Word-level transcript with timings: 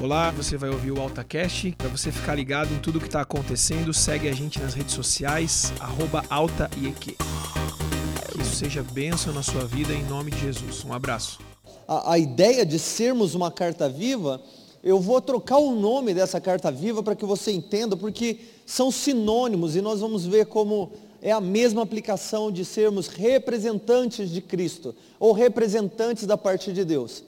Olá, 0.00 0.30
você 0.30 0.56
vai 0.56 0.70
ouvir 0.70 0.92
o 0.92 1.00
AltaCast. 1.00 1.74
Para 1.76 1.88
você 1.88 2.12
ficar 2.12 2.36
ligado 2.36 2.72
em 2.72 2.78
tudo 2.78 3.00
que 3.00 3.06
está 3.06 3.20
acontecendo, 3.20 3.92
segue 3.92 4.28
a 4.28 4.32
gente 4.32 4.60
nas 4.60 4.72
redes 4.72 4.94
sociais, 4.94 5.72
AltaIEQ. 6.30 7.16
Que 8.30 8.40
isso 8.40 8.54
seja 8.54 8.80
bênção 8.80 9.32
na 9.34 9.42
sua 9.42 9.64
vida 9.64 9.92
em 9.92 10.04
nome 10.04 10.30
de 10.30 10.38
Jesus. 10.38 10.84
Um 10.84 10.92
abraço. 10.92 11.40
A, 11.88 12.12
a 12.12 12.18
ideia 12.18 12.64
de 12.64 12.78
sermos 12.78 13.34
uma 13.34 13.50
carta 13.50 13.88
viva, 13.88 14.40
eu 14.84 15.00
vou 15.00 15.20
trocar 15.20 15.58
o 15.58 15.74
nome 15.74 16.14
dessa 16.14 16.40
carta 16.40 16.70
viva 16.70 17.02
para 17.02 17.16
que 17.16 17.26
você 17.26 17.50
entenda, 17.50 17.96
porque 17.96 18.38
são 18.64 18.92
sinônimos 18.92 19.74
e 19.74 19.80
nós 19.80 19.98
vamos 19.98 20.24
ver 20.24 20.46
como 20.46 20.92
é 21.20 21.32
a 21.32 21.40
mesma 21.40 21.82
aplicação 21.82 22.52
de 22.52 22.64
sermos 22.64 23.08
representantes 23.08 24.30
de 24.30 24.40
Cristo 24.40 24.94
ou 25.18 25.32
representantes 25.32 26.24
da 26.24 26.38
parte 26.38 26.72
de 26.72 26.84
Deus. 26.84 27.24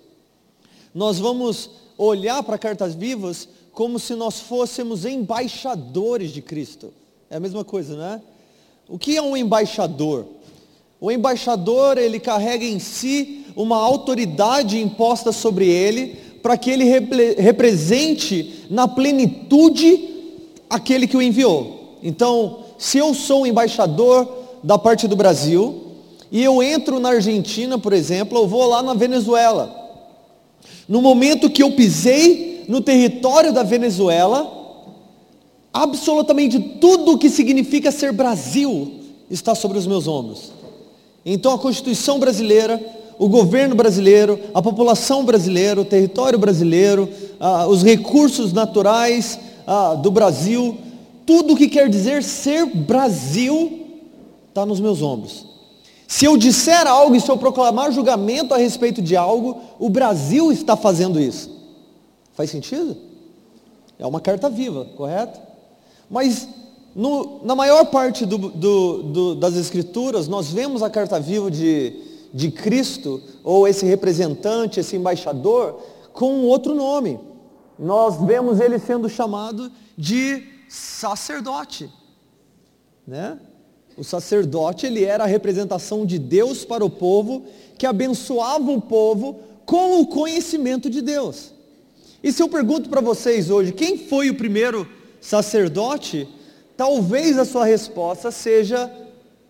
Nós 0.95 1.19
vamos 1.19 1.90
olhar 2.07 2.43
para 2.43 2.57
cartas 2.57 2.95
vivas 2.95 3.49
como 3.73 3.99
se 3.99 4.15
nós 4.15 4.41
fôssemos 4.41 5.05
embaixadores 5.05 6.31
de 6.31 6.41
Cristo. 6.41 6.93
É 7.29 7.37
a 7.37 7.41
mesma 7.41 7.65
coisa, 7.65 7.97
não 7.97 8.05
é? 8.05 8.21
O 8.89 8.99
que 8.99 9.17
é 9.17 9.23
um 9.23 9.37
embaixador? 9.37 10.27
O 11.01 11.11
embaixador, 11.11 11.99
ele 11.99 12.19
carrega 12.19 12.65
em 12.65 12.79
si 12.79 13.47
uma 13.55 13.77
autoridade 13.77 14.81
imposta 14.81 15.31
sobre 15.31 15.69
ele, 15.69 16.17
para 16.43 16.57
que 16.57 16.71
ele 16.71 16.85
represente 17.39 18.67
na 18.71 18.89
plenitude 18.89 20.09
aquele 20.69 21.07
que 21.07 21.17
o 21.17 21.23
enviou. 21.23 21.99
Então, 22.03 22.65
se 22.79 22.97
eu 22.99 23.15
sou 23.15 23.43
um 23.43 23.47
embaixador 23.47 24.27
da 24.65 24.79
parte 24.79 25.07
do 25.07 25.15
Brasil, 25.15 25.83
e 26.33 26.43
eu 26.43 26.63
entro 26.63 26.99
na 26.99 27.11
Argentina, 27.11 27.79
por 27.79 27.93
exemplo, 27.93 28.39
eu 28.39 28.47
vou 28.47 28.67
lá 28.67 28.83
na 28.83 28.95
Venezuela. 28.95 29.80
No 30.91 31.01
momento 31.01 31.49
que 31.49 31.63
eu 31.63 31.71
pisei 31.71 32.65
no 32.67 32.81
território 32.81 33.53
da 33.53 33.63
Venezuela, 33.63 34.53
absolutamente 35.73 36.59
tudo 36.59 37.13
o 37.13 37.19
que 37.19 37.31
significa 37.31 37.93
ser 37.93 38.11
Brasil 38.11 38.95
está 39.31 39.55
sobre 39.55 39.79
os 39.79 39.87
meus 39.87 40.09
ombros. 40.09 40.51
Então 41.25 41.53
a 41.53 41.59
Constituição 41.61 42.19
brasileira, 42.19 42.85
o 43.21 43.29
governo 43.29 43.77
brasileiro, 43.77 44.41
a 44.53 44.61
população 44.61 45.25
brasileira, 45.25 45.81
o 45.81 45.85
território 45.85 46.41
brasileiro, 46.41 47.09
ah, 47.39 47.69
os 47.69 47.85
recursos 47.85 48.53
naturais 48.53 49.39
ah, 49.69 49.95
do 49.95 50.11
Brasil, 50.11 50.77
tudo 51.25 51.55
o 51.55 51.57
que 51.57 51.69
quer 51.69 51.89
dizer 51.89 52.25
ser 52.25 52.67
Brasil 52.67 53.87
está 54.49 54.67
nos 54.67 54.81
meus 54.81 55.01
ombros. 55.03 55.50
Se 56.11 56.25
eu 56.25 56.37
disser 56.37 56.89
algo 56.89 57.15
e 57.15 57.21
se 57.21 57.31
eu 57.31 57.37
proclamar 57.37 57.93
julgamento 57.93 58.53
a 58.53 58.57
respeito 58.57 59.01
de 59.01 59.17
algo, 59.17 59.61
o 59.79 59.89
Brasil 59.89 60.51
está 60.51 60.77
fazendo 60.77 61.21
isso. 61.21 61.49
Faz 62.33 62.51
sentido? 62.51 62.97
É 63.97 64.05
uma 64.05 64.21
carta 64.21 64.51
viva, 64.51 64.87
correto? 64.97 65.41
Mas 66.11 66.49
no, 66.97 67.45
na 67.45 67.55
maior 67.55 67.87
parte 67.87 68.27
do, 68.27 68.37
do, 68.39 69.03
do, 69.05 69.35
das 69.37 69.55
escrituras, 69.55 70.27
nós 70.27 70.51
vemos 70.51 70.83
a 70.83 70.91
carta 70.91 71.21
viva 71.21 71.49
de, 71.49 71.95
de 72.35 72.51
Cristo, 72.51 73.23
ou 73.45 73.69
esse 73.69 73.87
representante, 73.87 74.81
esse 74.81 74.97
embaixador, 74.97 75.81
com 76.13 76.43
outro 76.43 76.75
nome. 76.75 77.21
Nós 77.79 78.21
vemos 78.21 78.59
ele 78.59 78.81
sendo 78.81 79.09
chamado 79.09 79.71
de 79.97 80.43
sacerdote. 80.69 81.89
Né? 83.07 83.39
O 84.01 84.05
sacerdote, 84.05 84.87
ele 84.87 85.05
era 85.05 85.25
a 85.25 85.27
representação 85.27 86.07
de 86.07 86.19
Deus 86.19 86.65
para 86.65 86.83
o 86.83 86.89
povo, 86.89 87.45
que 87.77 87.85
abençoava 87.85 88.71
o 88.71 88.81
povo 88.81 89.41
com 89.67 90.01
o 90.01 90.07
conhecimento 90.07 90.89
de 90.89 91.03
Deus. 91.03 91.53
E 92.25 92.33
se 92.33 92.43
eu 92.43 92.49
pergunto 92.49 92.89
para 92.89 93.03
vocês 93.03 93.51
hoje, 93.51 93.73
quem 93.73 93.99
foi 93.99 94.31
o 94.31 94.35
primeiro 94.35 94.89
sacerdote? 95.21 96.27
Talvez 96.79 97.39
a 97.39 97.45
sua 97.45 97.67
resposta 97.67 98.31
seja 98.31 98.91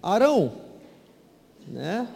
Arão. 0.02 0.50
Né? 1.69 2.08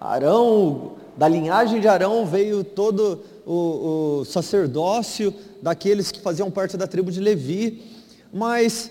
Arão, 0.00 0.92
da 1.14 1.28
linhagem 1.28 1.78
de 1.78 1.88
Arão 1.88 2.24
veio 2.24 2.64
todo 2.64 3.22
o, 3.44 4.20
o 4.20 4.24
sacerdócio 4.24 5.34
daqueles 5.60 6.10
que 6.10 6.22
faziam 6.22 6.50
parte 6.50 6.74
da 6.74 6.86
tribo 6.86 7.12
de 7.12 7.20
Levi. 7.20 7.82
Mas 8.32 8.90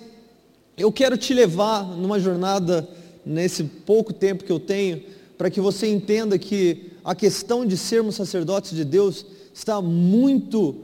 eu 0.81 0.92
quero 0.92 1.18
te 1.18 1.34
levar 1.34 1.84
numa 1.84 2.20
jornada, 2.20 2.88
nesse 3.26 3.64
pouco 3.64 4.14
tempo 4.14 4.44
que 4.44 4.52
eu 4.52 4.59
tenho, 4.59 5.02
para 5.38 5.50
que 5.50 5.62
você 5.62 5.88
entenda 5.88 6.38
que 6.38 6.92
a 7.04 7.16
questão 7.16 7.66
de 7.66 7.76
sermos 7.76 8.16
sacerdotes 8.16 8.76
de 8.76 8.86
Deus 8.86 9.26
está 9.54 9.82
muito 9.82 10.76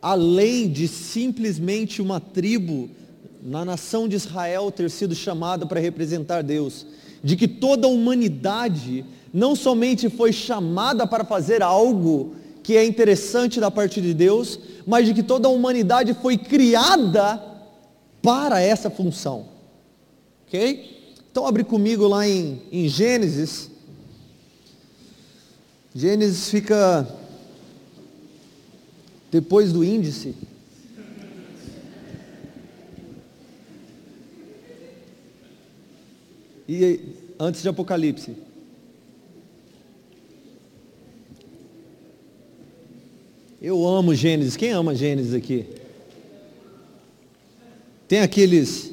além 0.00 0.68
de 0.68 0.88
simplesmente 0.88 2.00
uma 2.00 2.20
tribo 2.20 2.88
na 3.42 3.64
nação 3.64 4.08
de 4.08 4.16
Israel 4.16 4.70
ter 4.70 4.90
sido 4.90 5.14
chamada 5.14 5.66
para 5.66 5.80
representar 5.80 6.42
Deus. 6.42 6.86
De 7.22 7.36
que 7.36 7.46
toda 7.46 7.86
a 7.86 7.90
humanidade 7.90 9.04
não 9.32 9.54
somente 9.54 10.08
foi 10.08 10.32
chamada 10.32 11.06
para 11.06 11.24
fazer 11.24 11.62
algo 11.62 12.34
que 12.62 12.76
é 12.76 12.84
interessante 12.84 13.60
da 13.60 13.70
parte 13.70 14.00
de 14.00 14.12
Deus, 14.12 14.58
mas 14.86 15.06
de 15.06 15.14
que 15.14 15.22
toda 15.22 15.46
a 15.46 15.50
humanidade 15.50 16.14
foi 16.14 16.36
criada 16.36 17.40
para 18.22 18.60
essa 18.60 18.90
função. 18.90 19.46
Ok? 20.46 20.95
Então 21.36 21.46
abre 21.46 21.64
comigo 21.64 22.08
lá 22.08 22.26
em, 22.26 22.62
em 22.72 22.88
Gênesis. 22.88 23.70
Gênesis 25.94 26.48
fica 26.48 27.06
depois 29.30 29.70
do 29.70 29.84
índice. 29.84 30.34
E 36.66 37.00
antes 37.38 37.60
de 37.60 37.68
Apocalipse. 37.68 38.34
Eu 43.60 43.86
amo 43.86 44.14
Gênesis. 44.14 44.56
Quem 44.56 44.70
ama 44.70 44.94
Gênesis 44.94 45.34
aqui? 45.34 45.66
Tem 48.08 48.20
aqueles, 48.20 48.90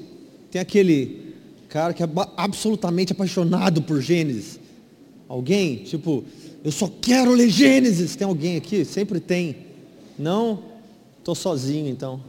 tem 0.52 0.60
aquele 0.60 1.23
cara 1.74 1.92
que 1.92 2.04
é 2.04 2.10
absolutamente 2.38 3.14
apaixonado 3.14 3.82
por 3.82 4.00
Gênesis. 4.00 4.60
Alguém? 5.28 5.78
Tipo, 5.78 6.24
eu 6.64 6.72
só 6.72 6.88
quero 7.02 7.32
ler 7.32 7.50
Gênesis. 7.50 8.16
Tem 8.16 8.28
alguém 8.28 8.58
aqui? 8.58 8.86
Sempre 8.86 9.20
tem. 9.20 9.58
Não? 10.18 10.66
Estou 11.18 11.34
sozinho 11.34 11.90
então. 11.90 12.22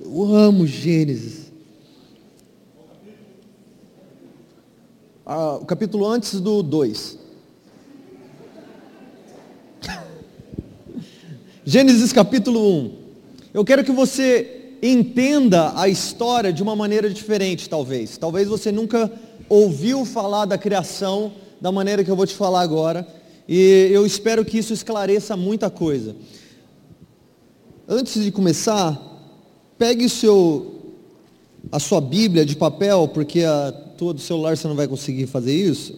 Eu 0.00 0.34
amo 0.34 0.66
Gênesis. 0.66 1.52
Ah, 5.24 5.58
o 5.60 5.64
capítulo 5.64 6.04
antes 6.04 6.40
do 6.40 6.64
2. 6.64 7.16
Gênesis 11.64 12.12
capítulo 12.12 12.86
1. 12.86 12.98
Eu 13.54 13.64
quero 13.64 13.84
que 13.84 13.92
você 13.92 14.61
entenda 14.82 15.72
a 15.78 15.88
história 15.88 16.52
de 16.52 16.62
uma 16.62 16.74
maneira 16.74 17.08
diferente, 17.08 17.68
talvez. 17.68 18.18
Talvez 18.18 18.48
você 18.48 18.72
nunca 18.72 19.10
ouviu 19.48 20.04
falar 20.04 20.44
da 20.44 20.58
criação 20.58 21.32
da 21.60 21.70
maneira 21.70 22.02
que 22.02 22.10
eu 22.10 22.16
vou 22.16 22.26
te 22.26 22.34
falar 22.34 22.62
agora. 22.62 23.06
E 23.48 23.88
eu 23.92 24.04
espero 24.04 24.44
que 24.44 24.58
isso 24.58 24.72
esclareça 24.72 25.36
muita 25.36 25.70
coisa. 25.70 26.16
Antes 27.86 28.24
de 28.24 28.32
começar, 28.32 29.00
pegue 29.78 30.06
o 30.06 30.10
seu, 30.10 30.94
a 31.70 31.78
sua 31.78 32.00
Bíblia 32.00 32.44
de 32.44 32.56
papel, 32.56 33.08
porque 33.08 33.44
a 33.44 33.72
tua 33.96 34.14
do 34.14 34.20
celular 34.20 34.56
você 34.56 34.66
não 34.66 34.74
vai 34.74 34.88
conseguir 34.88 35.26
fazer 35.26 35.54
isso. 35.54 35.96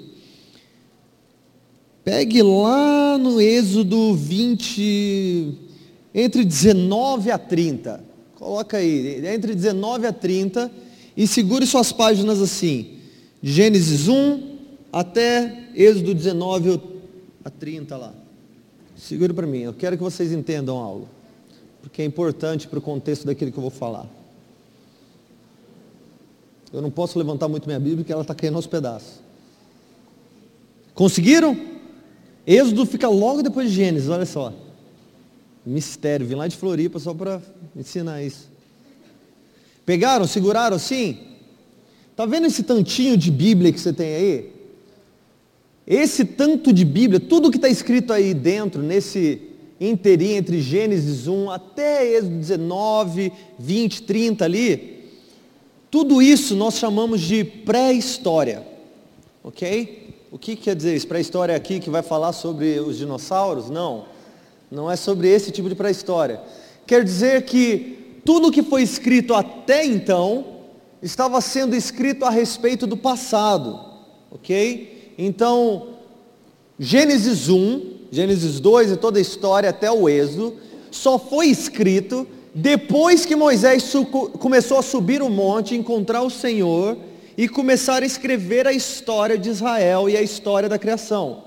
Pegue 2.04 2.42
lá 2.42 3.16
no 3.16 3.40
Êxodo 3.40 4.14
20, 4.14 5.54
entre 6.14 6.44
19 6.44 7.30
a 7.30 7.38
30. 7.38 8.13
Coloca 8.44 8.76
aí, 8.76 9.26
entre 9.26 9.54
19 9.54 10.06
a 10.06 10.12
30 10.12 10.70
e 11.16 11.26
segure 11.26 11.66
suas 11.66 11.92
páginas 11.92 12.42
assim. 12.42 12.98
Gênesis 13.42 14.06
1 14.06 14.58
até 14.92 15.70
Êxodo 15.74 16.12
19 16.12 16.78
a 17.42 17.48
30 17.48 17.96
lá. 17.96 18.12
Segure 18.98 19.32
para 19.32 19.46
mim, 19.46 19.60
eu 19.60 19.72
quero 19.72 19.96
que 19.96 20.02
vocês 20.02 20.30
entendam 20.30 20.76
algo. 20.76 21.08
Porque 21.80 22.02
é 22.02 22.04
importante 22.04 22.68
para 22.68 22.78
o 22.78 22.82
contexto 22.82 23.24
daquilo 23.24 23.50
que 23.50 23.56
eu 23.56 23.62
vou 23.62 23.70
falar. 23.70 24.06
Eu 26.70 26.82
não 26.82 26.90
posso 26.90 27.18
levantar 27.18 27.48
muito 27.48 27.64
minha 27.64 27.80
Bíblia 27.80 27.96
porque 27.96 28.12
ela 28.12 28.20
está 28.20 28.34
caindo 28.34 28.56
aos 28.56 28.66
pedaços. 28.66 29.20
Conseguiram? 30.92 31.58
Êxodo 32.46 32.84
fica 32.84 33.08
logo 33.08 33.42
depois 33.42 33.70
de 33.70 33.76
Gênesis, 33.76 34.10
olha 34.10 34.26
só. 34.26 34.52
Mistério, 35.66 36.26
vim 36.26 36.34
lá 36.34 36.46
de 36.46 36.56
Floripa 36.56 36.98
só 36.98 37.14
para 37.14 37.40
ensinar 37.74 38.22
isso. 38.22 38.48
Pegaram, 39.86 40.26
seguraram 40.26 40.78
sim? 40.78 41.18
Tá 42.16 42.26
vendo 42.26 42.46
esse 42.46 42.62
tantinho 42.62 43.16
de 43.16 43.30
Bíblia 43.30 43.72
que 43.72 43.80
você 43.80 43.92
tem 43.92 44.14
aí? 44.14 44.52
Esse 45.86 46.24
tanto 46.24 46.72
de 46.72 46.84
Bíblia, 46.84 47.20
tudo 47.20 47.50
que 47.50 47.56
está 47.56 47.68
escrito 47.68 48.12
aí 48.12 48.32
dentro, 48.32 48.82
nesse 48.82 49.42
inteirinha 49.80 50.38
entre 50.38 50.60
Gênesis 50.60 51.26
1 51.26 51.50
até 51.50 52.06
Êxodo 52.16 52.36
19, 52.36 53.32
20, 53.58 54.02
30 54.02 54.44
ali, 54.44 55.10
tudo 55.90 56.22
isso 56.22 56.54
nós 56.56 56.78
chamamos 56.78 57.20
de 57.20 57.44
pré-história. 57.44 58.66
Ok? 59.42 60.14
O 60.32 60.38
que 60.38 60.56
quer 60.56 60.74
dizer 60.74 60.96
isso? 60.96 61.06
Pré-história 61.06 61.54
aqui 61.54 61.78
que 61.78 61.90
vai 61.90 62.02
falar 62.02 62.32
sobre 62.32 62.80
os 62.80 62.96
dinossauros? 62.96 63.68
Não. 63.68 64.06
Não 64.70 64.90
é 64.90 64.96
sobre 64.96 65.28
esse 65.28 65.50
tipo 65.50 65.68
de 65.68 65.74
pré-história. 65.74 66.40
Quer 66.86 67.04
dizer 67.04 67.42
que 67.42 68.20
tudo 68.24 68.50
que 68.50 68.62
foi 68.62 68.82
escrito 68.82 69.34
até 69.34 69.84
então 69.84 70.46
estava 71.02 71.40
sendo 71.40 71.76
escrito 71.76 72.24
a 72.24 72.30
respeito 72.30 72.86
do 72.86 72.96
passado. 72.96 73.78
Ok? 74.30 75.14
Então, 75.18 75.88
Gênesis 76.78 77.48
1, 77.48 77.92
Gênesis 78.10 78.58
2 78.58 78.92
e 78.92 78.96
toda 78.96 79.18
a 79.18 79.22
história 79.22 79.70
até 79.70 79.90
o 79.90 80.08
Êxodo, 80.08 80.56
só 80.90 81.18
foi 81.18 81.48
escrito 81.48 82.26
depois 82.54 83.26
que 83.26 83.34
Moisés 83.34 83.92
começou 84.38 84.78
a 84.78 84.82
subir 84.82 85.20
o 85.20 85.28
monte, 85.28 85.74
encontrar 85.74 86.22
o 86.22 86.30
Senhor 86.30 86.96
e 87.36 87.48
começar 87.48 88.02
a 88.02 88.06
escrever 88.06 88.66
a 88.66 88.72
história 88.72 89.36
de 89.36 89.50
Israel 89.50 90.08
e 90.08 90.16
a 90.16 90.22
história 90.22 90.68
da 90.68 90.78
criação. 90.78 91.42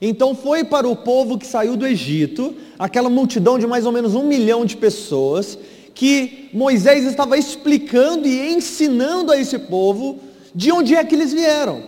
Então 0.00 0.34
foi 0.34 0.62
para 0.64 0.88
o 0.88 0.94
povo 0.94 1.38
que 1.38 1.46
saiu 1.46 1.76
do 1.76 1.86
Egito, 1.86 2.54
aquela 2.78 3.10
multidão 3.10 3.58
de 3.58 3.66
mais 3.66 3.84
ou 3.84 3.92
menos 3.92 4.14
um 4.14 4.22
milhão 4.22 4.64
de 4.64 4.76
pessoas, 4.76 5.58
que 5.94 6.48
Moisés 6.52 7.04
estava 7.04 7.36
explicando 7.36 8.28
e 8.28 8.52
ensinando 8.52 9.32
a 9.32 9.40
esse 9.40 9.58
povo 9.58 10.20
de 10.54 10.70
onde 10.70 10.94
é 10.94 11.02
que 11.04 11.14
eles 11.14 11.32
vieram. 11.32 11.82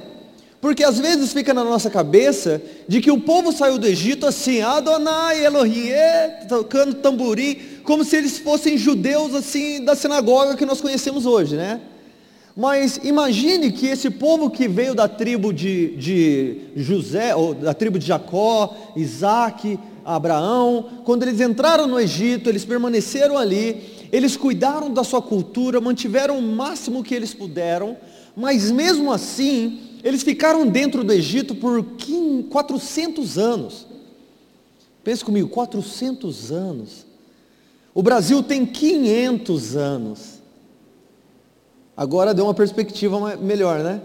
Porque 0.60 0.84
às 0.84 0.98
vezes 0.98 1.32
fica 1.32 1.54
na 1.54 1.64
nossa 1.64 1.88
cabeça 1.88 2.60
de 2.86 3.00
que 3.00 3.10
o 3.10 3.20
povo 3.20 3.50
saiu 3.50 3.78
do 3.78 3.86
Egito 3.86 4.26
assim, 4.26 4.60
Adonai, 4.60 5.44
Elohim, 5.44 5.90
tocando 6.48 6.94
tamborim, 6.94 7.56
como 7.82 8.04
se 8.04 8.16
eles 8.16 8.38
fossem 8.38 8.76
judeus 8.76 9.34
assim 9.34 9.82
da 9.82 9.94
sinagoga 9.94 10.56
que 10.56 10.66
nós 10.66 10.80
conhecemos 10.80 11.24
hoje, 11.24 11.56
né? 11.56 11.80
Mas 12.56 13.00
imagine 13.02 13.70
que 13.70 13.86
esse 13.86 14.10
povo 14.10 14.50
que 14.50 14.66
veio 14.66 14.94
da 14.94 15.08
tribo 15.08 15.52
de, 15.52 15.96
de 15.96 16.60
José, 16.76 17.34
ou 17.34 17.54
da 17.54 17.72
tribo 17.72 17.98
de 17.98 18.06
Jacó, 18.06 18.76
Isaac, 18.96 19.78
Abraão, 20.04 21.02
quando 21.04 21.22
eles 21.22 21.40
entraram 21.40 21.86
no 21.86 21.98
Egito, 21.98 22.48
eles 22.48 22.64
permaneceram 22.64 23.38
ali, 23.38 24.08
eles 24.10 24.36
cuidaram 24.36 24.92
da 24.92 25.04
sua 25.04 25.22
cultura, 25.22 25.80
mantiveram 25.80 26.38
o 26.38 26.42
máximo 26.42 27.04
que 27.04 27.14
eles 27.14 27.32
puderam, 27.32 27.96
mas 28.34 28.70
mesmo 28.70 29.12
assim, 29.12 29.80
eles 30.02 30.22
ficaram 30.22 30.66
dentro 30.66 31.04
do 31.04 31.12
Egito 31.12 31.54
por 31.54 31.84
400 32.48 33.38
anos. 33.38 33.86
Pense 35.04 35.24
comigo, 35.24 35.48
400 35.48 36.50
anos. 36.50 37.06
O 37.94 38.02
Brasil 38.02 38.42
tem 38.42 38.66
500 38.66 39.76
anos. 39.76 40.39
Agora 42.00 42.32
deu 42.32 42.46
uma 42.46 42.54
perspectiva 42.54 43.36
melhor, 43.36 43.80
né? 43.80 44.00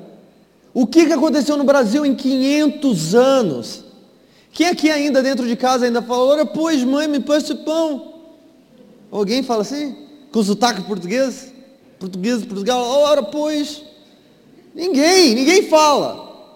O 0.73 0.85
que, 0.85 1.05
que 1.05 1.13
aconteceu 1.13 1.55
no 1.55 1.63
Brasil 1.63 2.05
em 2.05 2.13
500 2.13 3.15
anos? 3.15 3.85
Quem 4.51 4.67
aqui 4.67 4.91
ainda 4.91 5.23
dentro 5.23 5.47
de 5.47 5.55
casa 5.55 5.85
ainda 5.85 6.01
fala, 6.01 6.25
ora 6.25 6.45
pois 6.45 6.83
mãe, 6.83 7.07
me 7.07 7.21
passe 7.21 7.55
pão. 7.55 8.15
Alguém 9.09 9.41
fala 9.43 9.61
assim? 9.61 9.95
Com 10.29 10.43
sotaque 10.43 10.81
português? 10.81 11.53
Português, 11.97 12.43
Portugal, 12.43 12.85
ora 12.85 13.23
pois. 13.23 13.81
Ninguém, 14.73 15.33
ninguém 15.33 15.69
fala. 15.69 16.51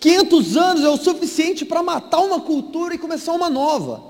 500 0.00 0.56
anos 0.56 0.82
é 0.82 0.88
o 0.88 0.96
suficiente 0.96 1.64
para 1.64 1.84
matar 1.84 2.18
uma 2.18 2.40
cultura 2.40 2.96
e 2.96 2.98
começar 2.98 3.32
uma 3.32 3.48
nova. 3.48 4.02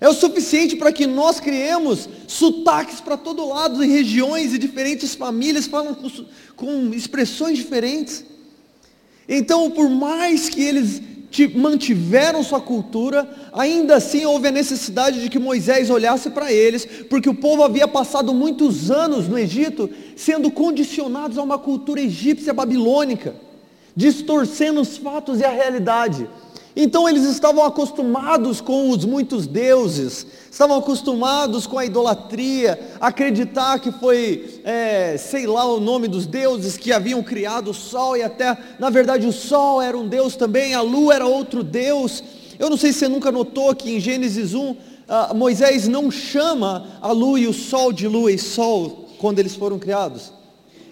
É 0.00 0.08
o 0.08 0.14
suficiente 0.14 0.76
para 0.76 0.92
que 0.92 1.06
nós 1.06 1.38
criemos 1.38 2.08
sotaques 2.26 3.00
para 3.00 3.16
todo 3.16 3.48
lado, 3.48 3.82
em 3.82 3.90
regiões 3.90 4.52
e 4.52 4.58
diferentes 4.58 5.14
famílias 5.14 5.66
falam 5.66 5.94
com, 5.94 6.08
com 6.56 6.94
expressões 6.94 7.56
diferentes. 7.58 8.24
Então, 9.28 9.70
por 9.70 9.88
mais 9.88 10.48
que 10.48 10.62
eles 10.62 11.00
mantiveram 11.54 12.44
sua 12.44 12.60
cultura, 12.60 13.28
ainda 13.52 13.96
assim 13.96 14.24
houve 14.24 14.48
a 14.48 14.52
necessidade 14.52 15.20
de 15.20 15.28
que 15.28 15.38
Moisés 15.38 15.90
olhasse 15.90 16.30
para 16.30 16.52
eles, 16.52 16.86
porque 17.08 17.28
o 17.28 17.34
povo 17.34 17.64
havia 17.64 17.88
passado 17.88 18.32
muitos 18.32 18.90
anos 18.90 19.26
no 19.26 19.38
Egito 19.38 19.90
sendo 20.14 20.50
condicionados 20.50 21.36
a 21.36 21.42
uma 21.42 21.58
cultura 21.58 22.00
egípcia 22.00 22.52
babilônica, 22.52 23.34
distorcendo 23.96 24.80
os 24.80 24.96
fatos 24.96 25.40
e 25.40 25.44
a 25.44 25.50
realidade. 25.50 26.28
Então 26.76 27.08
eles 27.08 27.22
estavam 27.24 27.64
acostumados 27.64 28.60
com 28.60 28.90
os 28.90 29.04
muitos 29.04 29.46
deuses, 29.46 30.26
estavam 30.50 30.76
acostumados 30.76 31.68
com 31.68 31.78
a 31.78 31.84
idolatria, 31.84 32.78
acreditar 33.00 33.78
que 33.78 33.92
foi, 33.92 34.60
é, 34.64 35.16
sei 35.16 35.46
lá, 35.46 35.64
o 35.64 35.78
nome 35.78 36.08
dos 36.08 36.26
deuses 36.26 36.76
que 36.76 36.92
haviam 36.92 37.22
criado 37.22 37.70
o 37.70 37.74
sol 37.74 38.16
e 38.16 38.22
a 38.22 38.28
terra. 38.28 38.58
Na 38.80 38.90
verdade, 38.90 39.24
o 39.24 39.32
sol 39.32 39.80
era 39.80 39.96
um 39.96 40.08
deus 40.08 40.34
também, 40.34 40.74
a 40.74 40.80
lua 40.80 41.14
era 41.14 41.26
outro 41.26 41.62
deus. 41.62 42.24
Eu 42.58 42.68
não 42.68 42.76
sei 42.76 42.92
se 42.92 43.00
você 43.00 43.08
nunca 43.08 43.30
notou 43.30 43.72
que 43.74 43.92
em 43.92 44.00
Gênesis 44.00 44.52
1, 44.52 44.76
ah, 45.08 45.32
Moisés 45.32 45.86
não 45.86 46.10
chama 46.10 46.98
a 47.00 47.12
lua 47.12 47.38
e 47.38 47.46
o 47.46 47.52
sol 47.52 47.92
de 47.92 48.08
lua 48.08 48.32
e 48.32 48.38
sol 48.38 49.08
quando 49.18 49.38
eles 49.38 49.54
foram 49.54 49.78
criados. 49.78 50.32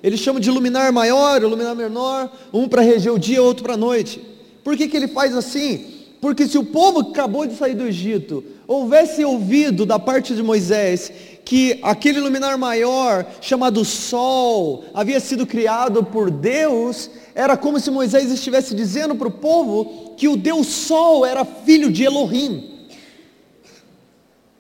Ele 0.01 0.17
chama 0.17 0.39
de 0.39 0.51
luminar 0.51 0.93
maior, 0.93 1.43
luminar 1.43 1.75
menor, 1.75 2.31
um 2.53 2.69
para 2.69 2.83
reger 2.83 3.13
o 3.13 3.19
dia, 3.19 3.43
outro 3.43 3.65
para 3.65 3.75
a 3.75 3.77
noite. 3.77 4.32
Por 4.63 4.77
que, 4.77 4.89
que 4.89 4.97
ele 4.97 5.09
faz 5.09 5.35
assim? 5.35 6.03
Porque 6.21 6.47
se 6.47 6.57
o 6.57 6.65
povo 6.65 7.05
que 7.05 7.11
acabou 7.11 7.47
de 7.47 7.57
sair 7.57 7.75
do 7.75 7.87
Egito 7.87 8.45
houvesse 8.67 9.25
ouvido 9.25 9.85
da 9.85 9.99
parte 9.99 10.37
de 10.37 10.43
Moisés 10.43 11.13
que 11.45 11.81
aquele 11.83 12.21
luminar 12.21 12.57
maior, 12.57 13.27
chamado 13.41 13.85
Sol, 13.85 14.85
havia 14.95 15.19
sido 15.19 15.45
criado 15.45 16.05
por 16.05 16.31
Deus, 16.31 17.11
era 17.35 17.57
como 17.57 17.81
se 17.81 17.91
Moisés 17.91 18.31
estivesse 18.31 18.75
dizendo 18.75 19.17
para 19.17 19.27
o 19.27 19.33
povo 19.33 20.15
que 20.17 20.29
o 20.29 20.37
Deus 20.37 20.69
Sol 20.69 21.27
era 21.27 21.45
filho 21.45 21.91
de 21.91 22.05
Elohim. 22.05 22.87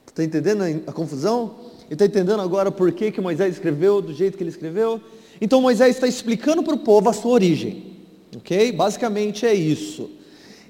Está 0.08 0.24
entendendo 0.24 0.64
a 0.86 0.92
confusão? 0.92 1.54
Está 1.88 2.04
entendendo 2.04 2.40
agora 2.42 2.72
por 2.72 2.90
que, 2.90 3.12
que 3.12 3.20
Moisés 3.20 3.54
escreveu 3.54 4.02
do 4.02 4.12
jeito 4.12 4.36
que 4.36 4.42
ele 4.42 4.50
escreveu? 4.50 5.00
Então 5.40 5.60
Moisés 5.60 5.94
está 5.94 6.08
explicando 6.08 6.62
para 6.62 6.74
o 6.74 6.78
povo 6.78 7.08
a 7.08 7.12
sua 7.12 7.30
origem. 7.30 7.91
Ok? 8.36 8.72
Basicamente 8.72 9.46
é 9.46 9.54
isso. 9.54 10.10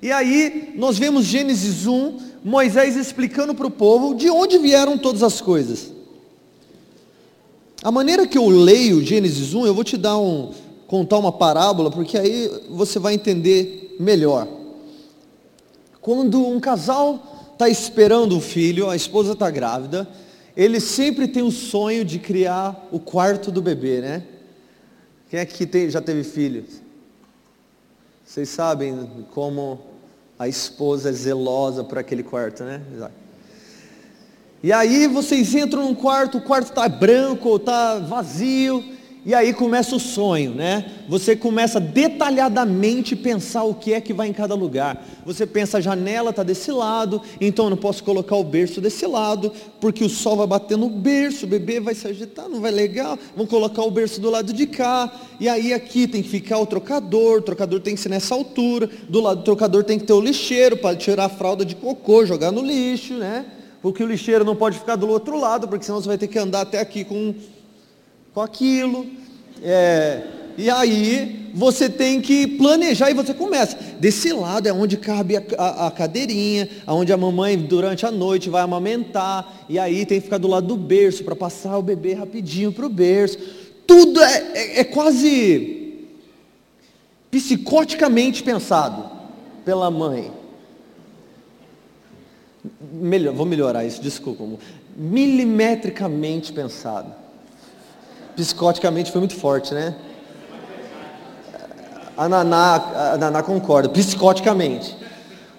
E 0.03 0.11
aí 0.11 0.75
nós 0.77 0.99
vemos 0.99 1.25
Gênesis 1.25 1.87
1, 1.87 2.19
Moisés 2.45 2.97
explicando 2.97 3.55
para 3.55 3.67
o 3.67 3.71
povo 3.71 4.15
de 4.15 4.29
onde 4.29 4.59
vieram 4.59 4.99
todas 4.99 5.23
as 5.23 5.41
coisas. 5.41 5.93
A 7.83 7.91
maneira 7.91 8.27
que 8.27 8.37
eu 8.37 8.49
leio 8.49 9.05
Gênesis 9.05 9.55
1, 9.55 9.67
eu 9.67 9.75
vou 9.75 9.85
te 9.85 9.97
dar 9.97 10.19
um, 10.19 10.53
contar 10.89 11.19
uma 11.19 11.33
parábola, 11.33 11.91
porque 11.91 12.19
aí 12.19 12.51
você 12.69 12.99
vai 12.99 13.15
entender 13.15 13.97
melhor. 13.99 14.49
Quando 16.01 16.45
um 16.45 16.59
casal 16.59 17.51
está 17.53 17.69
esperando 17.69 18.37
um 18.37 18.41
filho, 18.41 18.91
a 18.91 18.97
esposa 18.97 19.35
está 19.35 19.49
grávida, 19.51 20.09
ele 20.57 20.81
sempre 20.81 21.29
tem 21.29 21.43
o 21.43 21.51
sonho 21.53 22.05
de 22.05 22.19
criar 22.19 22.89
o 22.91 22.99
quarto 22.99 23.53
do 23.53 23.63
bebê, 23.63 24.01
né? 24.01 24.25
Quem 25.31 25.39
é 25.39 25.47
que 25.47 25.65
tem, 25.65 25.89
já 25.89 26.01
teve 26.01 26.25
filhos? 26.25 26.82
Vocês 28.33 28.49
sabem 28.49 29.27
como 29.33 29.79
a 30.39 30.49
esposa 30.49 31.11
é 31.11 31.13
zelosa 31.13 31.85
por 31.85 31.99
aquele 31.99 32.23
quarto, 32.23 32.65
né? 32.65 32.81
E 34.63 34.73
aí 34.73 35.07
vocês 35.07 35.55
entram 35.55 35.83
num 35.83 35.95
quarto, 35.95 36.39
o 36.39 36.41
quarto 36.41 36.69
está 36.69 36.89
branco, 36.89 37.57
está 37.57 37.99
vazio, 37.99 38.83
e 39.25 39.35
aí 39.35 39.53
começa 39.53 39.95
o 39.95 40.01
sonho, 40.01 40.53
né? 40.53 40.85
Você 41.09 41.37
começa 41.37 41.79
detalhadamente 41.79 43.15
pensar 43.15 43.63
o 43.63 43.73
que 43.73 43.93
é 43.93 44.01
que 44.01 44.13
vai 44.13 44.27
em 44.27 44.33
cada 44.33 44.57
lugar. 44.57 45.07
Você 45.25 45.47
pensa, 45.47 45.79
a 45.79 45.81
janela 45.81 46.31
está 46.31 46.43
desse 46.43 46.73
lado, 46.73 47.23
então 47.41 47.67
eu 47.67 47.71
não 47.71 47.77
posso 47.77 48.03
colocar 48.03 48.35
o 48.35 48.43
berço 48.43 48.81
desse 48.81 49.07
lado, 49.07 49.53
porque 49.81 50.03
o 50.05 50.09
sol 50.09 50.39
vai 50.39 50.47
bater 50.49 50.77
no 50.77 50.89
berço, 50.91 51.47
o 51.47 51.49
bebê 51.49 51.79
vai 51.79 51.95
se 51.95 52.09
agitar, 52.09 52.49
não 52.49 52.61
vai 52.61 52.73
legal. 52.73 53.17
Vamos 53.37 53.49
colocar 53.49 53.83
o 53.83 53.93
berço 53.93 54.21
do 54.21 54.29
lado 54.29 54.53
de 54.53 54.67
cá. 54.67 55.13
E 55.39 55.49
aí 55.49 55.73
aqui 55.73 56.09
tem 56.09 56.21
que 56.21 56.29
ficar 56.29 56.59
o 56.59 56.67
trocador, 56.67 57.39
o 57.39 57.43
trocador 57.43 57.79
tem 57.79 57.95
que 57.95 58.01
ser 58.01 58.09
nessa 58.09 58.35
altura. 58.35 58.91
Do 59.09 59.21
lado 59.21 59.39
do 59.39 59.45
trocador 59.45 59.85
tem 59.85 60.01
que 60.01 60.05
ter 60.05 60.15
o 60.15 60.21
lixeiro 60.21 60.77
para 60.77 60.97
tirar 60.97 61.27
a 61.27 61.29
fralda 61.29 61.65
de 61.65 61.77
cocô, 61.77 62.27
jogar 62.27 62.51
no 62.51 62.61
lixo, 62.61 63.15
né? 63.15 63.47
Porque 63.81 64.03
o 64.03 64.07
lixeiro 64.07 64.45
não 64.45 64.57
pode 64.57 64.81
ficar 64.81 64.97
do 64.97 65.09
outro 65.09 65.39
lado, 65.39 65.69
porque 65.69 65.85
senão 65.85 66.01
você 66.01 66.09
vai 66.09 66.19
ter 66.19 66.27
que 66.27 66.39
andar 66.39 66.63
até 66.63 66.81
aqui 66.81 67.05
com 67.05 67.35
com 68.35 68.41
aquilo. 68.41 69.07
É, 69.63 70.23
e 70.57 70.69
aí 70.69 71.51
você 71.55 71.89
tem 71.89 72.21
que 72.21 72.47
planejar 72.47 73.11
e 73.11 73.15
você 73.15 73.35
começa. 73.35 73.77
Desse 73.99 74.33
lado 74.33 74.67
é 74.67 74.73
onde 74.73 74.97
cabe 74.97 75.37
a, 75.37 75.43
a, 75.59 75.87
a, 75.87 75.91
cadeirinha, 75.91 76.69
onde 76.87 77.13
a 77.13 77.17
mamãe 77.17 77.57
durante 77.57 78.07
a 78.07 78.11
noite 78.11 78.51
vai 78.51 78.63
amamentar, 78.63 79.65
e 79.69 79.79
aí 79.79 80.05
tem 80.07 80.19
que 80.19 80.25
ficar 80.25 80.39
do 80.39 80.49
lado 80.49 80.67
do 80.67 80.77
berço 80.77 81.25
para 81.25 81.37
passar 81.37 81.77
o 81.79 81.83
bebê 81.83 82.15
rapidinho 82.15 82.73
para 82.73 82.87
o 82.87 82.89
berço. 82.89 83.39
Tudo 83.87 84.23
é, 84.23 84.53
é, 84.55 84.81
é 84.81 84.85
quase 84.85 85.81
psicoticamente 87.31 88.43
pensado 88.43 89.11
pela 89.65 89.91
mãe. 89.91 90.31
melhor, 92.93 93.35
vou 93.35 93.47
melhorar 93.47 93.85
isso, 93.85 94.03
desculpa, 94.03 94.45
milimetricamente 94.97 96.53
pensado. 96.53 97.22
Psicoticamente 98.37 99.13
foi 99.13 99.21
muito 99.21 99.37
forte, 99.37 99.75
né? 99.75 99.95
A 102.17 102.29
Naná, 102.29 103.13
a 103.15 103.19
Naná 103.19 103.43
concorda, 103.43 103.89
psicoticamente. 103.89 104.97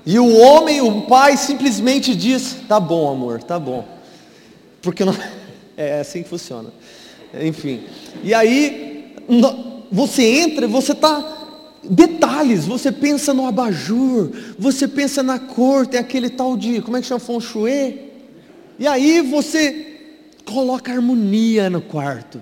E 0.06 0.20
o 0.20 0.38
homem, 0.38 0.82
o 0.82 1.04
pai, 1.04 1.38
simplesmente 1.38 2.16
diz: 2.16 2.58
tá 2.68 2.80
bom, 2.80 3.12
amor, 3.12 3.42
tá 3.42 3.60
bom. 3.60 3.86
Porque 4.82 5.06
não... 5.06 5.16
é 5.78 6.00
assim 6.02 6.24
que 6.24 6.30
funciona. 6.30 6.70
Enfim. 7.42 7.84
E 8.24 8.34
aí, 8.34 9.16
você 9.92 10.24
entra 10.24 10.66
e 10.66 10.70
você 10.70 10.92
está. 10.92 11.40
Detalhes, 11.84 12.66
você 12.66 12.94
pensa 12.94 13.34
no 13.34 13.46
abajur, 13.46 14.32
você 14.58 14.88
pensa 14.88 15.22
na 15.22 15.38
cor, 15.38 15.86
tem 15.86 16.00
aquele 16.00 16.30
tal 16.30 16.56
de, 16.56 16.82
como 16.82 16.96
é 16.96 17.02
que 17.02 17.08
chama? 17.08 17.20
Feng 17.20 17.42
Shui. 17.42 18.00
E 18.80 18.88
aí 18.88 19.20
você 19.20 19.98
coloca 20.46 20.92
harmonia 20.94 21.70
no 21.70 21.82
quarto. 21.82 22.42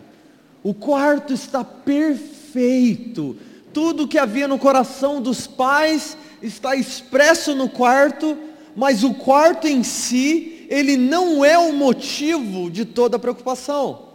O 0.64 0.74
quarto 0.74 1.34
está 1.34 1.64
perfeito. 1.64 3.36
Tudo 3.74 4.08
que 4.08 4.18
havia 4.18 4.48
no 4.48 4.60
coração 4.60 5.22
dos 5.22 5.48
pais 5.48 6.18
está 6.42 6.76
expresso 6.76 7.56
no 7.56 7.70
quarto, 7.70 8.38
mas 8.76 9.04
o 9.04 9.14
quarto 9.14 9.68
em 9.68 9.84
si, 9.84 10.66
ele 10.70 10.98
não 10.98 11.44
é 11.44 11.58
o 11.58 11.74
motivo 11.74 12.70
de 12.70 12.86
toda 12.86 13.18
a 13.18 13.20
preocupação. 13.20 14.10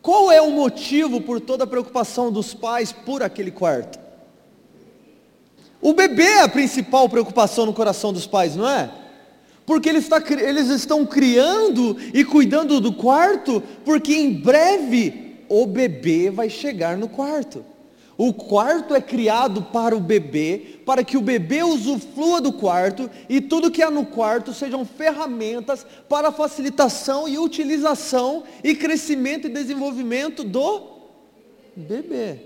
Qual 0.00 0.32
é 0.32 0.40
o 0.40 0.50
motivo 0.50 1.20
por 1.20 1.40
toda 1.40 1.64
a 1.64 1.66
preocupação 1.66 2.32
dos 2.32 2.54
pais 2.54 2.92
por 2.92 3.22
aquele 3.22 3.50
quarto? 3.50 3.98
O 5.82 5.92
bebê 5.92 6.24
é 6.24 6.42
a 6.42 6.48
principal 6.48 7.08
preocupação 7.08 7.66
no 7.66 7.72
coração 7.72 8.12
dos 8.12 8.26
pais, 8.26 8.56
não 8.56 8.68
é? 8.68 8.90
Porque 9.64 9.88
eles, 9.88 10.04
está, 10.04 10.22
eles 10.30 10.68
estão 10.68 11.06
criando 11.06 11.96
e 12.12 12.24
cuidando 12.24 12.80
do 12.80 12.92
quarto, 12.92 13.62
porque 13.84 14.14
em 14.14 14.32
breve 14.32 15.29
o 15.50 15.66
bebê 15.66 16.30
vai 16.30 16.48
chegar 16.48 16.96
no 16.96 17.08
quarto. 17.08 17.64
O 18.16 18.32
quarto 18.32 18.94
é 18.94 19.00
criado 19.00 19.62
para 19.62 19.96
o 19.96 20.00
bebê, 20.00 20.78
para 20.86 21.02
que 21.02 21.16
o 21.16 21.22
bebê 21.22 21.62
usufrua 21.64 22.40
do 22.40 22.52
quarto 22.52 23.10
e 23.28 23.40
tudo 23.40 23.70
que 23.70 23.82
há 23.82 23.90
no 23.90 24.06
quarto 24.06 24.54
sejam 24.54 24.84
ferramentas 24.84 25.84
para 26.08 26.30
facilitação 26.30 27.26
e 27.26 27.38
utilização 27.38 28.44
e 28.62 28.74
crescimento 28.74 29.46
e 29.46 29.50
desenvolvimento 29.50 30.44
do 30.44 30.82
bebê. 31.74 32.40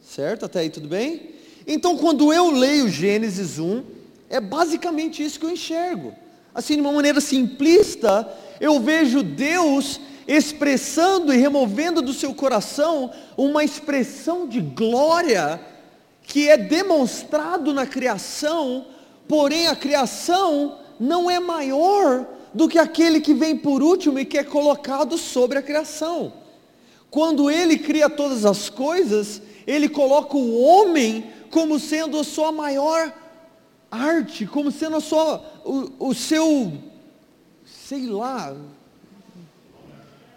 Certo? 0.00 0.44
Até 0.44 0.60
aí 0.60 0.70
tudo 0.70 0.86
bem? 0.86 1.30
Então, 1.66 1.96
quando 1.96 2.32
eu 2.32 2.50
leio 2.50 2.88
Gênesis 2.88 3.58
1, 3.58 3.82
é 4.28 4.38
basicamente 4.38 5.24
isso 5.24 5.40
que 5.40 5.46
eu 5.46 5.50
enxergo. 5.50 6.14
Assim, 6.54 6.74
de 6.74 6.80
uma 6.80 6.92
maneira 6.92 7.20
simplista, 7.20 8.30
eu 8.60 8.78
vejo 8.78 9.22
Deus 9.22 9.98
expressando 10.30 11.34
e 11.34 11.36
removendo 11.36 12.00
do 12.00 12.12
seu 12.12 12.32
coração 12.32 13.10
uma 13.36 13.64
expressão 13.64 14.46
de 14.46 14.60
glória 14.60 15.60
que 16.22 16.48
é 16.48 16.56
demonstrado 16.56 17.74
na 17.74 17.84
criação, 17.84 18.86
porém 19.26 19.66
a 19.66 19.74
criação 19.74 20.78
não 21.00 21.28
é 21.28 21.40
maior 21.40 22.24
do 22.54 22.68
que 22.68 22.78
aquele 22.78 23.20
que 23.20 23.34
vem 23.34 23.56
por 23.56 23.82
último 23.82 24.20
e 24.20 24.24
que 24.24 24.38
é 24.38 24.44
colocado 24.44 25.18
sobre 25.18 25.58
a 25.58 25.62
criação. 25.62 26.32
Quando 27.10 27.50
ele 27.50 27.76
cria 27.76 28.08
todas 28.08 28.44
as 28.44 28.70
coisas, 28.70 29.42
ele 29.66 29.88
coloca 29.88 30.36
o 30.36 30.62
homem 30.62 31.28
como 31.50 31.80
sendo 31.80 32.16
a 32.16 32.22
sua 32.22 32.52
maior 32.52 33.12
arte, 33.90 34.46
como 34.46 34.70
sendo 34.70 34.94
a 34.94 35.00
sua, 35.00 35.42
o, 35.64 36.10
o 36.10 36.14
seu, 36.14 36.72
sei 37.64 38.06
lá, 38.06 38.54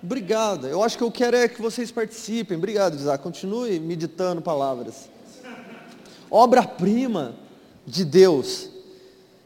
Obrigado. 0.03 0.67
Eu 0.67 0.83
acho 0.83 0.97
que 0.97 1.03
eu 1.03 1.11
quero 1.11 1.37
é 1.37 1.47
que 1.47 1.61
vocês 1.61 1.89
participem. 1.89 2.57
Obrigado, 2.57 2.95
Isaac. 2.95 3.23
Continue 3.23 3.79
meditando 3.79 4.41
palavras. 4.41 5.09
Obra-prima 6.29 7.35
de 7.85 8.03
Deus. 8.03 8.69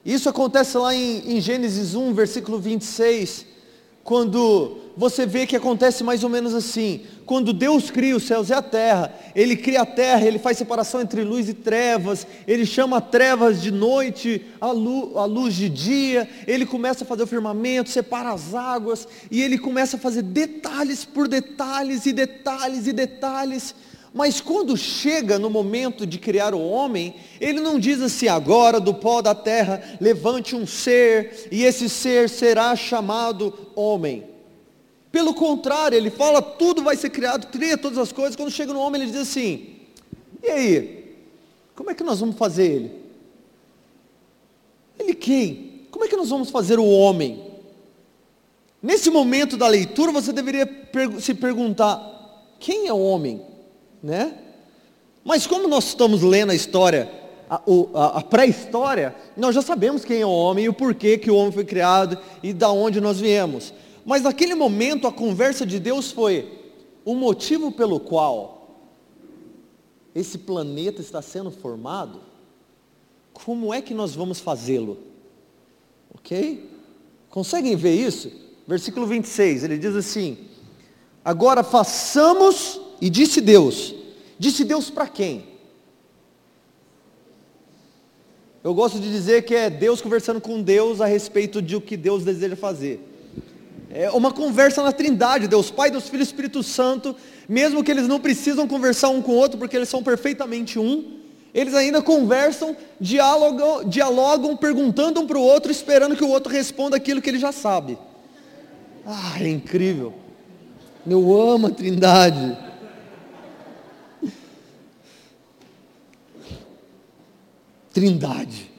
Isso 0.04 0.28
acontece 0.28 0.78
lá 0.78 0.96
em, 0.96 1.38
em 1.38 1.40
Gênesis 1.40 1.94
1, 1.94 2.14
versículo 2.14 2.60
26 2.60 3.46
quando 4.08 4.78
você 4.98 5.28
vê 5.28 5.46
que 5.46 5.56
acontece 5.56 6.04
mais 6.04 6.24
ou 6.24 6.30
menos 6.30 6.56
assim. 6.56 7.02
Quando 7.24 7.54
Deus 7.54 7.92
cria 7.92 8.16
os 8.16 8.24
céus 8.24 8.50
e 8.50 8.54
a 8.54 8.64
terra, 8.64 9.14
Ele 9.36 9.56
cria 9.56 9.82
a 9.82 9.86
terra, 9.86 10.26
Ele 10.26 10.40
faz 10.40 10.58
separação 10.58 11.00
entre 11.00 11.24
luz 11.24 11.48
e 11.48 11.54
trevas, 11.54 12.26
Ele 12.48 12.66
chama 12.66 13.00
trevas 13.00 13.62
de 13.62 13.70
noite, 13.70 14.44
a 14.60 14.72
luz, 14.72 15.16
a 15.16 15.26
luz 15.26 15.54
de 15.54 15.70
dia, 15.70 16.28
Ele 16.48 16.66
começa 16.66 17.04
a 17.04 17.08
fazer 17.08 17.24
o 17.24 17.28
firmamento, 17.28 17.92
separa 17.92 18.32
as 18.32 18.56
águas, 18.56 19.08
e 19.30 19.44
Ele 19.44 19.60
começa 19.60 19.98
a 19.98 20.00
fazer 20.00 20.24
detalhes 20.24 21.06
por 21.06 21.28
detalhes 21.28 22.08
e 22.08 22.12
detalhes 22.12 22.88
e 22.88 22.92
detalhes. 22.92 23.76
Mas 24.12 24.42
quando 24.42 24.76
chega 24.76 25.38
no 25.38 25.50
momento 25.50 26.08
de 26.08 26.18
criar 26.18 26.56
o 26.56 26.68
homem, 26.68 27.14
ele 27.40 27.60
não 27.60 27.78
diz 27.78 28.02
assim, 28.02 28.28
agora 28.28 28.80
do 28.80 28.94
pó 28.96 29.22
da 29.22 29.36
terra 29.36 29.84
levante 30.02 30.56
um 30.56 30.66
ser, 30.66 31.48
e 31.52 31.64
esse 31.64 31.88
ser 31.88 32.28
será 32.28 32.76
chamado 32.76 33.54
homem. 33.76 34.37
Pelo 35.12 35.34
contrário, 35.34 35.96
ele 35.98 36.10
fala, 36.10 36.42
tudo 36.42 36.84
vai 36.84 36.96
ser 36.96 37.10
criado, 37.10 37.48
cria 37.48 37.78
todas 37.78 37.98
as 37.98 38.12
coisas. 38.12 38.36
Quando 38.36 38.52
chega 38.52 38.74
no 38.74 38.80
homem, 38.80 39.02
ele 39.02 39.12
diz 39.12 39.22
assim: 39.22 39.78
e 40.44 40.50
aí? 40.50 41.16
Como 41.76 41.92
é 41.92 41.94
que 41.94 42.04
nós 42.04 42.20
vamos 42.20 42.38
fazer 42.38 42.66
ele? 42.66 42.92
Ele 45.00 45.14
quem? 45.14 45.86
Como 45.92 46.04
é 46.04 46.08
que 46.08 46.18
nós 46.18 46.30
vamos 46.30 46.50
fazer 46.50 46.80
o 46.80 46.86
homem? 46.86 47.46
Nesse 48.82 49.10
momento 49.10 49.58
da 49.58 49.68
leitura, 49.68 50.12
você 50.12 50.32
deveria 50.32 50.68
se 51.20 51.34
perguntar: 51.34 52.56
quem 52.60 52.88
é 52.88 52.94
o 52.94 53.00
homem? 53.00 53.42
né? 54.02 54.34
Mas 55.24 55.46
como 55.46 55.68
nós 55.68 55.86
estamos 55.86 56.22
lendo 56.22 56.52
a 56.52 56.56
história, 56.56 57.10
a, 57.50 57.62
a, 57.94 58.06
a 58.20 58.22
pré-história, 58.22 59.16
nós 59.36 59.54
já 59.54 59.62
sabemos 59.62 60.06
quem 60.06 60.22
é 60.22 60.26
o 60.26 60.30
homem 60.30 60.66
e 60.66 60.70
o 60.70 60.74
porquê 60.74 61.18
que 61.18 61.30
o 61.30 61.36
homem 61.36 61.52
foi 61.52 61.66
criado 61.66 62.18
e 62.42 62.54
da 62.54 62.72
onde 62.72 63.02
nós 63.02 63.20
viemos. 63.20 63.74
Mas 64.08 64.22
naquele 64.24 64.56
momento 64.56 65.06
a 65.06 65.12
conversa 65.12 65.66
de 65.66 65.80
Deus 65.80 66.14
foi 66.14 66.50
o 67.04 67.14
motivo 67.14 67.74
pelo 67.74 68.00
qual 68.00 68.80
esse 70.16 70.38
planeta 70.38 71.02
está 71.02 71.22
sendo 71.22 71.52
formado, 71.52 72.22
como 73.34 73.74
é 73.74 73.82
que 73.82 73.94
nós 73.94 74.16
vamos 74.16 74.40
fazê-lo? 74.40 74.98
Ok? 76.16 76.72
Conseguem 77.30 77.76
ver 77.76 77.96
isso? 77.96 78.32
Versículo 78.66 79.06
26, 79.06 79.66
ele 79.66 79.78
diz 79.78 79.94
assim: 79.94 80.38
Agora 81.24 81.62
façamos, 81.62 82.80
e 83.02 83.10
disse 83.10 83.42
Deus, 83.42 83.94
Disse 84.40 84.64
Deus 84.64 84.90
para 84.90 85.08
quem? 85.08 85.44
Eu 88.64 88.74
gosto 88.74 89.00
de 89.00 89.12
dizer 89.12 89.44
que 89.44 89.56
é 89.56 89.70
Deus 89.70 90.02
conversando 90.02 90.40
com 90.40 90.62
Deus 90.62 91.02
a 91.02 91.06
respeito 91.06 91.62
de 91.62 91.76
o 91.76 91.82
que 91.82 91.98
Deus 91.98 92.24
deseja 92.24 92.56
fazer. 92.56 93.17
É 93.90 94.10
uma 94.12 94.32
conversa 94.32 94.84
na 94.84 94.92
trindade, 94.92 95.48
Deus 95.48 95.72
Pai, 95.72 95.90
Deus 95.90 96.10
Filho 96.10 96.22
e 96.22 96.24
Espírito 96.24 96.62
Santo, 96.62 97.16
mesmo 97.48 97.84
que 97.84 97.92
eles 97.92 98.08
não 98.08 98.20
precisam 98.20 98.68
conversar 98.68 99.10
um 99.10 99.22
com 99.22 99.32
o 99.32 99.36
outro, 99.36 99.58
porque 99.58 99.76
eles 99.76 99.88
são 99.88 100.04
perfeitamente 100.04 100.78
um, 100.78 101.18
eles 101.54 101.74
ainda 101.74 102.02
conversam, 102.02 102.76
dialogam, 103.00 103.86
dialogam 103.86 104.56
perguntando 104.58 105.22
um 105.22 105.28
para 105.28 105.38
o 105.38 105.42
outro, 105.42 105.72
esperando 105.72 106.16
que 106.16 106.24
o 106.24 106.30
outro 106.30 106.52
responda 106.52 106.98
aquilo 106.98 107.22
que 107.22 107.30
ele 107.30 107.40
já 107.40 107.52
sabe. 107.52 107.98
Ah, 109.06 109.42
é 109.42 109.48
incrível. 109.48 110.14
Eu 111.10 111.40
amo 111.40 111.68
a 111.68 111.72
trindade. 111.72 112.58
Trindade. 117.94 118.70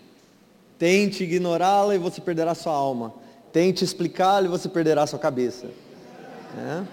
Tente 0.79 1.25
ignorá-la 1.25 1.95
e 1.95 1.99
você 1.99 2.21
perderá 2.21 2.55
sua 2.55 2.75
alma. 2.75 3.15
Tente 3.59 3.83
explicá-la 3.83 4.47
e 4.47 4.49
você 4.49 4.69
perderá 4.69 5.05
sua 5.05 5.19
cabeça. 5.19 5.67
É? 6.57 6.85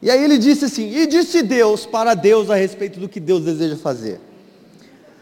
E 0.00 0.10
aí 0.10 0.24
ele 0.24 0.38
disse 0.38 0.64
assim: 0.64 0.88
E 0.90 1.06
disse 1.06 1.42
Deus 1.42 1.84
para 1.84 2.14
Deus 2.14 2.48
a 2.48 2.54
respeito 2.54 2.98
do 2.98 3.06
que 3.06 3.20
Deus 3.20 3.44
deseja 3.44 3.76
fazer: 3.76 4.18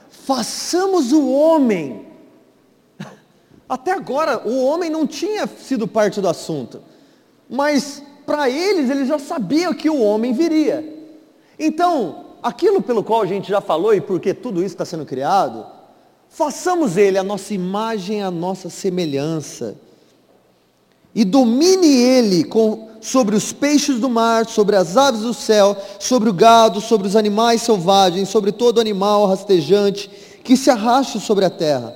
Façamos 0.08 1.10
o 1.10 1.28
homem. 1.28 2.06
Até 3.68 3.90
agora, 3.90 4.46
o 4.48 4.64
homem 4.64 4.88
não 4.88 5.04
tinha 5.04 5.48
sido 5.48 5.88
parte 5.88 6.20
do 6.20 6.28
assunto. 6.28 6.80
Mas 7.48 8.00
para 8.24 8.48
eles, 8.48 8.88
eles 8.88 9.08
já 9.08 9.18
sabiam 9.18 9.74
que 9.74 9.90
o 9.90 10.00
homem 10.00 10.32
viria. 10.32 10.96
Então, 11.58 12.36
aquilo 12.40 12.80
pelo 12.80 13.02
qual 13.02 13.22
a 13.22 13.26
gente 13.26 13.48
já 13.48 13.60
falou 13.60 13.92
e 13.92 14.00
porque 14.00 14.32
tudo 14.32 14.60
isso 14.60 14.76
está 14.76 14.84
sendo 14.84 15.04
criado, 15.04 15.66
Façamos 16.28 16.96
ele 16.96 17.18
a 17.18 17.24
nossa 17.24 17.52
imagem, 17.52 18.22
a 18.22 18.30
nossa 18.30 18.70
semelhança. 18.70 19.76
E 21.14 21.24
domine 21.24 21.88
ele 21.88 22.44
com, 22.44 22.88
sobre 23.00 23.34
os 23.34 23.52
peixes 23.52 23.98
do 23.98 24.08
mar, 24.08 24.46
sobre 24.46 24.76
as 24.76 24.96
aves 24.96 25.22
do 25.22 25.34
céu, 25.34 25.76
sobre 25.98 26.28
o 26.28 26.32
gado, 26.32 26.80
sobre 26.80 27.08
os 27.08 27.16
animais 27.16 27.62
selvagens, 27.62 28.28
sobre 28.28 28.52
todo 28.52 28.80
animal 28.80 29.26
rastejante 29.26 30.10
que 30.42 30.56
se 30.56 30.70
arraste 30.70 31.20
sobre 31.20 31.44
a 31.44 31.50
terra. 31.50 31.94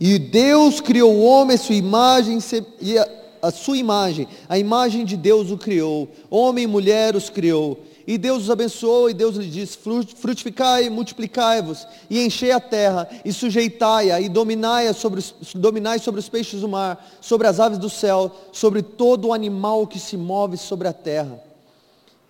E 0.00 0.18
Deus 0.18 0.80
criou 0.80 1.12
o 1.12 1.24
homem 1.24 1.56
sua 1.56 1.74
imagem 1.74 2.38
e 2.80 2.98
a, 2.98 3.08
a 3.42 3.50
sua 3.50 3.76
imagem, 3.76 4.28
a 4.48 4.58
imagem 4.58 5.04
de 5.04 5.16
Deus 5.16 5.50
o 5.50 5.58
criou. 5.58 6.08
Homem 6.30 6.64
e 6.64 6.68
mulher 6.68 7.16
os 7.16 7.30
criou. 7.30 7.80
E 8.08 8.16
Deus 8.16 8.44
os 8.44 8.50
abençoou, 8.50 9.10
e 9.10 9.12
Deus 9.12 9.36
lhe 9.36 9.50
disse: 9.50 9.76
frutificai, 9.76 10.88
multiplicai-vos, 10.88 11.86
e 12.08 12.24
enchei 12.24 12.50
a 12.50 12.58
terra, 12.58 13.06
e 13.22 13.30
sujeitai-a, 13.34 14.18
e 14.18 14.30
dominai, 14.30 14.94
sobre 14.94 15.22
dominai 15.54 15.98
sobre 15.98 16.18
os 16.18 16.26
peixes 16.26 16.62
do 16.62 16.68
mar, 16.70 17.06
sobre 17.20 17.46
as 17.46 17.60
aves 17.60 17.76
do 17.76 17.90
céu, 17.90 18.34
sobre 18.50 18.80
todo 18.80 19.28
o 19.28 19.32
animal 19.34 19.86
que 19.86 20.00
se 20.00 20.16
move 20.16 20.56
sobre 20.56 20.88
a 20.88 20.92
terra. 20.94 21.38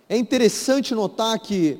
É 0.09 0.17
interessante 0.17 0.93
notar 0.93 1.39
que, 1.39 1.79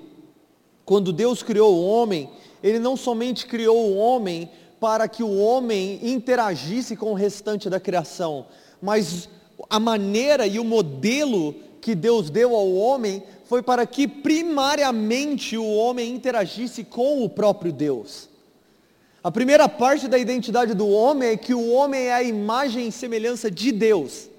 quando 0.86 1.12
Deus 1.12 1.44
criou 1.44 1.76
o 1.76 1.86
homem, 1.86 2.30
Ele 2.64 2.80
não 2.80 2.96
somente 2.96 3.48
criou 3.48 3.90
o 3.90 3.98
homem 3.98 4.50
para 4.80 5.10
que 5.10 5.24
o 5.24 5.38
homem 5.38 6.00
interagisse 6.02 6.96
com 6.96 7.12
o 7.12 7.16
restante 7.16 7.70
da 7.70 7.82
criação, 7.82 8.46
mas 8.82 9.28
a 9.70 9.78
maneira 9.78 10.48
e 10.48 10.58
o 10.58 10.64
modelo 10.64 11.54
que 11.82 11.96
Deus 11.96 12.30
deu 12.30 12.56
ao 12.56 12.74
homem 12.74 13.24
foi 13.50 13.64
para 13.64 13.84
que 13.88 14.08
primariamente 14.08 15.58
o 15.58 15.66
homem 15.66 16.14
interagisse 16.14 16.84
com 16.84 17.24
o 17.24 17.28
próprio 17.28 17.74
Deus. 17.74 18.30
A 19.24 19.32
primeira 19.32 19.68
parte 19.68 20.08
da 20.08 20.20
identidade 20.20 20.76
do 20.76 20.88
homem 20.88 21.30
é 21.30 21.36
que 21.36 21.56
o 21.56 21.72
homem 21.72 22.00
é 22.00 22.14
a 22.14 22.22
imagem 22.22 22.88
e 22.88 22.92
semelhança 22.92 23.50
de 23.50 23.72
Deus. 23.72 24.30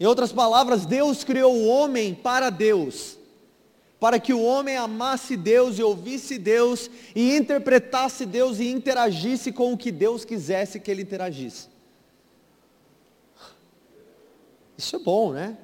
Em 0.00 0.04
outras 0.04 0.32
palavras, 0.32 0.84
Deus 0.84 1.22
criou 1.22 1.54
o 1.54 1.68
homem 1.68 2.12
para 2.12 2.50
Deus, 2.50 3.16
para 4.00 4.18
que 4.18 4.34
o 4.34 4.42
homem 4.42 4.76
amasse 4.76 5.36
Deus 5.36 5.78
e 5.78 5.82
ouvisse 5.84 6.38
Deus 6.38 6.90
e 7.14 7.36
interpretasse 7.36 8.26
Deus 8.26 8.58
e 8.58 8.66
interagisse 8.66 9.52
com 9.52 9.72
o 9.72 9.78
que 9.78 9.92
Deus 9.92 10.24
quisesse 10.24 10.80
que 10.80 10.90
ele 10.90 11.02
interagisse. 11.02 11.68
Isso 14.76 14.96
é 14.96 14.98
bom, 14.98 15.32
né? 15.32 15.56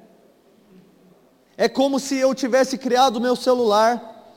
É 1.57 1.69
como 1.69 1.99
se 1.99 2.17
eu 2.17 2.35
tivesse 2.35 2.77
criado 2.77 3.17
o 3.17 3.21
meu 3.21 3.35
celular. 3.35 4.33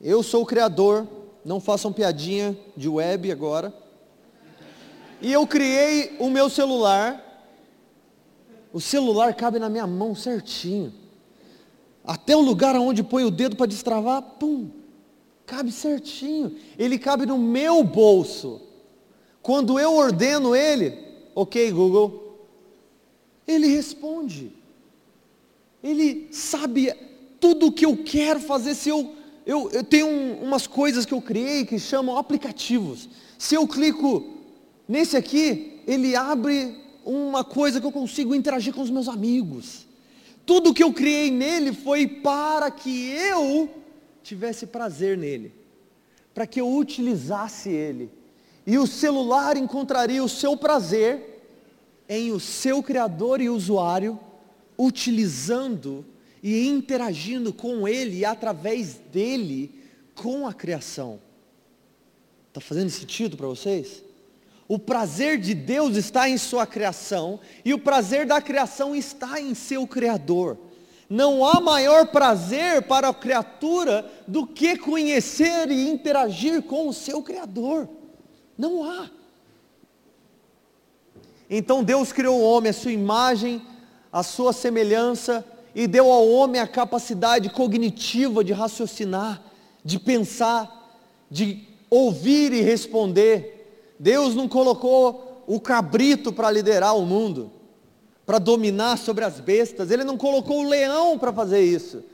Eu 0.00 0.22
sou 0.22 0.42
o 0.42 0.46
criador, 0.46 1.06
não 1.44 1.60
façam 1.60 1.92
piadinha 1.92 2.58
de 2.76 2.88
web 2.88 3.30
agora. 3.30 3.72
E 5.20 5.32
eu 5.32 5.46
criei 5.46 6.16
o 6.18 6.28
meu 6.28 6.50
celular. 6.50 7.22
O 8.72 8.80
celular 8.80 9.34
cabe 9.34 9.60
na 9.60 9.68
minha 9.68 9.86
mão 9.86 10.14
certinho. 10.14 10.92
Até 12.04 12.36
o 12.36 12.40
lugar 12.40 12.74
onde 12.74 13.04
põe 13.04 13.24
o 13.24 13.30
dedo 13.30 13.54
para 13.54 13.66
destravar, 13.66 14.22
pum, 14.22 14.70
cabe 15.46 15.70
certinho. 15.70 16.56
Ele 16.76 16.98
cabe 16.98 17.26
no 17.26 17.38
meu 17.38 17.84
bolso. 17.84 18.60
Quando 19.40 19.78
eu 19.78 19.94
ordeno 19.94 20.56
ele, 20.56 20.98
ok 21.34 21.70
Google, 21.70 22.38
ele 23.46 23.68
responde. 23.68 24.61
Ele 25.82 26.28
sabe 26.30 26.92
tudo 27.40 27.66
o 27.66 27.72
que 27.72 27.84
eu 27.84 27.96
quero 27.96 28.38
fazer. 28.38 28.74
Se 28.74 28.88
eu, 28.88 29.14
eu, 29.44 29.70
eu 29.70 29.82
tenho 29.82 30.06
um, 30.06 30.42
umas 30.42 30.66
coisas 30.66 31.04
que 31.04 31.12
eu 31.12 31.20
criei 31.20 31.64
que 31.64 31.78
chamam 31.78 32.16
aplicativos. 32.16 33.08
Se 33.36 33.54
eu 33.54 33.66
clico 33.66 34.24
nesse 34.88 35.16
aqui, 35.16 35.80
ele 35.86 36.14
abre 36.14 36.76
uma 37.04 37.42
coisa 37.42 37.80
que 37.80 37.86
eu 37.86 37.92
consigo 37.92 38.34
interagir 38.34 38.72
com 38.72 38.80
os 38.80 38.90
meus 38.90 39.08
amigos. 39.08 39.86
Tudo 40.46 40.74
que 40.74 40.82
eu 40.82 40.92
criei 40.92 41.30
nele 41.30 41.72
foi 41.72 42.06
para 42.06 42.70
que 42.70 43.10
eu 43.10 43.68
tivesse 44.22 44.66
prazer 44.66 45.18
nele, 45.18 45.52
para 46.32 46.46
que 46.46 46.60
eu 46.60 46.72
utilizasse 46.72 47.68
ele. 47.68 48.10
E 48.64 48.78
o 48.78 48.86
celular 48.86 49.56
encontraria 49.56 50.22
o 50.22 50.28
seu 50.28 50.56
prazer 50.56 51.44
em 52.08 52.30
o 52.30 52.38
seu 52.38 52.82
criador 52.82 53.40
e 53.40 53.48
usuário 53.48 54.18
utilizando 54.82 56.04
e 56.42 56.66
interagindo 56.66 57.52
com 57.52 57.86
Ele 57.86 58.18
e 58.18 58.24
através 58.24 58.94
dele 59.12 59.80
com 60.14 60.46
a 60.46 60.52
criação. 60.52 61.20
Está 62.48 62.60
fazendo 62.60 62.90
sentido 62.90 63.36
para 63.36 63.46
vocês? 63.46 64.02
O 64.66 64.78
prazer 64.78 65.38
de 65.38 65.54
Deus 65.54 65.96
está 65.96 66.28
em 66.28 66.36
sua 66.36 66.66
criação 66.66 67.38
e 67.64 67.72
o 67.72 67.78
prazer 67.78 68.26
da 68.26 68.40
criação 68.42 68.94
está 68.94 69.40
em 69.40 69.54
seu 69.54 69.86
Criador. 69.86 70.58
Não 71.08 71.44
há 71.44 71.60
maior 71.60 72.08
prazer 72.08 72.82
para 72.82 73.08
a 73.08 73.14
criatura 73.14 74.10
do 74.26 74.46
que 74.46 74.76
conhecer 74.76 75.70
e 75.70 75.88
interagir 75.88 76.62
com 76.62 76.88
o 76.88 76.92
seu 76.92 77.22
Criador. 77.22 77.88
Não 78.58 78.82
há. 78.82 79.10
Então 81.48 81.84
Deus 81.84 82.12
criou 82.12 82.40
o 82.40 82.44
homem 82.44 82.70
à 82.70 82.72
sua 82.72 82.92
imagem 82.92 83.62
a 84.12 84.22
sua 84.22 84.52
semelhança 84.52 85.44
e 85.74 85.86
deu 85.86 86.10
ao 86.10 86.28
homem 86.28 86.60
a 86.60 86.66
capacidade 86.66 87.48
cognitiva 87.48 88.44
de 88.44 88.52
raciocinar, 88.52 89.42
de 89.82 89.98
pensar, 89.98 91.00
de 91.30 91.66
ouvir 91.88 92.52
e 92.52 92.60
responder. 92.60 93.94
Deus 93.98 94.34
não 94.34 94.46
colocou 94.46 95.42
o 95.46 95.58
cabrito 95.58 96.32
para 96.32 96.50
liderar 96.50 96.96
o 96.96 97.06
mundo, 97.06 97.50
para 98.26 98.38
dominar 98.38 98.98
sobre 98.98 99.24
as 99.24 99.40
bestas, 99.40 99.90
Ele 99.90 100.04
não 100.04 100.16
colocou 100.16 100.60
o 100.60 100.68
leão 100.68 101.18
para 101.18 101.32
fazer 101.32 101.62
isso. 101.62 102.04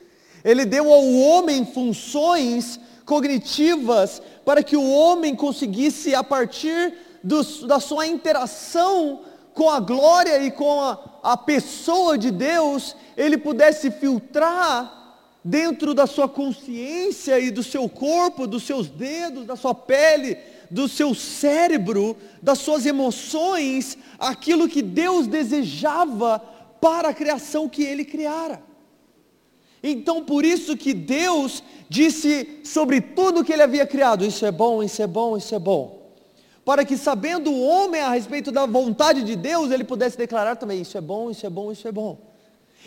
Ele 0.45 0.65
deu 0.65 0.93
ao 0.93 1.05
homem 1.05 1.67
funções 1.67 2.79
cognitivas 3.05 4.23
para 4.45 4.63
que 4.63 4.77
o 4.77 4.91
homem 4.91 5.35
conseguisse, 5.35 6.15
a 6.15 6.23
partir 6.23 6.95
do, 7.23 7.43
da 7.67 7.81
sua 7.81 8.07
interação 8.07 9.21
com 9.53 9.69
a 9.69 9.81
glória 9.81 10.43
e 10.45 10.51
com 10.51 10.81
a, 10.81 10.97
a 11.23 11.37
pessoa 11.37 12.17
de 12.17 12.31
Deus, 12.31 12.97
ele 13.17 13.37
pudesse 13.37 13.91
filtrar 13.91 15.17
dentro 15.43 15.95
da 15.95 16.07
sua 16.07 16.29
consciência 16.29 17.39
e 17.39 17.51
do 17.51 17.63
seu 17.63 17.89
corpo, 17.89 18.47
dos 18.47 18.65
seus 18.65 18.89
dedos, 18.89 19.47
da 19.47 19.57
sua 19.57 19.75
pele, 19.75 20.37
do 20.71 20.89
seu 20.89 21.15
cérebro, 21.15 22.17
das 22.43 22.59
suas 22.59 22.85
emoções, 22.85 23.97
aquilo 24.19 24.69
que 24.69 24.83
Deus 24.83 25.27
desejava 25.27 26.39
para 26.81 27.09
a 27.09 27.15
criação 27.15 27.69
que 27.69 27.83
ele 27.83 28.05
criara. 28.05 28.63
Então, 29.83 30.25
por 30.25 30.45
isso 30.45 30.77
que 30.77 30.93
Deus 30.93 31.63
disse 31.89 32.61
sobre 32.65 33.01
tudo 33.01 33.45
que 33.45 33.53
ele 33.53 33.63
havia 33.63 33.87
criado: 33.87 34.25
Isso 34.25 34.45
é 34.45 34.51
bom, 34.51 34.83
isso 34.83 35.01
é 35.01 35.07
bom, 35.07 35.37
isso 35.37 35.55
é 35.55 35.59
bom 35.59 35.98
para 36.69 36.85
que 36.85 36.99
sabendo 36.99 37.51
o 37.51 37.63
homem 37.63 38.03
a 38.03 38.11
respeito 38.11 38.53
da 38.53 38.67
vontade 38.67 39.23
de 39.23 39.35
Deus, 39.35 39.71
ele 39.71 39.85
pudesse 39.85 40.19
declarar 40.19 40.55
também, 40.55 40.83
isso 40.83 40.99
é 40.99 41.01
bom, 41.01 41.31
isso 41.31 41.47
é 41.47 41.49
bom, 41.49 41.73
isso 41.73 41.89
é 41.89 41.91
bom. 41.91 42.19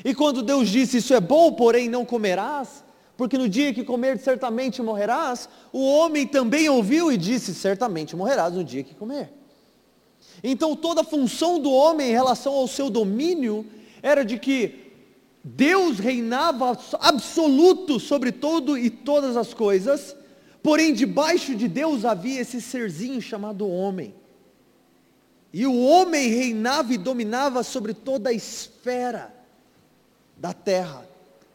E 0.06 0.14
quando 0.14 0.44
Deus 0.44 0.70
disse, 0.70 0.98
isso 0.98 1.16
é 1.16 1.20
bom, 1.20 1.52
porém 1.54 1.90
não 1.90 2.06
comerás, 2.06 2.84
porque 3.18 3.40
no 3.40 3.50
dia 3.50 3.74
que 3.74 3.84
comer 3.84 4.20
certamente 4.20 4.84
morrerás, 4.84 5.50
o 5.74 5.84
homem 5.84 6.28
também 6.28 6.70
ouviu 6.70 7.12
e 7.12 7.18
disse, 7.18 7.56
certamente 7.56 8.16
morrerás 8.16 8.54
no 8.54 8.64
dia 8.64 8.84
que 8.84 8.94
comer. 8.94 9.34
Então 10.44 10.76
toda 10.76 11.02
a 11.02 11.04
função 11.04 11.58
do 11.58 11.72
homem 11.72 12.12
em 12.12 12.14
relação 12.14 12.54
ao 12.54 12.68
seu 12.68 12.88
domínio 12.88 13.66
era 14.04 14.24
de 14.24 14.38
que 14.38 14.94
Deus 15.44 15.98
reinava 15.98 16.78
absoluto 17.00 18.00
sobre 18.00 18.32
todo 18.32 18.78
e 18.78 18.92
todas 18.92 19.36
as 19.36 19.56
coisas, 19.56 20.16
Porém, 20.64 20.94
debaixo 20.94 21.56
de 21.56 21.68
Deus 21.68 22.06
havia 22.06 22.42
esse 22.42 22.62
serzinho 22.62 23.22
chamado 23.22 23.68
homem. 23.68 24.14
E 25.54 25.66
o 25.66 25.86
homem 25.86 26.30
reinava 26.30 26.94
e 26.94 26.98
dominava 26.98 27.64
sobre 27.64 27.94
toda 27.94 28.30
a 28.30 28.34
esfera 28.34 29.34
da 30.38 30.54
terra. 30.54 31.06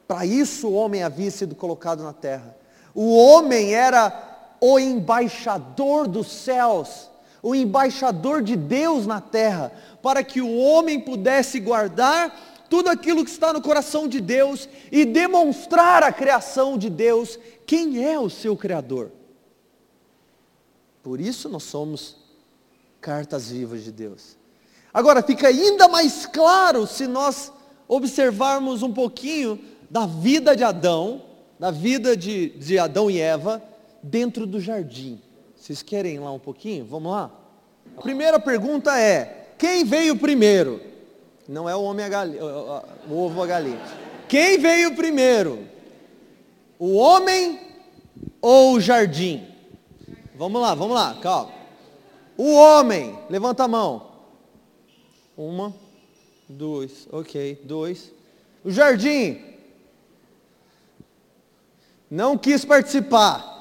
Para 0.06 0.26
isso 0.26 0.68
o 0.68 0.74
homem 0.74 1.02
havia 1.02 1.30
sido 1.30 1.54
colocado 1.54 2.02
na 2.02 2.12
terra. 2.12 2.56
O 2.94 3.16
homem 3.16 3.74
era 3.74 4.56
o 4.60 4.78
embaixador 4.78 6.06
dos 6.06 6.28
céus, 6.28 7.10
o 7.42 7.54
embaixador 7.54 8.42
de 8.42 8.56
Deus 8.56 9.06
na 9.06 9.20
terra, 9.20 9.72
para 10.02 10.22
que 10.22 10.40
o 10.40 10.56
homem 10.56 11.00
pudesse 11.00 11.60
guardar 11.60 12.34
tudo 12.68 12.88
aquilo 12.88 13.24
que 13.24 13.30
está 13.30 13.52
no 13.52 13.62
coração 13.62 14.08
de 14.08 14.20
Deus 14.20 14.68
e 14.90 15.04
demonstrar 15.04 16.02
a 16.02 16.12
criação 16.12 16.76
de 16.76 16.90
Deus 16.90 17.38
quem 17.66 18.04
é 18.04 18.18
o 18.18 18.30
seu 18.30 18.56
Criador. 18.56 19.10
Por 21.02 21.20
isso 21.20 21.48
nós 21.48 21.64
somos 21.64 22.16
cartas 23.00 23.50
vivas 23.50 23.84
de 23.84 23.92
Deus. 23.92 24.36
Agora, 24.92 25.22
fica 25.22 25.48
ainda 25.48 25.88
mais 25.88 26.26
claro 26.26 26.86
se 26.86 27.06
nós 27.06 27.52
observarmos 27.86 28.82
um 28.82 28.92
pouquinho 28.92 29.60
da 29.90 30.06
vida 30.06 30.56
de 30.56 30.64
Adão, 30.64 31.22
da 31.58 31.70
vida 31.70 32.16
de, 32.16 32.50
de 32.50 32.78
Adão 32.78 33.10
e 33.10 33.20
Eva, 33.20 33.62
dentro 34.02 34.46
do 34.46 34.60
jardim. 34.60 35.20
Vocês 35.56 35.82
querem 35.82 36.14
ir 36.14 36.18
lá 36.18 36.32
um 36.32 36.38
pouquinho? 36.38 36.84
Vamos 36.84 37.12
lá? 37.12 37.30
A 37.96 38.00
primeira 38.00 38.40
pergunta 38.40 38.98
é: 38.98 39.48
quem 39.58 39.84
veio 39.84 40.16
primeiro? 40.16 40.80
Não 41.48 41.68
é 41.68 41.76
o 41.76 41.82
homem 41.82 42.04
a 42.04 42.08
galinha, 42.08 42.42
o 42.42 43.16
ovo 43.16 43.42
a 43.42 43.46
galinha. 43.46 43.80
Quem 44.28 44.58
veio 44.58 44.96
primeiro? 44.96 45.75
O 46.78 46.96
homem 46.96 47.60
ou 48.40 48.74
o 48.74 48.80
jardim? 48.80 49.46
Vamos 50.34 50.60
lá, 50.60 50.74
vamos 50.74 50.94
lá, 50.94 51.18
calma. 51.22 51.52
O 52.36 52.54
homem, 52.54 53.18
levanta 53.30 53.64
a 53.64 53.68
mão. 53.68 54.10
Uma, 55.36 55.74
dois, 56.48 57.08
ok, 57.10 57.60
dois. 57.64 58.12
O 58.62 58.70
jardim, 58.70 59.40
não 62.10 62.36
quis 62.36 62.64
participar. 62.64 63.54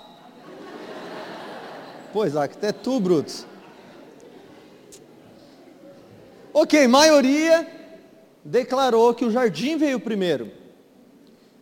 Pois, 2.11 2.35
até 2.35 2.71
tu, 2.71 2.99
Brutus. 2.99 3.45
Ok, 6.53 6.87
maioria 6.87 7.67
declarou 8.43 9.13
que 9.13 9.25
o 9.25 9.31
jardim 9.31 9.75
veio 9.77 9.99
primeiro. 9.99 10.49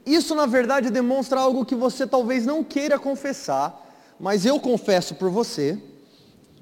Isso, 0.05 0.35
na 0.35 0.45
verdade, 0.45 0.89
demonstra 0.89 1.39
algo 1.39 1.65
que 1.65 1.75
você 1.75 2.05
talvez 2.05 2.45
não 2.45 2.63
queira 2.63 2.99
confessar, 2.99 3.79
mas 4.19 4.45
eu 4.45 4.59
confesso 4.59 5.15
por 5.15 5.29
você. 5.29 5.77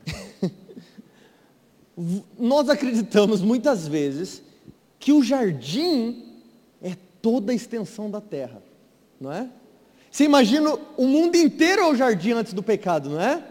Nós 2.38 2.70
acreditamos 2.70 3.42
muitas 3.42 3.88
vezes 3.88 4.42
que 5.00 5.12
o 5.12 5.24
jardim 5.24 6.40
é 6.82 6.96
toda 7.22 7.52
a 7.52 7.56
extensão 7.56 8.10
da 8.10 8.22
terra, 8.22 8.62
não 9.20 9.32
é? 9.32 9.50
Você 10.12 10.26
imagina 10.26 10.78
o 10.98 11.08
mundo 11.08 11.36
inteiro 11.36 11.82
é 11.82 11.88
o 11.88 11.96
jardim 11.96 12.32
antes 12.32 12.54
do 12.54 12.62
pecado, 12.62 13.10
não 13.10 13.22
é? 13.22 13.44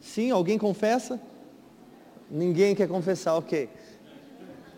Sim, 0.00 0.30
alguém 0.30 0.58
confessa? 0.58 1.20
Ninguém 2.30 2.74
quer 2.74 2.88
confessar, 2.88 3.36
ok. 3.36 3.68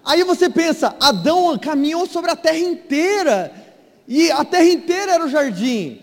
Aí 0.05 0.25
você 0.25 0.51
pensa, 0.51 0.97
Adão 1.01 1.57
caminhou 1.59 2.07
sobre 2.07 2.31
a 2.31 2.37
terra 2.37 2.59
inteira, 2.59 3.53
e 4.07 4.31
a 4.31 4.45
terra 4.45 4.65
inteira 4.65 5.13
era 5.13 5.25
o 5.25 5.29
jardim, 5.29 6.03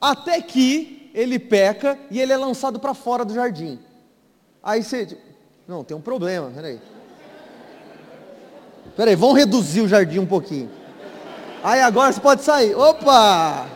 até 0.00 0.40
que 0.40 1.10
ele 1.14 1.38
peca 1.38 1.98
e 2.10 2.20
ele 2.20 2.32
é 2.32 2.36
lançado 2.36 2.78
para 2.78 2.94
fora 2.94 3.24
do 3.24 3.34
jardim. 3.34 3.78
Aí 4.62 4.82
você, 4.82 5.16
não, 5.68 5.84
tem 5.84 5.96
um 5.96 6.00
problema, 6.00 6.50
peraí. 6.50 6.80
Peraí, 8.96 9.16
vamos 9.16 9.36
reduzir 9.36 9.80
o 9.80 9.88
jardim 9.88 10.18
um 10.18 10.26
pouquinho. 10.26 10.70
Aí 11.62 11.80
agora 11.80 12.12
você 12.12 12.20
pode 12.20 12.42
sair. 12.42 12.74
Opa! 12.74 13.66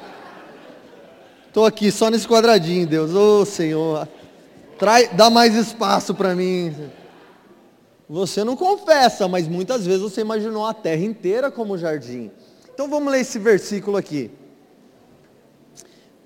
Estou 1.47 1.65
aqui 1.65 1.91
só 1.91 2.11
nesse 2.11 2.29
quadradinho, 2.29 2.87
Deus. 2.87 3.15
Ô 3.15 3.41
oh, 3.41 3.45
Senhor, 3.45 4.07
trai, 4.79 5.09
dá 5.09 5.31
mais 5.31 5.55
espaço 5.55 6.15
para 6.15 6.35
mim. 6.35 6.75
Você 8.09 8.45
não 8.45 8.57
confessa, 8.57 9.27
mas 9.27 9.49
muitas 9.49 9.85
vezes 9.85 10.03
você 10.03 10.21
imaginou 10.21 10.65
a 10.65 10.73
terra 10.73 11.03
inteira 11.03 11.51
como 11.51 11.77
jardim. 11.77 12.31
Então 12.79 12.87
vamos 12.87 13.12
ler 13.12 13.23
esse 13.23 13.41
versículo 13.41 13.97
aqui. 13.97 14.31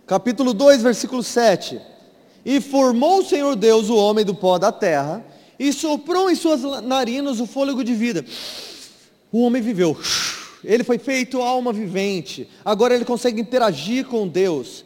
Capítulo 0.07 0.53
2, 0.53 0.83
versículo 0.83 1.23
7. 1.23 1.81
E 2.45 2.61
formou 2.61 3.21
o 3.21 3.25
Senhor 3.25 3.57
Deus 3.57 3.89
o 3.89 3.97
homem 3.97 4.23
do 4.23 4.35
pó 4.35 4.59
da 4.59 4.71
terra, 4.71 5.25
e 5.59 5.73
soprou 5.73 6.31
em 6.31 6.35
suas 6.35 6.61
narinas 6.83 7.41
o 7.41 7.47
fôlego 7.47 7.83
de 7.83 7.95
vida. 7.95 8.23
O 9.33 9.41
homem 9.41 9.63
viveu. 9.63 9.97
Ele 10.63 10.85
foi 10.85 10.99
feito 10.99 11.41
alma 11.41 11.73
vivente. 11.73 12.47
Agora 12.63 12.95
ele 12.95 13.07
consegue 13.07 13.41
interagir 13.41 14.05
com 14.05 14.29
Deus. 14.29 14.85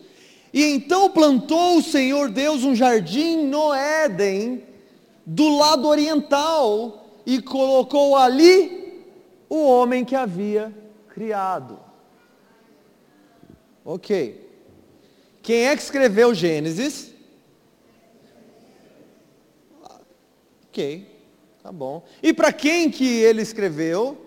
E 0.54 0.62
então 0.62 1.10
plantou 1.10 1.78
o 1.78 1.82
Senhor 1.82 2.30
Deus 2.30 2.62
um 2.62 2.76
jardim 2.76 3.38
no 3.38 3.74
Éden, 3.74 4.62
do 5.26 5.48
lado 5.56 5.88
oriental 5.88 7.10
e 7.26 7.42
colocou 7.42 8.14
ali 8.14 9.02
o 9.50 9.66
homem 9.66 10.04
que 10.04 10.14
havia 10.14 10.85
criado. 11.16 11.80
Ok. 13.82 14.38
Quem 15.42 15.68
é 15.68 15.74
que 15.74 15.82
escreveu 15.82 16.34
Gênesis? 16.34 17.10
Ok, 20.68 21.06
tá 21.62 21.72
bom. 21.72 22.04
E 22.22 22.34
para 22.34 22.52
quem 22.52 22.90
que 22.90 23.06
ele 23.06 23.40
escreveu? 23.40 24.18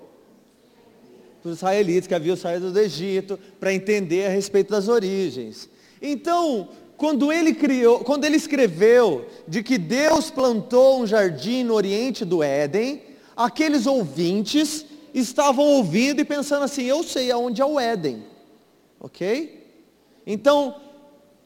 Para 1.44 1.52
os 1.52 1.58
israelitas 1.58 2.08
que 2.08 2.16
haviam 2.16 2.36
saído 2.36 2.72
do 2.72 2.80
Egito, 2.80 3.38
para 3.60 3.72
entender 3.72 4.26
a 4.26 4.30
respeito 4.30 4.72
das 4.72 4.88
origens. 4.88 5.70
Então, 6.02 6.70
quando 6.98 7.32
ele 7.32 7.54
criou, 7.54 8.00
quando 8.00 8.26
ele 8.26 8.36
escreveu 8.36 9.28
de 9.48 9.62
que 9.62 9.78
Deus 9.78 10.32
plantou 10.32 11.00
um 11.00 11.06
jardim 11.06 11.64
no 11.64 11.76
oriente 11.76 12.26
do 12.26 12.42
Éden, 12.42 13.04
aqueles 13.38 13.86
ouvintes 13.86 14.89
estavam 15.14 15.66
ouvindo 15.66 16.22
e 16.22 16.26
pensando 16.26 16.64
assim, 16.64 16.84
eu 16.84 17.04
sei 17.04 17.32
aonde 17.32 17.62
é 17.62 17.66
o 17.66 17.80
Éden. 17.80 18.24
OK? 19.00 19.58
Então, 20.26 20.76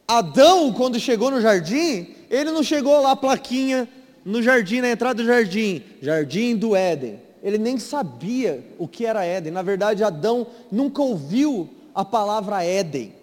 Adão, 0.06 0.72
quando 0.72 1.00
chegou 1.00 1.30
no 1.30 1.40
jardim, 1.40 2.14
ele 2.28 2.50
não 2.50 2.62
chegou 2.62 3.00
lá 3.00 3.16
plaquinha 3.16 3.88
no 4.24 4.42
jardim, 4.42 4.80
na 4.80 4.90
entrada 4.90 5.22
do 5.22 5.26
jardim, 5.26 5.82
jardim 6.00 6.56
do 6.56 6.74
Éden. 6.74 7.20
Ele 7.42 7.58
nem 7.58 7.78
sabia 7.78 8.64
o 8.78 8.88
que 8.88 9.04
era 9.04 9.24
Éden. 9.24 9.52
Na 9.52 9.62
verdade, 9.62 10.02
Adão 10.02 10.46
nunca 10.72 11.02
ouviu 11.02 11.68
a 11.94 12.04
palavra 12.04 12.64
Éden. 12.64 13.14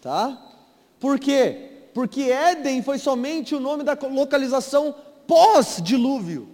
Tá? 0.00 0.40
Por 0.98 1.18
quê? 1.18 1.70
Porque 1.94 2.22
Éden 2.22 2.82
foi 2.82 2.98
somente 2.98 3.54
o 3.54 3.60
nome 3.60 3.82
da 3.82 3.96
localização 4.10 4.94
pós-dilúvio. 5.26 6.48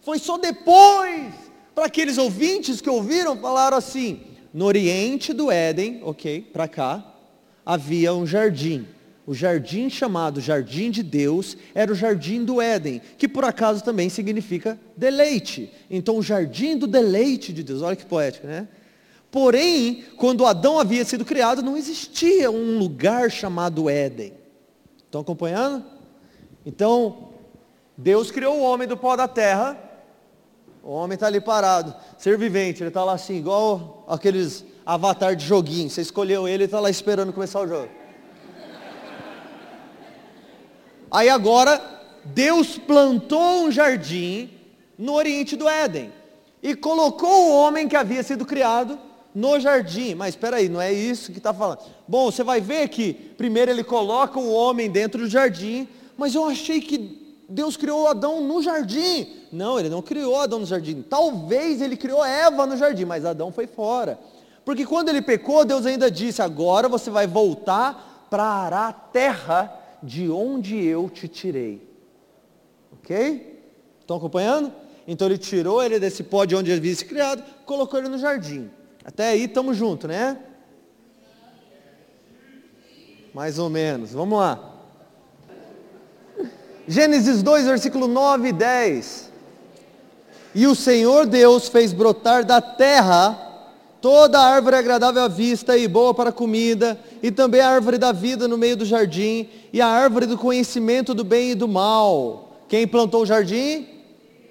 Foi 0.00 0.18
só 0.18 0.36
depois, 0.36 1.32
para 1.74 1.86
aqueles 1.86 2.18
ouvintes 2.18 2.80
que 2.80 2.90
ouviram, 2.90 3.36
falaram 3.36 3.76
assim: 3.76 4.20
no 4.52 4.64
oriente 4.64 5.32
do 5.32 5.50
Éden, 5.50 6.00
ok, 6.04 6.42
para 6.52 6.68
cá, 6.68 7.14
havia 7.64 8.12
um 8.14 8.26
jardim. 8.26 8.86
O 9.24 9.34
jardim 9.34 9.88
chamado 9.88 10.40
Jardim 10.40 10.90
de 10.90 11.00
Deus 11.00 11.56
era 11.74 11.92
o 11.92 11.94
Jardim 11.94 12.44
do 12.44 12.60
Éden, 12.60 13.00
que 13.16 13.28
por 13.28 13.44
acaso 13.44 13.84
também 13.84 14.08
significa 14.08 14.78
deleite. 14.96 15.72
Então, 15.88 16.16
o 16.16 16.22
Jardim 16.22 16.76
do 16.76 16.88
deleite 16.88 17.52
de 17.52 17.62
Deus, 17.62 17.82
olha 17.82 17.94
que 17.94 18.04
poético, 18.04 18.48
né? 18.48 18.66
Porém, 19.30 20.04
quando 20.16 20.44
Adão 20.44 20.78
havia 20.78 21.04
sido 21.04 21.24
criado, 21.24 21.62
não 21.62 21.76
existia 21.76 22.50
um 22.50 22.78
lugar 22.78 23.30
chamado 23.30 23.88
Éden. 23.88 24.32
Estão 24.98 25.20
acompanhando? 25.20 25.84
Então, 26.66 27.30
Deus 27.96 28.30
criou 28.30 28.58
o 28.58 28.62
homem 28.62 28.88
do 28.88 28.96
pó 28.96 29.14
da 29.14 29.28
terra. 29.28 29.78
O 30.82 30.90
homem 30.90 31.14
está 31.14 31.28
ali 31.28 31.40
parado, 31.40 31.94
ser 32.18 32.36
vivente, 32.36 32.82
ele 32.82 32.88
está 32.88 33.04
lá 33.04 33.12
assim, 33.12 33.36
igual 33.36 34.04
aqueles 34.08 34.64
avatar 34.84 35.36
de 35.36 35.46
joguinho. 35.46 35.88
Você 35.88 36.00
escolheu 36.00 36.48
ele 36.48 36.64
e 36.64 36.66
está 36.66 36.80
lá 36.80 36.90
esperando 36.90 37.32
começar 37.32 37.60
o 37.60 37.68
jogo. 37.68 37.88
Aí 41.08 41.28
agora, 41.28 41.80
Deus 42.24 42.78
plantou 42.78 43.64
um 43.64 43.70
jardim 43.70 44.50
no 44.98 45.12
oriente 45.12 45.54
do 45.54 45.68
Éden 45.68 46.12
e 46.62 46.74
colocou 46.74 47.48
o 47.48 47.56
homem 47.56 47.86
que 47.86 47.94
havia 47.94 48.22
sido 48.22 48.44
criado 48.44 48.98
no 49.32 49.60
jardim. 49.60 50.14
Mas 50.16 50.30
espera 50.30 50.56
aí, 50.56 50.68
não 50.68 50.80
é 50.80 50.92
isso 50.92 51.30
que 51.30 51.38
está 51.38 51.54
falando. 51.54 51.80
Bom, 52.08 52.30
você 52.30 52.42
vai 52.42 52.60
ver 52.60 52.88
que 52.88 53.12
primeiro 53.12 53.70
ele 53.70 53.84
coloca 53.84 54.38
o 54.40 54.52
homem 54.52 54.90
dentro 54.90 55.20
do 55.20 55.28
jardim, 55.28 55.86
mas 56.16 56.34
eu 56.34 56.44
achei 56.44 56.80
que 56.80 57.21
Deus 57.52 57.76
criou 57.76 58.06
Adão 58.06 58.40
no 58.40 58.62
jardim. 58.62 59.28
Não, 59.52 59.78
ele 59.78 59.90
não 59.90 60.00
criou 60.00 60.40
Adão 60.40 60.60
no 60.60 60.66
jardim. 60.66 61.02
Talvez 61.02 61.82
ele 61.82 61.96
criou 61.96 62.24
Eva 62.24 62.66
no 62.66 62.76
jardim, 62.76 63.04
mas 63.04 63.24
Adão 63.24 63.52
foi 63.52 63.66
fora. 63.66 64.18
Porque 64.64 64.86
quando 64.86 65.10
ele 65.10 65.20
pecou, 65.20 65.64
Deus 65.64 65.84
ainda 65.84 66.10
disse: 66.10 66.40
agora 66.40 66.88
você 66.88 67.10
vai 67.10 67.26
voltar 67.26 68.26
para 68.30 68.88
a 68.88 68.92
terra 68.92 69.78
de 70.02 70.30
onde 70.30 70.82
eu 70.82 71.10
te 71.10 71.28
tirei. 71.28 71.86
Ok? 72.92 73.62
Estão 74.00 74.16
acompanhando? 74.16 74.72
Então 75.06 75.26
ele 75.28 75.36
tirou 75.36 75.82
ele 75.82 75.98
desse 75.98 76.22
pó 76.22 76.44
de 76.44 76.56
onde 76.56 76.70
ele 76.70 76.78
havia 76.78 76.94
se 76.94 77.04
criado, 77.04 77.42
colocou 77.66 77.98
ele 77.98 78.08
no 78.08 78.18
jardim. 78.18 78.70
Até 79.04 79.28
aí 79.28 79.44
estamos 79.44 79.76
juntos, 79.76 80.08
né? 80.08 80.38
Mais 83.34 83.58
ou 83.58 83.68
menos. 83.68 84.12
Vamos 84.12 84.38
lá. 84.38 84.71
Gênesis 86.86 87.42
2, 87.42 87.66
versículo 87.66 88.08
9 88.08 88.48
e 88.48 88.52
10. 88.52 89.30
E 90.54 90.66
o 90.66 90.74
Senhor 90.74 91.26
Deus 91.26 91.68
fez 91.68 91.92
brotar 91.92 92.44
da 92.44 92.60
terra 92.60 93.50
toda 94.02 94.40
árvore 94.40 94.74
agradável 94.74 95.22
à 95.22 95.28
vista 95.28 95.78
e 95.78 95.86
boa 95.86 96.12
para 96.12 96.30
a 96.30 96.32
comida, 96.32 96.98
e 97.22 97.30
também 97.30 97.60
a 97.60 97.68
árvore 97.68 97.96
da 97.98 98.10
vida 98.10 98.48
no 98.48 98.58
meio 98.58 98.76
do 98.76 98.84
jardim, 98.84 99.48
e 99.72 99.80
a 99.80 99.86
árvore 99.86 100.26
do 100.26 100.36
conhecimento 100.36 101.14
do 101.14 101.22
bem 101.22 101.52
e 101.52 101.54
do 101.54 101.68
mal. 101.68 102.64
Quem 102.68 102.86
plantou 102.86 103.22
o 103.22 103.26
jardim? 103.26 103.86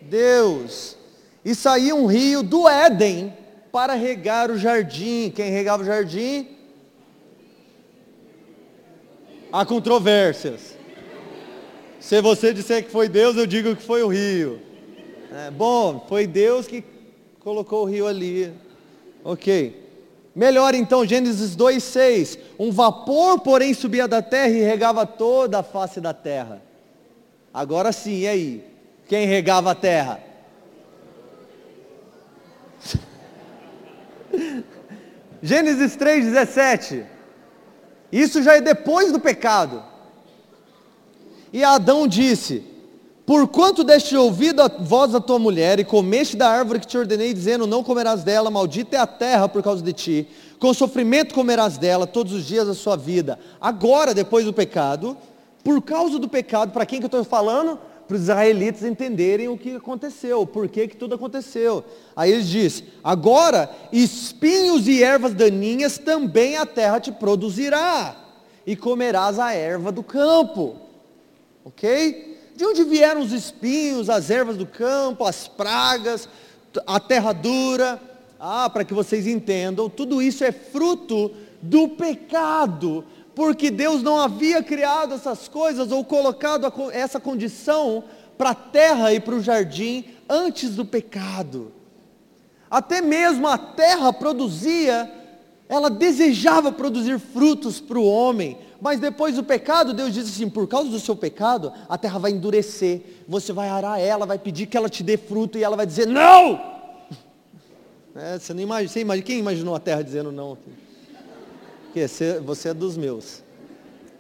Deus. 0.04 0.96
E 1.44 1.54
saiu 1.54 1.98
um 1.98 2.06
rio 2.06 2.42
do 2.42 2.68
Éden 2.68 3.34
para 3.72 3.94
regar 3.94 4.50
o 4.50 4.58
jardim. 4.58 5.32
Quem 5.36 5.52
regava 5.52 5.84
o 5.84 5.86
jardim? 5.86 6.48
Há 9.52 9.66
controvérsias. 9.66 10.81
Se 12.02 12.20
você 12.20 12.52
disser 12.52 12.84
que 12.84 12.90
foi 12.90 13.08
Deus, 13.08 13.38
eu 13.38 13.46
digo 13.46 13.76
que 13.76 13.84
foi 13.84 14.02
o 14.02 14.08
rio. 14.08 14.60
É, 15.32 15.52
bom, 15.52 16.04
foi 16.10 16.26
Deus 16.26 16.66
que 16.66 16.84
colocou 17.40 17.84
o 17.84 17.86
rio 17.86 18.08
ali. 18.08 18.52
Ok. 19.24 19.80
Melhor 20.36 20.74
então, 20.74 21.06
Gênesis 21.06 21.56
2,6. 21.56 22.40
Um 22.58 22.72
vapor, 22.72 23.40
porém, 23.42 23.76
subia 23.76 24.08
da 24.08 24.20
terra 24.20 24.50
e 24.50 24.64
regava 24.64 25.06
toda 25.06 25.60
a 25.60 25.64
face 25.64 26.02
da 26.02 26.12
terra. 26.12 26.60
Agora 27.54 27.92
sim, 27.92 28.22
e 28.22 28.28
aí? 28.28 28.66
Quem 29.08 29.28
regava 29.28 29.72
a 29.72 29.76
terra? 29.76 30.20
Gênesis 35.44 35.96
3,17. 35.96 37.06
Isso 38.12 38.42
já 38.42 38.56
é 38.56 38.62
depois 38.62 39.12
do 39.12 39.20
pecado. 39.20 39.91
E 41.54 41.64
Adão 41.64 42.08
disse: 42.08 42.64
Porquanto 43.26 43.84
deste 43.84 44.16
ouvido 44.16 44.62
a 44.62 44.68
voz 44.68 45.12
da 45.12 45.22
tua 45.22 45.40
mulher 45.40 45.80
e 45.80 45.86
comeste 45.86 46.36
da 46.36 46.50
árvore 46.50 46.80
que 46.80 46.88
te 46.88 46.98
ordenei, 46.98 47.34
dizendo: 47.34 47.68
Não 47.68 47.84
comerás 47.84 48.24
dela, 48.24 48.52
maldita 48.52 48.98
é 48.98 49.00
a 49.00 49.08
terra 49.08 49.48
por 49.48 49.64
causa 49.64 49.82
de 49.82 49.94
ti, 49.94 50.28
com 50.60 50.74
sofrimento 50.74 51.34
comerás 51.34 51.78
dela 51.78 52.08
todos 52.08 52.34
os 52.34 52.46
dias 52.46 52.68
da 52.68 52.74
sua 52.74 52.98
vida. 52.98 53.40
Agora, 53.60 54.14
depois 54.14 54.44
do 54.44 54.52
pecado, 54.52 55.16
por 55.64 55.82
causa 55.82 56.20
do 56.20 56.28
pecado, 56.28 56.74
para 56.74 56.86
quem 56.86 57.00
que 57.00 57.06
eu 57.06 57.08
estou 57.08 57.24
falando? 57.24 57.80
Para 58.08 58.16
os 58.16 58.24
israelitas 58.24 58.84
entenderem 58.84 59.48
o 59.48 59.58
que 59.58 59.76
aconteceu, 59.76 60.46
por 60.46 60.68
que, 60.68 60.90
que 60.90 60.98
tudo 60.98 61.16
aconteceu. 61.16 61.86
Aí 62.16 62.32
ele 62.32 62.44
diz: 62.44 62.84
Agora, 63.04 63.70
espinhos 63.94 64.88
e 64.88 65.04
ervas 65.04 65.34
daninhas 65.34 65.98
também 65.98 66.58
a 66.58 66.66
terra 66.66 67.00
te 67.00 67.12
produzirá, 67.12 68.16
e 68.66 68.76
comerás 68.76 69.40
a 69.40 69.54
erva 69.54 69.92
do 69.92 70.04
campo. 70.04 70.81
Ok? 71.64 72.38
De 72.56 72.66
onde 72.66 72.84
vieram 72.84 73.22
os 73.22 73.32
espinhos, 73.32 74.10
as 74.10 74.30
ervas 74.30 74.58
do 74.58 74.66
campo, 74.66 75.26
as 75.26 75.48
pragas, 75.48 76.28
a 76.86 77.00
terra 77.00 77.34
dura? 77.34 78.02
Ah, 78.40 78.70
para 78.70 78.84
que 78.84 78.94
vocês 78.94 79.28
entendam, 79.28 79.90
tudo 79.90 80.22
isso 80.22 80.44
é 80.44 80.52
fruto 80.52 81.32
do 81.62 81.90
pecado, 81.90 83.06
porque 83.36 83.70
Deus 83.70 84.02
não 84.02 84.20
havia 84.20 84.64
criado 84.64 85.14
essas 85.14 85.48
coisas 85.48 85.92
ou 85.92 86.04
colocado 86.04 86.72
essa 86.92 87.20
condição 87.20 88.04
para 88.38 88.50
a 88.50 88.56
terra 88.56 89.14
e 89.14 89.20
para 89.20 89.36
o 89.36 89.42
jardim 89.42 90.06
antes 90.28 90.76
do 90.76 90.84
pecado. 90.84 91.72
Até 92.70 93.02
mesmo 93.02 93.48
a 93.48 93.58
terra 93.58 94.12
produzia, 94.12 95.12
ela 95.70 95.90
desejava 95.90 96.72
produzir 96.72 97.20
frutos 97.20 97.80
para 97.80 98.00
o 98.00 98.06
homem, 98.06 98.58
mas 98.82 99.00
depois 99.00 99.36
do 99.36 99.44
pecado, 99.44 99.94
Deus 99.94 100.12
diz 100.12 100.28
assim: 100.28 100.50
por 100.50 100.68
causa 100.68 100.90
do 100.90 101.00
seu 101.00 101.16
pecado, 101.16 101.72
a 101.88 101.98
terra 102.00 102.18
vai 102.18 102.32
endurecer. 102.32 103.02
Você 103.28 103.54
vai 103.54 103.70
arar 103.70 104.00
ela, 104.00 104.26
vai 104.26 104.40
pedir 104.40 104.66
que 104.66 104.76
ela 104.76 104.90
te 104.90 105.04
dê 105.04 105.18
fruto 105.18 105.58
e 105.58 105.64
ela 105.64 105.78
vai 105.78 105.86
dizer 105.86 106.08
não. 106.08 106.60
É, 108.14 108.38
você 108.38 108.54
não 108.54 108.62
imagina, 108.62 108.90
você 108.90 109.00
imagina, 109.00 109.26
quem 109.26 109.40
imaginou 109.40 109.74
a 109.74 109.80
terra 109.80 110.02
dizendo 110.02 110.34
não? 110.34 110.58
Porque 111.86 112.06
você, 112.06 112.42
você 112.42 112.68
é 112.68 112.74
dos 112.74 112.98
meus. 112.98 113.42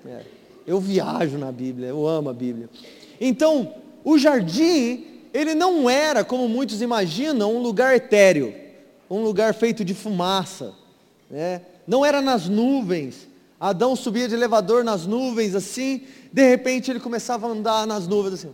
É, 0.05 0.21
eu 0.65 0.79
viajo 0.79 1.37
na 1.37 1.51
Bíblia, 1.51 1.89
eu 1.89 2.07
amo 2.07 2.29
a 2.29 2.33
Bíblia. 2.33 2.69
Então, 3.19 3.75
o 4.01 4.17
jardim, 4.17 5.25
ele 5.33 5.53
não 5.53 5.89
era, 5.89 6.23
como 6.23 6.47
muitos 6.47 6.81
imaginam, 6.81 7.53
um 7.53 7.61
lugar 7.61 7.93
etéreo, 7.93 8.55
um 9.09 9.21
lugar 9.21 9.53
feito 9.53 9.83
de 9.83 9.93
fumaça. 9.93 10.73
Né? 11.29 11.61
Não 11.85 12.05
era 12.05 12.21
nas 12.21 12.47
nuvens, 12.47 13.27
Adão 13.61 13.95
subia 13.95 14.27
de 14.27 14.33
elevador 14.33 14.83
nas 14.83 15.05
nuvens 15.05 15.53
assim, 15.53 16.01
de 16.33 16.49
repente 16.49 16.89
ele 16.89 16.99
começava 16.99 17.45
a 17.45 17.51
andar 17.51 17.85
nas 17.85 18.07
nuvens 18.07 18.33
assim. 18.33 18.51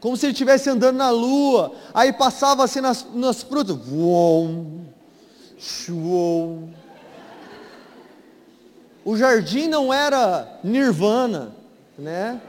Como 0.00 0.16
se 0.16 0.26
ele 0.26 0.32
estivesse 0.32 0.68
andando 0.68 0.96
na 0.96 1.10
lua. 1.10 1.72
Aí 1.94 2.12
passava 2.12 2.64
assim 2.64 2.80
nas, 2.80 3.06
nas 3.14 3.44
frutas. 3.44 3.76
Uou, 3.88 4.82
uou. 5.90 6.68
O 9.04 9.16
jardim 9.16 9.68
não 9.68 9.94
era 9.94 10.58
nirvana, 10.64 11.52
né? 11.96 12.40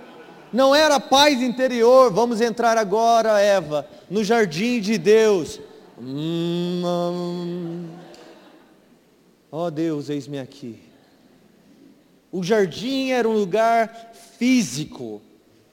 Não 0.52 0.74
era 0.74 1.00
paz 1.00 1.42
interior. 1.44 2.12
Vamos 2.12 2.42
entrar 2.42 2.76
agora, 2.76 3.40
Eva, 3.40 3.88
no 4.10 4.24
jardim 4.24 4.80
de 4.80 4.98
Deus. 4.98 5.60
Hum, 6.02 6.82
hum. 6.84 7.59
Ó 9.52 9.66
oh 9.66 9.72
Deus, 9.72 10.10
eis-me 10.10 10.38
aqui. 10.38 10.80
O 12.32 12.44
jardim 12.44 13.10
era 13.10 13.28
um 13.28 13.34
lugar 13.34 14.12
físico, 14.38 15.20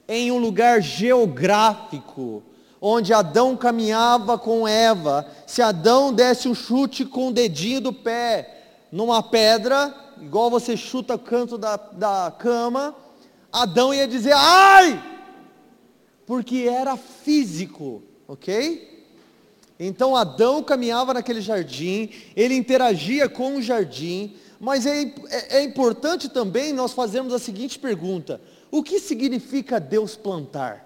em 0.08 0.32
um 0.32 0.38
lugar 0.38 0.80
geográfico, 0.80 2.42
onde 2.80 3.12
Adão 3.12 3.54
caminhava 3.54 4.38
com 4.38 4.66
Eva. 4.66 5.30
Se 5.46 5.60
Adão 5.60 6.10
desse 6.10 6.48
um 6.48 6.54
chute 6.54 7.04
com 7.04 7.28
o 7.28 7.32
dedinho 7.32 7.82
do 7.82 7.92
pé 7.92 8.86
numa 8.90 9.22
pedra, 9.22 9.94
igual 10.22 10.48
você 10.48 10.74
chuta 10.74 11.16
o 11.16 11.18
canto 11.18 11.58
da, 11.58 11.76
da 11.76 12.32
cama, 12.38 12.94
Adão 13.52 13.92
ia 13.92 14.08
dizer 14.08 14.32
ai! 14.34 15.02
Porque 16.24 16.66
era 16.68 16.96
físico, 16.96 18.02
ok? 18.26 18.95
Então 19.78 20.16
Adão 20.16 20.62
caminhava 20.62 21.12
naquele 21.12 21.40
jardim, 21.40 22.10
ele 22.34 22.54
interagia 22.54 23.28
com 23.28 23.56
o 23.56 23.62
jardim, 23.62 24.34
mas 24.58 24.86
é, 24.86 25.02
é, 25.02 25.58
é, 25.58 25.62
importante 25.62 26.28
também 26.28 26.72
nós 26.72 26.92
fazermos 26.92 27.32
a 27.34 27.38
seguinte 27.38 27.78
pergunta: 27.78 28.40
o 28.70 28.82
que 28.82 28.98
significa 28.98 29.78
Deus 29.78 30.16
plantar? 30.16 30.84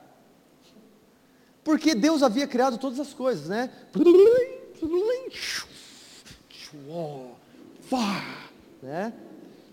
Porque 1.63 1.95
Deus 1.95 2.23
havia 2.23 2.47
criado 2.47 2.79
todas 2.79 2.99
as 2.99 3.13
coisas, 3.13 3.49
né? 3.49 3.71
né? 8.83 9.13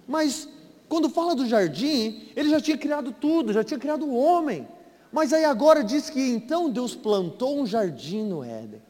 Mas 0.07 0.47
quando 0.87 1.09
fala 1.09 1.33
do 1.33 1.47
jardim, 1.47 2.29
ele 2.35 2.49
já 2.49 2.61
tinha 2.61 2.77
criado 2.77 3.11
tudo, 3.11 3.51
já 3.51 3.63
tinha 3.63 3.79
criado 3.79 4.05
o 4.05 4.15
homem. 4.15 4.67
Mas 5.11 5.33
aí 5.33 5.45
agora 5.45 5.83
diz 5.83 6.09
que 6.09 6.19
então 6.19 6.69
Deus 6.69 6.93
plantou 6.93 7.59
um 7.59 7.65
jardim 7.65 8.23
no 8.23 8.43
Éden. 8.43 8.81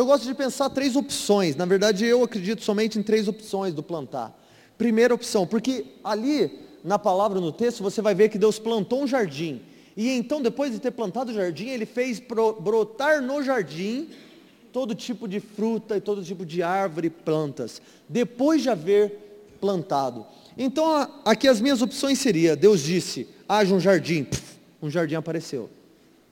Eu 0.00 0.06
gosto 0.06 0.24
de 0.24 0.32
pensar 0.32 0.70
três 0.70 0.96
opções. 0.96 1.56
Na 1.56 1.66
verdade, 1.66 2.06
eu 2.06 2.24
acredito 2.24 2.64
somente 2.64 2.98
em 2.98 3.02
três 3.02 3.28
opções 3.28 3.74
do 3.74 3.82
plantar. 3.82 4.34
Primeira 4.78 5.12
opção, 5.12 5.46
porque 5.46 5.84
ali 6.02 6.58
na 6.82 6.98
palavra 6.98 7.38
no 7.38 7.52
texto 7.52 7.82
você 7.82 8.00
vai 8.00 8.14
ver 8.14 8.30
que 8.30 8.38
Deus 8.38 8.58
plantou 8.58 9.02
um 9.02 9.06
jardim. 9.06 9.60
E 9.94 10.08
então, 10.08 10.40
depois 10.40 10.72
de 10.72 10.78
ter 10.78 10.90
plantado 10.90 11.30
o 11.30 11.34
jardim, 11.34 11.68
ele 11.68 11.84
fez 11.84 12.18
brotar 12.18 13.20
no 13.20 13.42
jardim 13.42 14.08
todo 14.72 14.94
tipo 14.94 15.28
de 15.28 15.38
fruta 15.38 15.98
e 15.98 16.00
todo 16.00 16.24
tipo 16.24 16.46
de 16.46 16.62
árvore 16.62 17.08
e 17.08 17.10
plantas, 17.10 17.82
depois 18.08 18.62
de 18.62 18.70
haver 18.70 19.52
plantado. 19.60 20.24
Então, 20.56 21.20
aqui 21.26 21.46
as 21.46 21.60
minhas 21.60 21.82
opções 21.82 22.18
seriam: 22.18 22.56
Deus 22.56 22.80
disse, 22.80 23.28
haja 23.46 23.74
um 23.74 23.78
jardim, 23.78 24.26
um 24.80 24.88
jardim 24.88 25.16
apareceu 25.16 25.68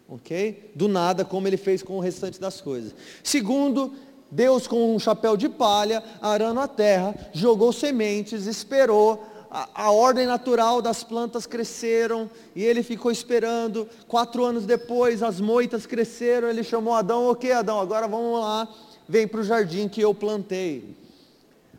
ok? 0.09 0.73
Do 0.75 0.88
nada, 0.88 1.25
como 1.25 1.47
ele 1.47 1.57
fez 1.57 1.83
com 1.83 1.99
o 1.99 2.01
restante 2.01 2.40
das 2.40 2.61
coisas. 2.61 2.94
Segundo, 3.23 3.92
Deus 4.31 4.66
com 4.66 4.94
um 4.94 4.99
chapéu 4.99 5.37
de 5.37 5.49
palha, 5.49 6.03
arando 6.21 6.61
a 6.61 6.68
terra, 6.68 7.14
jogou 7.33 7.73
sementes, 7.73 8.47
esperou, 8.47 9.23
a, 9.51 9.68
a, 9.87 9.90
ordem 9.90 10.27
natural 10.27 10.83
das 10.83 11.03
plantas 11.03 11.47
cresceram, 11.47 12.31
e 12.55 12.62
ele 12.62 12.83
ficou 12.83 13.11
esperando, 13.11 13.88
quatro 14.07 14.44
anos 14.44 14.66
depois 14.66 15.23
as 15.23 15.40
moitas 15.40 15.87
cresceram, 15.87 16.49
ele 16.49 16.62
chamou 16.62 16.94
Adão, 16.94 17.31
ok 17.31 17.53
Adão, 17.53 17.81
agora 17.81 18.07
vamos 18.07 18.40
lá, 18.40 18.68
vem 19.09 19.27
para 19.27 19.40
o 19.40 19.44
jardim 19.44 19.88
que 19.88 20.01
eu 20.01 20.14
plantei. 20.14 20.97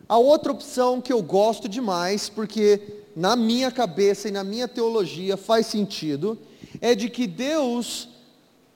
A 0.08 0.18
outra 0.18 0.52
opção 0.52 1.00
que 1.00 1.14
eu 1.14 1.22
gosto 1.22 1.70
demais, 1.70 2.30
porque 2.30 2.82
na 3.16 3.36
minha 3.36 3.70
cabeça 3.70 4.28
e 4.28 4.32
na 4.32 4.44
minha 4.44 4.68
teologia 4.68 5.38
faz 5.38 5.68
sentido, 5.68 6.36
é 6.82 6.96
de 6.96 7.10
que 7.10 7.28
Deus 7.28 8.10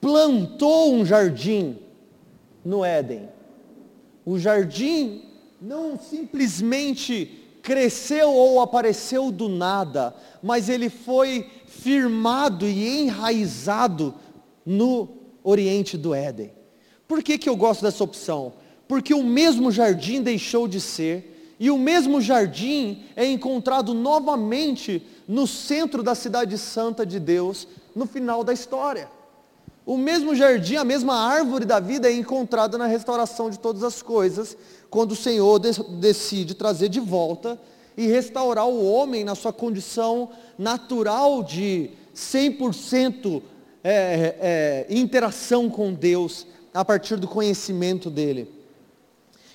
plantou 0.04 0.92
um 0.92 1.02
jardim 1.02 1.78
no 2.62 2.84
Éden. 2.84 3.26
O 4.22 4.38
jardim 4.38 5.22
não 5.58 5.98
simplesmente 5.98 7.42
cresceu 7.62 8.30
ou 8.30 8.60
apareceu 8.60 9.32
do 9.32 9.48
nada, 9.48 10.14
mas 10.42 10.68
ele 10.68 10.90
foi 10.90 11.48
firmado 11.66 12.66
e 12.66 13.00
enraizado 13.00 14.14
no 14.66 15.08
Oriente 15.42 15.96
do 15.96 16.14
Éden. 16.14 16.52
Por 17.08 17.22
que, 17.22 17.38
que 17.38 17.48
eu 17.48 17.56
gosto 17.56 17.80
dessa 17.80 18.04
opção? 18.04 18.52
Porque 18.86 19.14
o 19.14 19.22
mesmo 19.22 19.72
jardim 19.72 20.20
deixou 20.20 20.68
de 20.68 20.82
ser, 20.82 21.56
e 21.58 21.70
o 21.70 21.78
mesmo 21.78 22.20
jardim 22.20 23.04
é 23.16 23.24
encontrado 23.24 23.94
novamente 23.94 25.02
no 25.26 25.46
centro 25.46 26.02
da 26.02 26.14
cidade 26.14 26.58
santa 26.58 27.06
de 27.06 27.18
Deus, 27.18 27.66
no 27.96 28.04
final 28.04 28.44
da 28.44 28.52
história. 28.52 29.08
O 29.86 29.98
mesmo 29.98 30.34
jardim, 30.34 30.76
a 30.76 30.84
mesma 30.84 31.14
árvore 31.14 31.66
da 31.66 31.78
vida 31.78 32.08
é 32.08 32.12
encontrada 32.14 32.78
na 32.78 32.86
restauração 32.86 33.50
de 33.50 33.58
todas 33.58 33.82
as 33.82 34.00
coisas, 34.00 34.56
quando 34.88 35.12
o 35.12 35.16
Senhor 35.16 35.58
decide 35.58 36.54
trazer 36.54 36.88
de 36.88 37.00
volta 37.00 37.60
e 37.96 38.06
restaurar 38.06 38.66
o 38.66 38.84
homem 38.84 39.24
na 39.24 39.34
sua 39.34 39.52
condição 39.52 40.30
natural 40.56 41.42
de 41.42 41.90
100% 42.14 43.42
é, 43.82 44.36
é, 44.40 44.86
interação 44.88 45.68
com 45.68 45.92
Deus, 45.92 46.46
a 46.72 46.84
partir 46.84 47.16
do 47.16 47.28
conhecimento 47.28 48.08
dEle. 48.08 48.50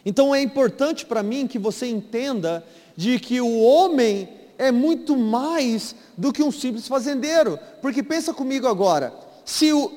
Então 0.06 0.34
é 0.34 0.42
importante 0.42 1.06
para 1.06 1.24
mim 1.24 1.48
que 1.48 1.58
você 1.58 1.88
entenda 1.88 2.64
de 2.96 3.20
que 3.20 3.42
o 3.42 3.60
homem 3.60 4.30
é 4.58 4.72
muito 4.72 5.18
mais 5.18 5.96
do 6.18 6.32
que 6.32 6.44
um 6.44 6.52
simples 6.52 6.88
fazendeiro. 6.88 7.58
Porque 7.82 8.04
pensa 8.04 8.34
comigo 8.34 8.68
agora, 8.68 9.14
se 9.44 9.74
o, 9.74 9.92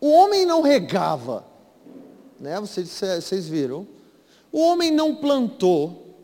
o 0.00 0.08
homem 0.10 0.44
não 0.44 0.62
regava, 0.62 1.44
né, 2.38 2.60
vocês, 2.60 2.88
vocês 2.88 3.48
viram, 3.48 3.86
o 4.52 4.60
homem 4.60 4.90
não 4.90 5.14
plantou, 5.14 6.14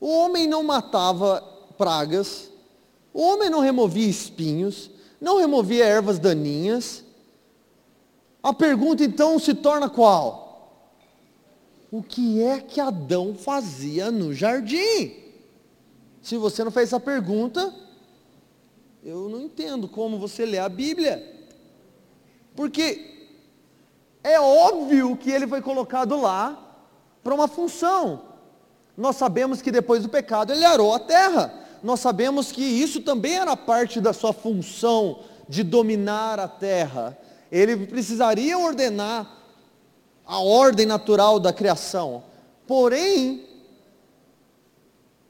o 0.00 0.08
homem 0.08 0.46
não 0.46 0.62
matava 0.62 1.40
pragas, 1.76 2.50
o 3.12 3.20
homem 3.20 3.50
não 3.50 3.60
removia 3.60 4.08
espinhos, 4.08 4.90
não 5.20 5.38
removia 5.38 5.84
ervas 5.84 6.18
daninhas. 6.18 7.04
A 8.42 8.52
pergunta 8.52 9.04
então 9.04 9.38
se 9.38 9.54
torna 9.54 9.88
qual? 9.88 10.42
O 11.90 12.02
que 12.02 12.42
é 12.42 12.60
que 12.60 12.80
Adão 12.80 13.34
fazia 13.34 14.10
no 14.10 14.32
jardim? 14.32 15.14
Se 16.22 16.36
você 16.36 16.64
não 16.64 16.70
fez 16.70 16.88
essa 16.88 16.98
pergunta, 16.98 17.72
eu 19.04 19.28
não 19.28 19.42
entendo 19.42 19.86
como 19.86 20.18
você 20.18 20.46
lê 20.46 20.58
a 20.58 20.68
Bíblia. 20.68 21.41
Porque 22.54 23.28
é 24.22 24.38
óbvio 24.40 25.16
que 25.16 25.30
ele 25.30 25.46
foi 25.46 25.60
colocado 25.60 26.20
lá 26.20 26.58
para 27.22 27.34
uma 27.34 27.48
função. 27.48 28.22
Nós 28.96 29.16
sabemos 29.16 29.62
que 29.62 29.70
depois 29.70 30.02
do 30.02 30.08
pecado 30.08 30.52
ele 30.52 30.64
arou 30.64 30.94
a 30.94 30.98
terra. 30.98 31.52
Nós 31.82 32.00
sabemos 32.00 32.52
que 32.52 32.62
isso 32.62 33.00
também 33.00 33.34
era 33.36 33.56
parte 33.56 34.00
da 34.00 34.12
sua 34.12 34.32
função 34.32 35.20
de 35.48 35.62
dominar 35.62 36.38
a 36.38 36.46
terra. 36.46 37.18
Ele 37.50 37.86
precisaria 37.86 38.58
ordenar 38.58 39.28
a 40.24 40.38
ordem 40.38 40.86
natural 40.86 41.40
da 41.40 41.52
criação. 41.52 42.22
Porém, 42.66 43.44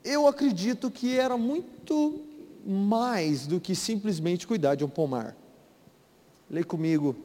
eu 0.05 0.27
acredito 0.27 0.91
que 0.91 1.19
era 1.19 1.37
muito 1.37 2.21
mais 2.65 3.47
do 3.47 3.59
que 3.59 3.75
simplesmente 3.75 4.47
cuidar 4.47 4.75
de 4.75 4.85
um 4.85 4.89
pomar. 4.89 5.37
Leia 6.53 6.67
comigo, 6.67 7.17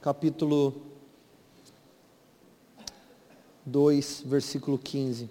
capítulo 0.00 0.74
2, 3.66 4.22
versículo 4.24 4.78
15. 4.78 5.28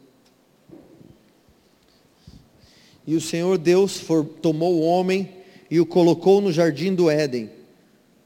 E 3.08 3.16
o 3.16 3.20
Senhor 3.20 3.58
Deus 3.58 4.00
for, 4.00 4.24
tomou 4.24 4.76
o 4.76 4.82
homem 4.82 5.44
e 5.72 5.80
o 5.80 5.88
colocou 5.88 6.40
no 6.40 6.52
jardim 6.52 6.94
do 6.94 7.10
Éden, 7.10 7.50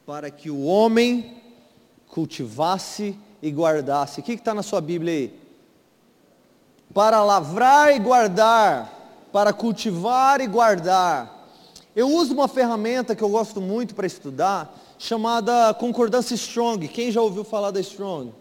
para 0.05 0.29
que 0.29 0.49
o 0.49 0.65
homem 0.65 1.37
cultivasse 2.09 3.17
e 3.41 3.49
guardasse. 3.49 4.19
O 4.19 4.23
que 4.23 4.33
está 4.33 4.53
na 4.53 4.61
sua 4.61 4.81
Bíblia 4.81 5.13
aí? 5.13 5.43
para 6.93 7.23
lavrar 7.23 7.95
e 7.95 7.99
guardar, 7.99 9.27
para 9.31 9.51
cultivar 9.51 10.41
e 10.41 10.47
guardar. 10.47 11.42
Eu 11.95 12.09
uso 12.09 12.33
uma 12.33 12.47
ferramenta 12.47 13.15
que 13.15 13.23
eu 13.23 13.29
gosto 13.29 13.61
muito 13.61 13.93
para 13.93 14.07
estudar, 14.07 14.75
chamada 14.97 15.73
concordância 15.75 16.33
Strong. 16.33 16.87
Quem 16.87 17.11
já 17.11 17.21
ouviu 17.21 17.43
falar 17.43 17.69
da 17.69 17.79
Strong? 17.79 18.33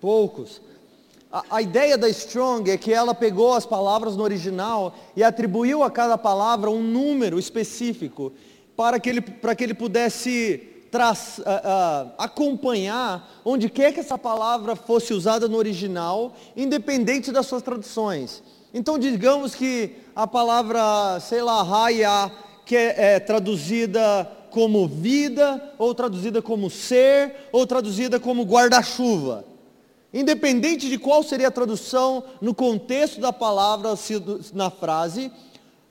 Poucos. 0.00 0.60
A, 1.30 1.44
a, 1.50 1.62
ideia 1.62 1.96
da 1.96 2.08
Strong 2.08 2.68
é 2.68 2.76
que 2.76 2.92
ela 2.92 3.14
pegou 3.14 3.54
as 3.54 3.64
palavras 3.64 4.16
no 4.16 4.24
original 4.24 4.94
e 5.14 5.22
atribuiu 5.22 5.84
a 5.84 5.90
cada 5.90 6.18
palavra 6.18 6.68
um 6.68 6.82
número 6.82 7.38
específico 7.38 8.32
para 8.76 8.98
que 8.98 9.08
ele, 9.08 9.20
para 9.20 9.54
que 9.54 9.62
ele 9.62 9.74
pudesse 9.74 10.68
traz, 10.90 11.38
uh, 11.38 11.42
uh, 11.42 12.12
acompanhar 12.18 13.40
onde 13.44 13.70
quer 13.70 13.94
que 13.94 14.00
essa 14.00 14.18
palavra 14.18 14.76
fosse 14.76 15.14
usada 15.14 15.48
no 15.48 15.56
original, 15.56 16.34
independente 16.54 17.32
das 17.32 17.46
suas 17.46 17.62
traduções. 17.62 18.42
Então, 18.74 18.98
digamos 18.98 19.54
que 19.54 19.96
a 20.14 20.26
palavra, 20.26 21.20
sei 21.20 21.42
lá, 21.42 21.62
raia, 21.62 22.32
que 22.64 22.76
é, 22.76 23.14
é 23.14 23.20
traduzida 23.20 24.30
como 24.50 24.86
vida, 24.86 25.74
ou 25.78 25.94
traduzida 25.94 26.40
como 26.42 26.70
ser, 26.70 27.48
ou 27.52 27.66
traduzida 27.66 28.20
como 28.20 28.44
guarda-chuva. 28.44 29.44
Independente 30.12 30.88
de 30.88 30.98
qual 30.98 31.22
seria 31.22 31.48
a 31.48 31.50
tradução 31.50 32.24
no 32.40 32.54
contexto 32.54 33.20
da 33.20 33.32
palavra 33.32 33.94
na 34.52 34.70
frase, 34.70 35.32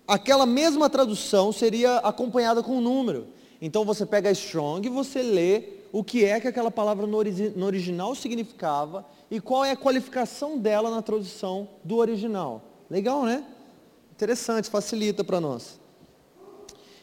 aquela 0.08 0.46
mesma 0.46 0.90
tradução 0.90 1.52
seria 1.52 1.98
acompanhada 1.98 2.62
com 2.62 2.78
um 2.78 2.82
número. 2.82 3.28
Então 3.60 3.84
você 3.84 4.06
pega 4.06 4.30
a 4.30 4.32
Strong 4.32 4.88
e 4.88 4.92
você 4.92 5.24
lê 5.24 5.64
o 5.92 6.04
que 6.04 6.24
é 6.24 6.40
que 6.40 6.48
aquela 6.48 6.72
palavra 6.72 7.06
no, 7.08 7.18
ori 7.18 7.54
no 7.56 7.66
original 7.66 8.14
significava 8.16 9.06
e 9.30 9.40
qual 9.40 9.66
é 9.66 9.72
a 9.72 9.76
qualificação 9.76 10.58
dela 10.58 10.92
na 10.92 11.02
tradução 11.02 11.68
do 11.84 11.98
original. 11.98 12.71
Legal, 12.92 13.24
né? 13.24 13.42
Interessante, 14.12 14.70
facilita 14.70 15.24
para 15.24 15.40
nós. 15.40 15.80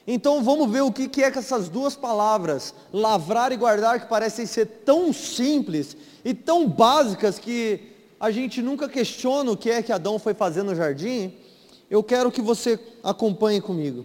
Então 0.07 0.44
vamos 0.44 0.70
ver 0.70 0.83
o 0.83 0.92
que, 0.92 1.22
é 1.22 1.31
que 1.31 1.38
essas 1.38 1.70
duas 1.70 1.96
palavras, 1.96 2.74
lavrar 2.92 3.53
e 3.53 3.57
guardar, 3.57 3.98
que 3.98 4.07
parecem 4.07 4.44
ser 4.44 4.66
tão 4.85 5.14
simples 5.14 5.96
e 6.22 6.35
tão 6.35 6.68
básicas 6.68 7.38
que 7.38 7.90
a 8.20 8.31
gente 8.31 8.61
nunca 8.61 8.87
questiona 8.87 9.51
o 9.51 9.57
que 9.57 9.70
é 9.70 9.83
que 9.83 9.90
Adão 9.90 10.18
foi 10.18 10.35
fazer 10.35 10.62
no 10.62 10.74
jardim. 10.74 11.33
Eu 11.88 12.03
quero 12.05 12.31
que 12.31 12.42
você 12.42 12.79
acompanhe 13.03 13.62
comigo. 13.62 14.05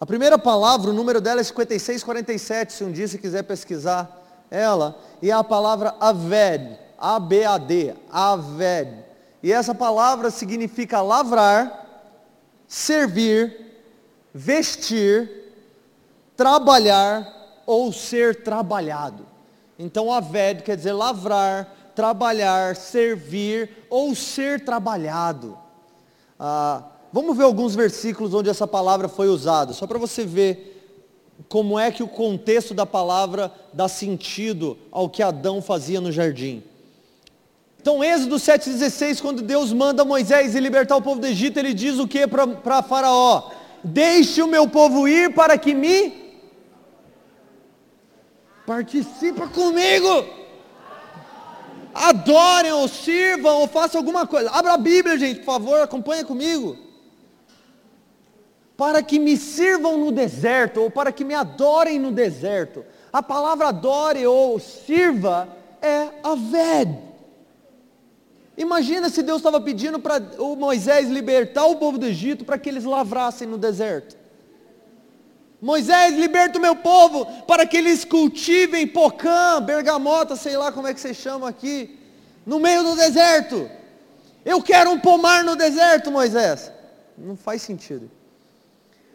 A 0.00 0.06
primeira 0.06 0.38
palavra, 0.38 0.90
o 0.90 0.94
número 0.94 1.20
dela 1.20 1.42
é 1.42 1.44
5647, 1.44 2.72
se 2.72 2.82
um 2.82 2.90
dia 2.90 3.06
você 3.06 3.18
quiser 3.18 3.42
pesquisar 3.42 4.46
ela, 4.50 4.98
e 5.20 5.30
é 5.30 5.34
a 5.34 5.44
palavra 5.44 5.94
aved, 6.00 6.78
A-B-A-D, 6.96 7.94
aved. 8.10 9.11
E 9.42 9.52
essa 9.52 9.74
palavra 9.74 10.30
significa 10.30 11.00
lavrar, 11.02 11.86
servir, 12.66 13.82
vestir, 14.32 15.28
trabalhar 16.36 17.62
ou 17.66 17.92
ser 17.92 18.42
trabalhado. 18.42 19.26
Então 19.78 20.12
aved 20.12 20.62
quer 20.62 20.76
dizer 20.76 20.92
lavrar, 20.92 21.92
trabalhar, 21.94 22.76
servir 22.76 23.86
ou 23.90 24.14
ser 24.14 24.64
trabalhado. 24.64 25.58
Ah, 26.38 26.84
Vamos 27.12 27.36
ver 27.36 27.44
alguns 27.44 27.74
versículos 27.74 28.32
onde 28.32 28.48
essa 28.48 28.66
palavra 28.66 29.06
foi 29.06 29.28
usada, 29.28 29.74
só 29.74 29.86
para 29.86 29.98
você 29.98 30.24
ver 30.24 30.70
como 31.46 31.78
é 31.78 31.90
que 31.90 32.02
o 32.02 32.08
contexto 32.08 32.72
da 32.72 32.86
palavra 32.86 33.52
dá 33.70 33.86
sentido 33.86 34.78
ao 34.90 35.10
que 35.10 35.22
Adão 35.22 35.60
fazia 35.60 36.00
no 36.00 36.10
jardim. 36.10 36.62
Então, 37.82 38.02
Êxodo 38.02 38.36
7,16, 38.36 39.20
quando 39.20 39.42
Deus 39.42 39.72
manda 39.72 40.04
Moisés 40.04 40.54
libertar 40.54 40.94
o 40.94 41.02
povo 41.02 41.20
do 41.20 41.26
Egito, 41.26 41.58
ele 41.58 41.74
diz 41.74 41.98
o 41.98 42.06
que 42.06 42.28
para 42.28 42.80
Faraó? 42.80 43.50
Deixe 43.82 44.40
o 44.40 44.46
meu 44.46 44.68
povo 44.68 45.08
ir 45.08 45.34
para 45.34 45.58
que 45.58 45.74
me 45.74 46.14
participa 48.64 49.48
comigo. 49.48 50.24
Adorem, 51.92 52.70
ou 52.70 52.86
sirvam, 52.86 53.56
ou 53.56 53.66
façam 53.66 54.00
alguma 54.00 54.28
coisa. 54.28 54.48
Abra 54.52 54.74
a 54.74 54.78
Bíblia, 54.78 55.18
gente, 55.18 55.40
por 55.40 55.46
favor, 55.46 55.80
acompanha 55.80 56.24
comigo 56.24 56.78
para 58.76 59.02
que 59.02 59.18
me 59.18 59.36
sirvam 59.36 59.98
no 59.98 60.10
deserto, 60.10 60.82
ou 60.82 60.90
para 60.90 61.12
que 61.12 61.24
me 61.24 61.34
adorem 61.34 61.98
no 61.98 62.10
deserto. 62.10 62.84
A 63.12 63.22
palavra 63.22 63.68
adore 63.68 64.24
ou 64.26 64.58
sirva 64.58 65.48
é 65.80 66.08
aved. 66.22 67.11
Imagina 68.56 69.08
se 69.08 69.22
Deus 69.22 69.38
estava 69.38 69.60
pedindo 69.60 69.98
para 69.98 70.22
o 70.38 70.54
Moisés 70.56 71.08
libertar 71.08 71.64
o 71.64 71.76
povo 71.76 71.98
do 71.98 72.06
Egito 72.06 72.44
para 72.44 72.58
que 72.58 72.68
eles 72.68 72.84
lavrassem 72.84 73.48
no 73.48 73.56
deserto. 73.56 74.16
Moisés, 75.60 76.18
liberta 76.18 76.58
o 76.58 76.62
meu 76.62 76.74
povo 76.74 77.24
para 77.46 77.64
que 77.64 77.76
eles 77.76 78.04
cultivem 78.04 78.86
pocã, 78.86 79.62
bergamota, 79.62 80.34
sei 80.34 80.56
lá 80.56 80.72
como 80.72 80.88
é 80.88 80.94
que 80.94 81.00
você 81.00 81.14
chama 81.14 81.48
aqui, 81.48 81.98
no 82.44 82.58
meio 82.58 82.82
do 82.82 82.96
deserto. 82.96 83.70
Eu 84.44 84.60
quero 84.60 84.90
um 84.90 84.98
pomar 84.98 85.44
no 85.44 85.54
deserto, 85.54 86.10
Moisés. 86.10 86.72
Não 87.16 87.36
faz 87.36 87.62
sentido. 87.62 88.10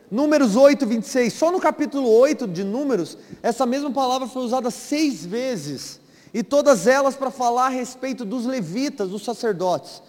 Números 0.10 0.56
8, 0.56 0.86
26. 0.86 1.34
Só 1.34 1.52
no 1.52 1.60
capítulo 1.60 2.10
8 2.10 2.48
de 2.48 2.64
Números, 2.64 3.18
essa 3.44 3.66
mesma 3.66 3.92
palavra 3.92 4.26
foi 4.26 4.44
usada 4.44 4.72
seis 4.72 5.26
vezes. 5.26 6.00
E 6.34 6.44
todas 6.44 6.88
elas 6.88 7.16
para 7.16 7.32
falar 7.32 7.68
a 7.68 7.70
respeito 7.70 8.26
dos 8.26 8.46
levitas, 8.46 9.10
dos 9.10 9.24
sacerdotes. 9.24 10.02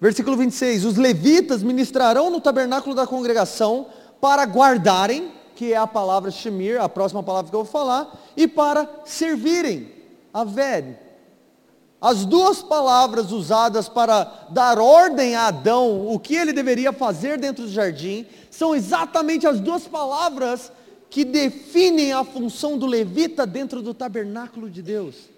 Versículo 0.00 0.36
26. 0.36 0.84
Os 0.84 0.96
levitas 0.96 1.62
ministrarão 1.62 2.30
no 2.30 2.40
tabernáculo 2.40 2.94
da 2.94 3.06
congregação 3.06 3.86
para 4.20 4.44
guardarem, 4.44 5.32
que 5.54 5.72
é 5.72 5.76
a 5.76 5.86
palavra 5.86 6.30
shemir, 6.30 6.80
a 6.80 6.88
próxima 6.88 7.22
palavra 7.22 7.50
que 7.50 7.56
eu 7.56 7.64
vou 7.64 7.70
falar, 7.70 8.18
e 8.36 8.48
para 8.48 8.88
servirem, 9.04 9.92
a 10.32 10.44
ved. 10.44 10.96
As 12.00 12.24
duas 12.24 12.62
palavras 12.62 13.30
usadas 13.30 13.86
para 13.86 14.46
dar 14.48 14.78
ordem 14.78 15.34
a 15.34 15.48
Adão, 15.48 16.08
o 16.08 16.18
que 16.18 16.34
ele 16.34 16.52
deveria 16.52 16.94
fazer 16.94 17.38
dentro 17.38 17.64
do 17.64 17.70
jardim, 17.70 18.24
são 18.50 18.74
exatamente 18.74 19.46
as 19.46 19.60
duas 19.60 19.86
palavras 19.86 20.72
que 21.10 21.24
definem 21.24 22.12
a 22.12 22.24
função 22.24 22.78
do 22.78 22.86
levita 22.86 23.44
dentro 23.44 23.82
do 23.82 23.92
tabernáculo 23.92 24.70
de 24.70 24.80
Deus. 24.80 25.28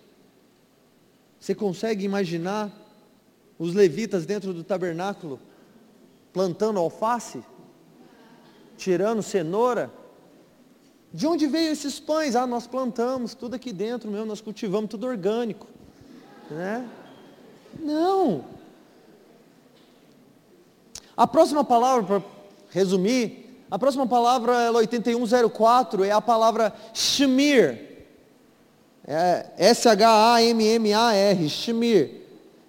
Você 1.40 1.54
consegue 1.54 2.04
imaginar 2.04 2.70
os 3.58 3.74
levitas 3.74 4.26
dentro 4.26 4.52
do 4.52 4.62
tabernáculo 4.62 5.40
plantando 6.32 6.78
alface? 6.78 7.42
Tirando 8.76 9.22
cenoura? 9.22 9.90
De 11.12 11.26
onde 11.26 11.46
veio 11.46 11.72
esses 11.72 11.98
pães? 11.98 12.36
Ah, 12.36 12.46
nós 12.46 12.66
plantamos 12.66 13.34
tudo 13.34 13.54
aqui 13.54 13.72
dentro 13.72 14.10
mesmo, 14.10 14.26
nós 14.26 14.40
cultivamos 14.40 14.90
tudo 14.90 15.06
orgânico. 15.06 15.66
Né? 16.50 16.88
Não. 17.80 18.44
A 21.16 21.26
próxima 21.26 21.64
palavra, 21.64 22.20
para 22.20 22.22
resumir, 22.70 23.41
a 23.72 23.78
próxima 23.78 24.06
palavra, 24.06 24.70
8104, 24.70 26.04
é 26.04 26.10
a 26.10 26.20
palavra 26.20 26.74
shemir. 26.92 28.04
É 29.06 29.46
S-H-A-M-M-A-R, 29.56 31.48
shemir. 31.48 32.20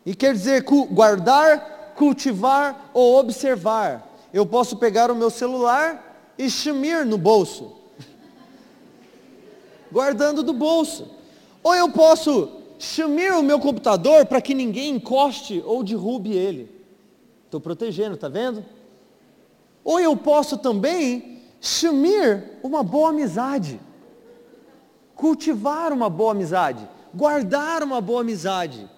E 0.05 0.15
quer 0.15 0.31
dizer 0.31 0.63
guardar, 0.63 1.91
cultivar 1.97 2.89
ou 2.93 3.19
observar. 3.19 4.15
Eu 4.33 4.45
posso 4.45 4.77
pegar 4.77 5.11
o 5.11 5.15
meu 5.15 5.29
celular 5.29 6.31
e 6.37 6.49
shemir 6.49 7.05
no 7.05 7.17
bolso. 7.17 7.73
Guardando 9.91 10.41
do 10.41 10.53
bolso. 10.53 11.05
Ou 11.61 11.75
eu 11.75 11.91
posso 11.91 12.61
shemir 12.79 13.33
o 13.33 13.43
meu 13.43 13.59
computador 13.59 14.25
para 14.25 14.39
que 14.39 14.53
ninguém 14.53 14.95
encoste 14.95 15.61
ou 15.65 15.83
derrube 15.83 16.31
ele. 16.31 16.71
Estou 17.43 17.59
protegendo, 17.59 18.15
está 18.15 18.29
vendo? 18.29 18.63
Ou 19.83 19.99
eu 19.99 20.15
posso 20.15 20.57
também 20.57 21.41
chamir 21.59 22.59
uma 22.63 22.83
boa 22.83 23.09
amizade. 23.09 23.79
Cultivar 25.15 25.91
uma 25.91 26.09
boa 26.09 26.31
amizade. 26.31 26.87
Guardar 27.13 27.83
uma 27.83 28.01
boa 28.01 28.21
amizade. 28.21 28.89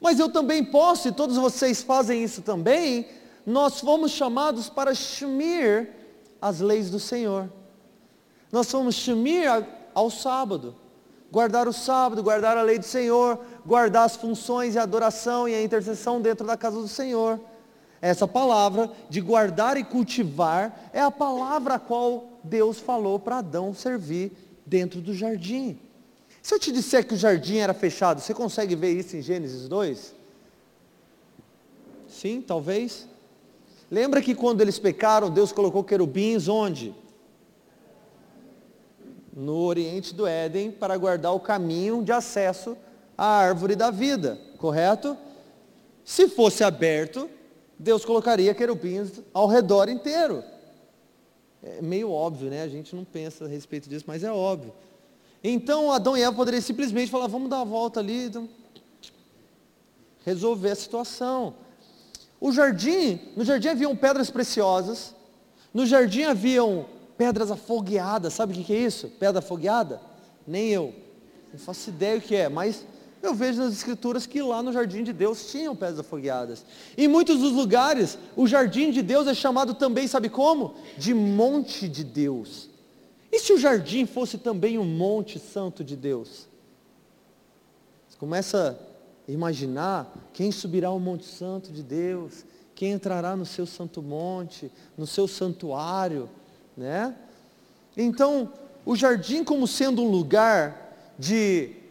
Mas 0.00 0.18
eu 0.18 0.28
também 0.28 0.64
posso, 0.64 1.08
e 1.08 1.12
todos 1.12 1.36
vocês 1.36 1.82
fazem 1.82 2.22
isso 2.22 2.42
também, 2.42 3.08
nós 3.44 3.80
fomos 3.80 4.12
chamados 4.12 4.68
para 4.68 4.94
chamir 4.94 5.90
as 6.40 6.60
leis 6.60 6.90
do 6.90 7.00
Senhor. 7.00 7.50
Nós 8.52 8.70
fomos 8.70 8.94
chamir 8.94 9.48
ao 9.94 10.10
sábado. 10.10 10.74
Guardar 11.30 11.66
o 11.66 11.72
sábado, 11.72 12.22
guardar 12.22 12.56
a 12.56 12.62
lei 12.62 12.78
do 12.78 12.84
Senhor, 12.84 13.38
guardar 13.66 14.04
as 14.04 14.16
funções 14.16 14.74
e 14.74 14.78
a 14.78 14.82
adoração 14.82 15.48
e 15.48 15.54
a 15.54 15.62
intercessão 15.62 16.20
dentro 16.20 16.46
da 16.46 16.56
casa 16.56 16.80
do 16.80 16.88
Senhor. 16.88 17.40
Essa 18.00 18.28
palavra 18.28 18.90
de 19.08 19.20
guardar 19.20 19.76
e 19.76 19.84
cultivar 19.84 20.90
é 20.92 21.00
a 21.00 21.10
palavra 21.10 21.74
a 21.74 21.78
qual 21.78 22.40
Deus 22.44 22.78
falou 22.78 23.18
para 23.18 23.38
Adão 23.38 23.74
servir 23.74 24.32
dentro 24.64 25.00
do 25.00 25.14
jardim. 25.14 25.78
Se 26.42 26.54
eu 26.54 26.58
te 26.58 26.70
disser 26.70 27.06
que 27.06 27.14
o 27.14 27.16
jardim 27.16 27.56
era 27.56 27.74
fechado, 27.74 28.20
você 28.20 28.32
consegue 28.32 28.76
ver 28.76 28.92
isso 28.92 29.16
em 29.16 29.22
Gênesis 29.22 29.68
2? 29.68 30.14
Sim, 32.08 32.40
talvez. 32.40 33.08
Lembra 33.90 34.22
que 34.22 34.34
quando 34.34 34.60
eles 34.60 34.78
pecaram, 34.78 35.30
Deus 35.30 35.52
colocou 35.52 35.82
querubins 35.82 36.48
onde? 36.48 36.94
No 39.34 39.56
oriente 39.56 40.14
do 40.14 40.26
Éden, 40.26 40.70
para 40.70 40.96
guardar 40.96 41.34
o 41.34 41.40
caminho 41.40 42.02
de 42.02 42.12
acesso 42.12 42.76
à 43.18 43.26
árvore 43.26 43.76
da 43.76 43.90
vida, 43.90 44.38
correto? 44.56 45.16
Se 46.04 46.28
fosse 46.28 46.62
aberto, 46.62 47.28
Deus 47.78 48.04
colocaria 48.04 48.54
querubins 48.54 49.20
ao 49.32 49.46
redor 49.46 49.88
inteiro. 49.88 50.42
É 51.62 51.82
meio 51.82 52.10
óbvio, 52.10 52.48
né? 52.48 52.62
A 52.62 52.68
gente 52.68 52.94
não 52.94 53.04
pensa 53.04 53.44
a 53.44 53.48
respeito 53.48 53.88
disso, 53.88 54.04
mas 54.06 54.22
é 54.22 54.32
óbvio. 54.32 54.72
Então 55.42 55.92
Adão 55.92 56.16
e 56.16 56.22
Eva 56.22 56.34
poderiam 56.34 56.62
simplesmente 56.62 57.10
falar, 57.10 57.26
vamos 57.26 57.48
dar 57.50 57.60
a 57.60 57.64
volta 57.64 58.00
ali, 58.00 58.26
então, 58.26 58.48
resolver 60.24 60.70
a 60.70 60.74
situação. 60.74 61.54
O 62.40 62.52
jardim, 62.52 63.20
no 63.36 63.44
jardim 63.44 63.68
haviam 63.68 63.94
pedras 63.94 64.30
preciosas, 64.30 65.14
no 65.72 65.86
jardim 65.86 66.22
haviam 66.22 66.86
pedras 67.16 67.50
afogueadas, 67.50 68.34
sabe 68.34 68.52
o 68.58 68.64
que 68.64 68.72
é 68.72 68.78
isso? 68.78 69.08
Pedra 69.20 69.38
afogueada? 69.38 70.00
Nem 70.46 70.68
eu. 70.68 70.94
Não 71.52 71.58
faço 71.58 71.90
ideia 71.90 72.18
o 72.18 72.20
que 72.20 72.34
é, 72.34 72.48
mas 72.48 72.84
eu 73.26 73.34
vejo 73.34 73.62
nas 73.62 73.72
escrituras 73.72 74.26
que 74.26 74.40
lá 74.40 74.62
no 74.62 74.72
jardim 74.72 75.02
de 75.02 75.12
Deus 75.12 75.50
tinham 75.50 75.76
pedras 75.76 76.00
afogueadas. 76.00 76.64
Em 76.96 77.08
muitos 77.08 77.38
dos 77.38 77.52
lugares, 77.52 78.18
o 78.34 78.46
jardim 78.46 78.90
de 78.90 79.02
Deus 79.02 79.26
é 79.26 79.34
chamado 79.34 79.74
também, 79.74 80.06
sabe 80.06 80.28
como? 80.28 80.74
De 80.96 81.12
monte 81.12 81.88
de 81.88 82.04
Deus. 82.04 82.68
E 83.30 83.38
se 83.38 83.52
o 83.52 83.58
jardim 83.58 84.06
fosse 84.06 84.38
também 84.38 84.78
um 84.78 84.84
monte 84.84 85.38
santo 85.38 85.84
de 85.84 85.96
Deus? 85.96 86.48
Você 88.08 88.16
começa 88.18 88.78
a 89.28 89.30
imaginar 89.30 90.10
quem 90.32 90.50
subirá 90.50 90.88
ao 90.88 91.00
monte 91.00 91.26
santo 91.26 91.70
de 91.70 91.82
Deus, 91.82 92.44
quem 92.74 92.92
entrará 92.92 93.34
no 93.34 93.44
seu 93.44 93.66
santo 93.66 94.00
monte, 94.02 94.70
no 94.96 95.06
seu 95.06 95.26
santuário, 95.26 96.28
né? 96.76 97.14
Então, 97.96 98.52
o 98.84 98.94
jardim 98.94 99.42
como 99.42 99.66
sendo 99.66 100.02
um 100.02 100.10
lugar 100.10 101.14
de 101.18 101.85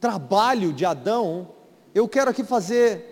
trabalho 0.00 0.72
de 0.72 0.84
Adão, 0.84 1.48
eu 1.94 2.06
quero 2.08 2.30
aqui 2.30 2.44
fazer 2.44 3.10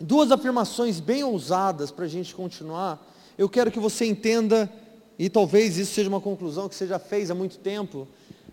duas 0.00 0.30
afirmações 0.30 1.00
bem 1.00 1.22
ousadas 1.24 1.90
para 1.90 2.04
a 2.04 2.08
gente 2.08 2.34
continuar. 2.34 3.04
Eu 3.36 3.48
quero 3.48 3.70
que 3.70 3.80
você 3.80 4.06
entenda, 4.06 4.70
e 5.18 5.28
talvez 5.28 5.76
isso 5.76 5.92
seja 5.92 6.08
uma 6.08 6.20
conclusão 6.20 6.68
que 6.68 6.74
você 6.74 6.86
já 6.86 6.98
fez 6.98 7.30
há 7.30 7.34
muito 7.34 7.58
tempo. 7.58 8.06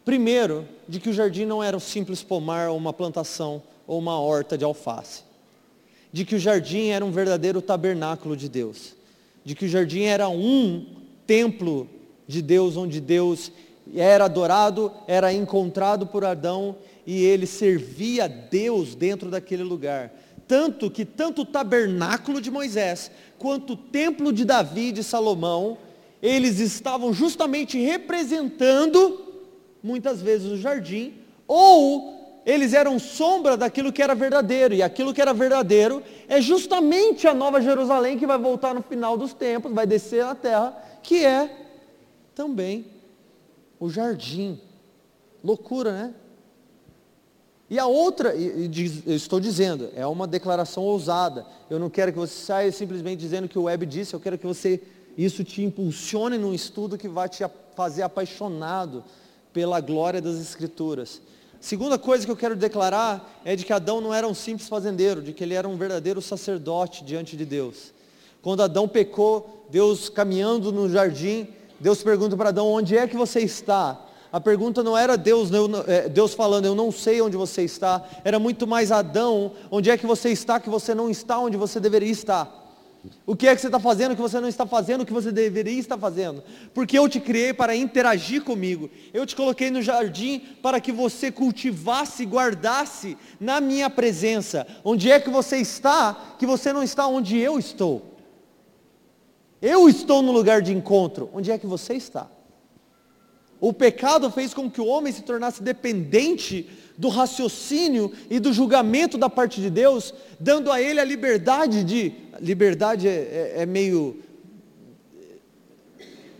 Primeiro, 0.03 0.67
de 0.88 0.99
que 0.99 1.09
o 1.09 1.13
jardim 1.13 1.45
não 1.45 1.63
era 1.63 1.75
um 1.75 1.81
simples 1.81 2.23
pomar 2.23 2.69
ou 2.69 2.77
uma 2.77 2.93
plantação 2.93 3.61
ou 3.85 3.99
uma 3.99 4.19
horta 4.19 4.57
de 4.57 4.63
alface. 4.63 5.23
De 6.11 6.25
que 6.25 6.35
o 6.35 6.39
jardim 6.39 6.88
era 6.88 7.05
um 7.05 7.11
verdadeiro 7.11 7.61
tabernáculo 7.61 8.35
de 8.35 8.49
Deus. 8.49 8.95
De 9.43 9.53
que 9.53 9.65
o 9.65 9.69
jardim 9.69 10.03
era 10.03 10.27
um 10.29 10.85
templo 11.25 11.88
de 12.27 12.41
Deus, 12.41 12.75
onde 12.75 12.99
Deus 12.99 13.51
era 13.95 14.25
adorado, 14.25 14.91
era 15.07 15.31
encontrado 15.31 16.07
por 16.07 16.25
Adão 16.25 16.75
e 17.08 17.24
ele 17.24 17.47
servia 17.47 18.26
a 18.26 18.28
Deus 18.28 18.93
dentro 18.93 19.32
daquele 19.32 19.64
lugar. 19.64 20.12
Tanto 20.45 20.91
que 20.91 21.05
tanto 21.05 21.43
o 21.43 21.45
tabernáculo 21.45 22.41
de 22.41 22.51
Moisés, 22.51 23.10
quanto 23.39 23.74
o 23.74 23.78
templo 23.78 24.34
de 24.34 24.43
Davi 24.43 24.89
e 24.89 24.91
de 24.91 25.03
Salomão, 25.05 25.78
eles 26.22 26.60
estavam 26.60 27.14
justamente 27.14 27.80
representando, 27.80 29.22
muitas 29.82 30.22
vezes, 30.22 30.51
o 30.51 30.58
jardim, 30.58 31.14
ou 31.47 32.41
eles 32.45 32.74
eram 32.74 32.99
sombra 32.99 33.55
daquilo 33.55 33.91
que 33.91 34.03
era 34.03 34.14
verdadeiro, 34.14 34.74
e 34.74 34.84
aquilo 34.84 35.14
que 35.14 35.22
era 35.22 35.34
verdadeiro 35.34 36.03
é 36.28 36.41
justamente 36.41 37.26
a 37.26 37.34
nova 37.34 37.62
Jerusalém 37.62 38.18
que 38.18 38.28
vai 38.28 38.38
voltar 38.38 38.74
no 38.74 38.82
final 38.82 39.18
dos 39.18 39.34
tempos, 39.34 39.72
vai 39.74 39.88
descer 39.88 40.26
à 40.26 40.36
terra, 40.36 40.76
que 41.01 41.26
é 41.26 41.68
também 42.36 42.86
o 43.80 43.89
jardim. 43.89 44.60
Loucura, 45.41 45.91
né? 45.91 46.14
E 47.70 47.78
a 47.78 47.86
outra, 47.86 48.34
e, 48.34 48.68
e, 48.68 49.03
eu 49.05 49.15
estou 49.15 49.39
dizendo, 49.39 49.89
é 49.95 50.05
uma 50.07 50.26
declaração 50.26 50.84
ousada. 50.84 51.45
Eu 51.70 51.78
não 51.78 51.89
quero 51.89 52.13
que 52.13 52.20
você 52.20 52.34
saia 52.34 52.72
simplesmente 52.72 53.20
dizendo 53.20 53.49
que 53.49 53.59
o 53.59 53.63
web 53.63 53.86
disse, 53.86 54.13
eu 54.13 54.20
quero 54.20 54.38
que 54.38 54.47
você, 54.47 54.82
isso 55.18 55.43
te 55.43 55.61
impulsione 55.61 56.38
num 56.38 56.53
estudo 56.53 56.97
que 56.97 57.09
vai 57.09 57.28
te 57.28 57.43
fazer 57.76 58.03
apaixonado 58.03 59.03
pela 59.51 59.82
glória 59.82 60.22
das 60.22 60.39
Escrituras. 60.39 61.22
Segunda 61.59 61.97
coisa 61.97 62.26
que 62.26 62.32
eu 62.32 62.38
quero 62.38 62.55
declarar 62.55 63.41
é 63.43 63.55
de 63.55 63.65
que 63.65 63.74
Adão 63.74 63.99
não 63.99 64.13
era 64.13 64.28
um 64.28 64.34
simples 64.34 64.70
fazendeiro, 64.70 65.22
de 65.22 65.34
que 65.34 65.43
ele 65.43 65.53
era 65.53 65.68
um 65.68 65.76
verdadeiro 65.76 66.22
sacerdote 66.22 67.03
diante 67.03 67.36
de 67.36 67.45
Deus. 67.45 67.91
Quando 68.41 68.63
Adão 68.63 68.88
pecou, 68.88 69.65
Deus 69.70 70.07
caminhando 70.07 70.72
no 70.72 70.89
jardim, 70.89 71.47
Deus 71.80 72.01
pergunta 72.01 72.38
para 72.38 72.49
Adão, 72.49 72.68
onde 72.68 72.95
é 72.95 73.07
que 73.07 73.18
você 73.18 73.41
está? 73.41 74.07
A 74.32 74.41
pergunta 74.41 74.84
não 74.84 74.97
era 74.97 75.17
Deus, 75.17 75.49
é, 75.88 76.09
Deus 76.09 76.34
falando, 76.34 76.65
eu 76.65 76.75
não 76.75 76.91
sei 76.91 77.21
onde 77.21 77.38
você 77.38 77.63
está. 77.63 78.03
Era 78.23 78.39
muito 78.39 78.67
mais 78.67 78.91
Adão, 78.91 79.53
onde 79.71 79.89
é 79.89 79.97
que 79.97 80.05
você 80.05 80.30
está 80.30 80.59
que 80.59 80.69
você 80.69 80.93
não 80.93 81.09
está 81.09 81.39
onde 81.39 81.55
você 81.55 81.80
deveria 81.80 82.11
estar. 82.11 82.65
O 83.25 83.36
que 83.36 83.47
é 83.47 83.55
que 83.55 83.61
você 83.61 83.67
está 83.67 83.80
fazendo 83.80 84.15
que 84.15 84.21
você 84.21 84.39
não 84.39 84.47
está 84.47 84.65
fazendo 84.65 85.01
o 85.01 85.05
que 85.05 85.13
você 85.13 85.32
deveria 85.32 85.80
estar 85.80 85.97
fazendo? 85.97 86.43
Porque 86.73 86.97
eu 86.97 87.07
te 87.07 87.19
criei 87.19 87.53
para 87.53 87.75
interagir 87.75 88.43
comigo. 88.43 88.89
Eu 89.13 89.25
te 89.25 89.36
coloquei 89.36 89.71
no 89.71 89.82
jardim 89.82 90.39
para 90.61 90.80
que 90.80 90.91
você 90.91 91.32
cultivasse 91.32 92.25
guardasse 92.25 93.17
na 93.39 93.61
minha 93.61 93.89
presença. 93.89 94.67
Onde 94.84 95.11
é 95.11 95.19
que 95.19 95.30
você 95.30 95.57
está 95.57 96.36
que 96.38 96.45
você 96.45 96.73
não 96.73 96.84
está 96.84 97.07
onde 97.07 97.38
eu 97.38 97.57
estou? 97.57 98.17
Eu 99.61 99.88
estou 99.89 100.21
no 100.21 100.32
lugar 100.32 100.61
de 100.61 100.73
encontro. 100.73 101.30
Onde 101.34 101.51
é 101.51 101.57
que 101.57 101.67
você 101.67 101.93
está? 101.93 102.28
O 103.60 103.74
pecado 103.74 104.30
fez 104.30 104.53
com 104.53 104.70
que 104.70 104.80
o 104.80 104.86
homem 104.86 105.12
se 105.12 105.24
tornasse 105.24 105.64
dependente 105.64 106.70
do 106.97 107.10
raciocínio 107.10 108.12
e 108.30 108.39
do 108.39 108.53
julgamento 108.53 109.18
da 109.18 109.30
parte 109.30 109.60
de 109.62 109.70
Deus, 109.70 110.14
dando 110.39 110.72
a 110.72 110.82
ele 110.82 110.99
a 110.99 111.03
liberdade 111.03 111.84
de. 111.84 112.14
Liberdade 112.39 113.08
é, 113.08 113.53
é, 113.58 113.62
é 113.64 113.66
meio. 113.66 114.22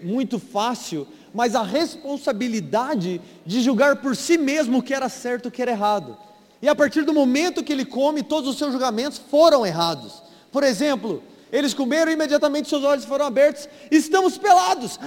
muito 0.02 0.38
fácil, 0.38 1.08
mas 1.34 1.56
a 1.56 1.64
responsabilidade 1.64 3.20
de 3.46 3.62
julgar 3.62 3.96
por 3.98 4.16
si 4.16 4.38
mesmo 4.38 4.78
o 4.78 4.84
que 4.84 4.94
era 4.94 5.10
certo 5.10 5.46
e 5.46 5.50
o 5.50 5.52
que 5.52 5.62
era 5.62 5.72
errado. 5.72 6.18
E 6.62 6.68
a 6.68 6.76
partir 6.76 7.04
do 7.04 7.14
momento 7.14 7.64
que 7.64 7.74
ele 7.74 7.86
come, 7.86 8.24
todos 8.24 8.50
os 8.50 8.58
seus 8.58 8.72
julgamentos 8.72 9.18
foram 9.18 9.66
errados. 9.66 10.24
Por 10.52 10.64
exemplo, 10.64 11.22
Eles 11.52 11.74
comeram 11.74 12.12
e 12.12 12.14
imediatamente 12.14 12.68
seus 12.68 12.84
olhos 12.84 13.06
foram 13.06 13.26
abertos. 13.26 13.70
Estamos 13.90 14.38
pelados. 14.38 15.00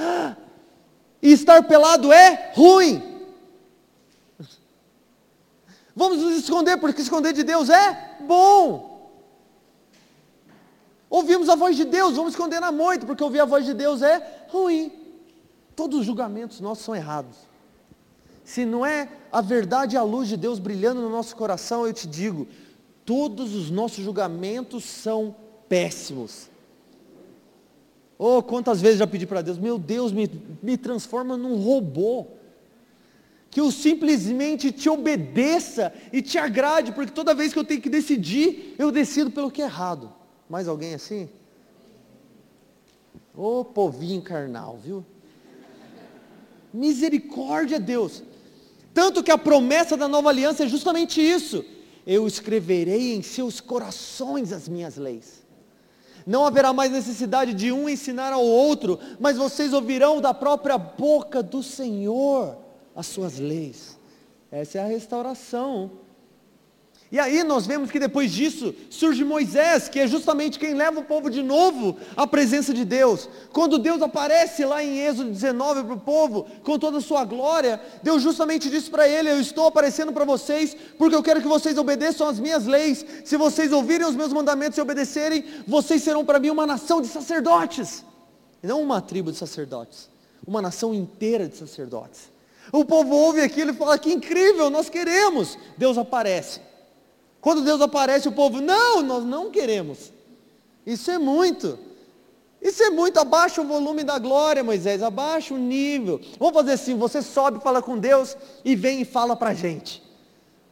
E 1.23 1.33
estar 1.33 1.63
pelado 1.65 2.13
é 2.13 2.53
ruim. 2.55 3.03
Vamos 5.95 6.19
nos 6.19 6.39
esconder, 6.39 6.79
porque 6.79 7.03
esconder 7.03 7.33
de 7.33 7.43
Deus 7.43 7.69
é 7.69 8.17
bom. 8.21 8.91
Ouvimos 11.09 11.49
a 11.49 11.57
voz 11.57 11.77
de 11.77 11.85
Deus, 11.85 12.15
vamos 12.15 12.33
esconder 12.35 12.61
na 12.61 12.71
moita, 12.71 13.05
porque 13.05 13.23
ouvir 13.23 13.41
a 13.41 13.45
voz 13.45 13.65
de 13.65 13.75
Deus 13.75 14.01
é 14.01 14.47
ruim. 14.49 14.93
Todos 15.75 16.01
os 16.01 16.07
julgamentos 16.07 16.61
nossos 16.61 16.85
são 16.85 16.95
errados. 16.95 17.37
Se 18.45 18.65
não 18.65 18.85
é 18.85 19.09
a 19.31 19.41
verdade 19.41 19.95
e 19.95 19.99
a 19.99 20.03
luz 20.03 20.29
de 20.29 20.37
Deus 20.37 20.59
brilhando 20.59 21.01
no 21.01 21.11
nosso 21.11 21.37
coração, 21.37 21.87
eu 21.87 21.93
te 21.93 22.07
digo, 22.07 22.49
todos 23.05 23.55
os 23.55 23.71
nossos 23.71 24.05
julgamentos 24.05 24.85
são 24.85 25.35
péssimos. 25.69 26.50
Oh, 28.23 28.43
quantas 28.43 28.83
vezes 28.83 28.99
já 28.99 29.07
pedi 29.07 29.27
para 29.27 29.41
Deus, 29.41 29.57
meu 29.57 29.79
Deus, 29.79 30.13
me, 30.13 30.31
me 30.63 30.77
transforma 30.77 31.39
num 31.39 31.57
robô. 31.57 32.27
Que 33.51 33.63
eu 33.63 33.73
simplesmente 33.73 34.71
te 34.71 34.91
obedeça 34.91 35.91
e 36.13 36.21
te 36.21 36.37
agrade, 36.37 36.93
porque 36.93 37.13
toda 37.13 37.35
vez 37.35 37.51
que 37.51 37.59
eu 37.59 37.65
tenho 37.65 37.81
que 37.81 37.89
decidir, 37.89 38.75
eu 38.79 38.93
decido 38.93 39.31
pelo 39.31 39.51
que 39.51 39.63
é 39.63 39.65
errado. 39.65 40.13
Mais 40.51 40.69
alguém 40.69 40.93
assim? 40.93 41.31
Ô 43.35 43.61
oh, 43.61 43.65
povinho 43.65 44.21
carnal, 44.21 44.79
viu? 44.85 45.03
Misericórdia, 46.75 47.81
Deus. 47.81 48.23
Tanto 48.93 49.23
que 49.23 49.31
a 49.31 49.39
promessa 49.39 49.97
da 49.97 50.07
nova 50.07 50.29
aliança 50.29 50.65
é 50.65 50.69
justamente 50.69 51.23
isso. 51.23 51.65
Eu 52.07 52.27
escreverei 52.27 53.15
em 53.15 53.23
seus 53.23 53.63
corações 53.63 54.53
as 54.53 54.69
minhas 54.69 54.99
leis. 54.99 55.41
Não 56.27 56.45
haverá 56.45 56.73
mais 56.73 56.91
necessidade 56.91 57.55
de 57.55 57.73
um 57.73 57.89
ensinar 57.89 58.33
ao 58.33 58.45
outro, 58.45 58.99
mas 59.19 59.37
vocês 59.37 59.73
ouvirão 59.73 60.21
da 60.21 60.35
própria 60.35 60.79
boca 60.79 61.43
do 61.43 61.63
Senhor 61.63 62.57
as 62.95 63.07
suas 63.07 63.39
leis. 63.39 63.99
Essa 64.51 64.79
é 64.79 64.83
a 64.83 64.87
restauração 64.87 65.91
e 67.13 67.19
aí 67.19 67.43
nós 67.43 67.67
vemos 67.67 67.91
que 67.91 67.99
depois 67.99 68.31
disso 68.31 68.73
surge 68.89 69.25
Moisés, 69.25 69.89
que 69.89 69.99
é 69.99 70.07
justamente 70.07 70.61
quem 70.61 70.75
leva 70.75 71.01
o 71.01 71.05
povo 71.05 71.29
de 71.29 71.43
novo 71.43 71.97
à 72.17 72.25
presença 72.25 72.73
de 72.73 72.85
Deus. 72.85 73.29
Quando 73.53 73.81
Deus 73.81 74.01
aparece 74.01 74.65
lá 74.65 74.81
em 74.81 75.01
Êxodo 75.01 75.29
19 75.31 75.83
para 75.83 75.95
o 75.95 76.01
povo, 76.01 76.47
com 76.63 76.79
toda 76.79 76.99
a 76.99 77.01
sua 77.01 77.25
glória, 77.25 77.81
Deus 78.01 78.23
justamente 78.23 78.71
disse 78.71 78.89
para 78.89 79.09
ele: 79.09 79.29
Eu 79.29 79.41
estou 79.41 79.67
aparecendo 79.67 80.13
para 80.13 80.25
vocês, 80.25 80.77
porque 80.97 81.17
eu 81.17 81.23
quero 81.23 81.43
que 81.43 81.49
vocês 81.49 81.77
obedeçam 81.77 82.29
às 82.29 82.39
minhas 82.39 82.65
leis. 82.65 83.05
Se 83.25 83.37
vocês 83.37 83.73
ouvirem 83.73 84.07
os 84.07 84.15
meus 84.15 84.33
mandamentos 84.33 84.79
e 84.79 84.81
obedecerem, 84.81 85.45
vocês 85.67 86.05
serão 86.05 86.25
para 86.25 86.39
mim 86.39 86.51
uma 86.51 86.67
nação 86.67 87.03
de 87.03 87.09
sacerdotes. 87.09 88.05
Não 88.63 88.81
uma 88.81 89.01
tribo 89.01 89.33
de 89.33 89.39
sacerdotes, 89.39 90.09
uma 90.47 90.63
nação 90.63 90.95
inteira 90.95 91.49
de 91.49 91.57
sacerdotes. 91.57 92.31
O 92.73 92.85
povo 92.85 93.17
ouve 93.17 93.41
aquilo 93.41 93.73
e 93.73 93.75
fala: 93.75 93.99
Que 93.99 94.13
incrível, 94.13 94.71
nós 94.71 94.89
queremos. 94.89 95.59
Deus 95.77 95.99
aparece. 95.99 96.70
Quando 97.41 97.63
Deus 97.63 97.81
aparece, 97.81 98.29
o 98.29 98.33
povo, 98.33 98.61
não, 98.61 99.03
nós 99.03 99.25
não 99.25 99.51
queremos. 99.51 100.13
Isso 100.87 101.11
é 101.11 101.19
muito. 101.19 101.79
Isso 102.61 102.83
é 102.83 102.91
muito, 102.91 103.19
abaixa 103.19 103.63
o 103.63 103.67
volume 103.67 104.05
da 104.05 104.19
glória, 104.19 104.63
Moisés, 104.63 105.03
abaixa 105.03 105.55
o 105.55 105.59
nível. 105.59 106.21
Vamos 106.39 106.55
fazer 106.55 106.73
assim, 106.73 106.95
você 106.95 107.23
sobe, 107.23 107.63
fala 107.63 107.81
com 107.81 107.97
Deus 107.97 108.37
e 108.63 108.77
vem 108.77 109.01
e 109.01 109.05
fala 109.05 109.35
para 109.35 109.51
a 109.51 109.55
gente. 109.55 110.03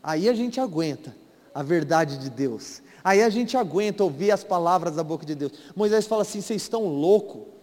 Aí 0.02 0.28
a 0.28 0.34
gente 0.34 0.60
aguenta 0.60 1.16
a 1.54 1.62
verdade 1.62 2.18
de 2.18 2.28
Deus. 2.28 2.82
Aí 3.02 3.22
a 3.22 3.30
gente 3.30 3.56
aguenta 3.56 4.04
ouvir 4.04 4.30
as 4.30 4.44
palavras 4.44 4.96
da 4.96 5.02
boca 5.02 5.24
de 5.24 5.34
Deus. 5.34 5.52
Moisés 5.74 6.06
fala 6.06 6.22
assim, 6.22 6.42
vocês 6.42 6.60
estão 6.60 6.84
loucos. 6.86 7.57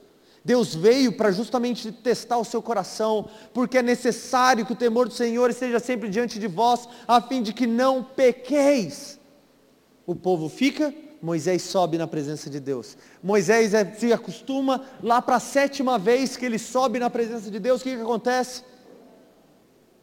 Deus 0.45 0.75
veio 0.75 1.11
para 1.13 1.31
justamente 1.31 1.91
testar 1.91 2.37
o 2.37 2.45
seu 2.45 2.61
coração, 2.61 3.27
porque 3.51 3.79
é 3.79 3.81
necessário 3.81 4.63
que 4.63 4.73
o 4.73 4.75
temor 4.75 5.07
do 5.07 5.13
Senhor 5.13 5.49
esteja 5.49 5.79
sempre 5.79 6.07
diante 6.07 6.37
de 6.37 6.45
vós, 6.45 6.87
a 7.07 7.19
fim 7.19 7.41
de 7.41 7.51
que 7.51 7.65
não 7.65 8.03
pequeis. 8.03 9.19
O 10.05 10.13
povo 10.15 10.47
fica, 10.47 10.93
Moisés 11.19 11.63
sobe 11.63 11.97
na 11.97 12.05
presença 12.05 12.47
de 12.47 12.59
Deus. 12.59 12.95
Moisés 13.23 13.73
é, 13.73 13.83
se 13.95 14.13
acostuma, 14.13 14.83
lá 15.01 15.19
para 15.19 15.37
a 15.37 15.39
sétima 15.39 15.97
vez 15.97 16.37
que 16.37 16.45
ele 16.45 16.59
sobe 16.59 16.99
na 16.99 17.09
presença 17.09 17.49
de 17.49 17.59
Deus, 17.59 17.81
o 17.81 17.83
que, 17.83 17.95
que 17.95 18.01
acontece? 18.03 18.63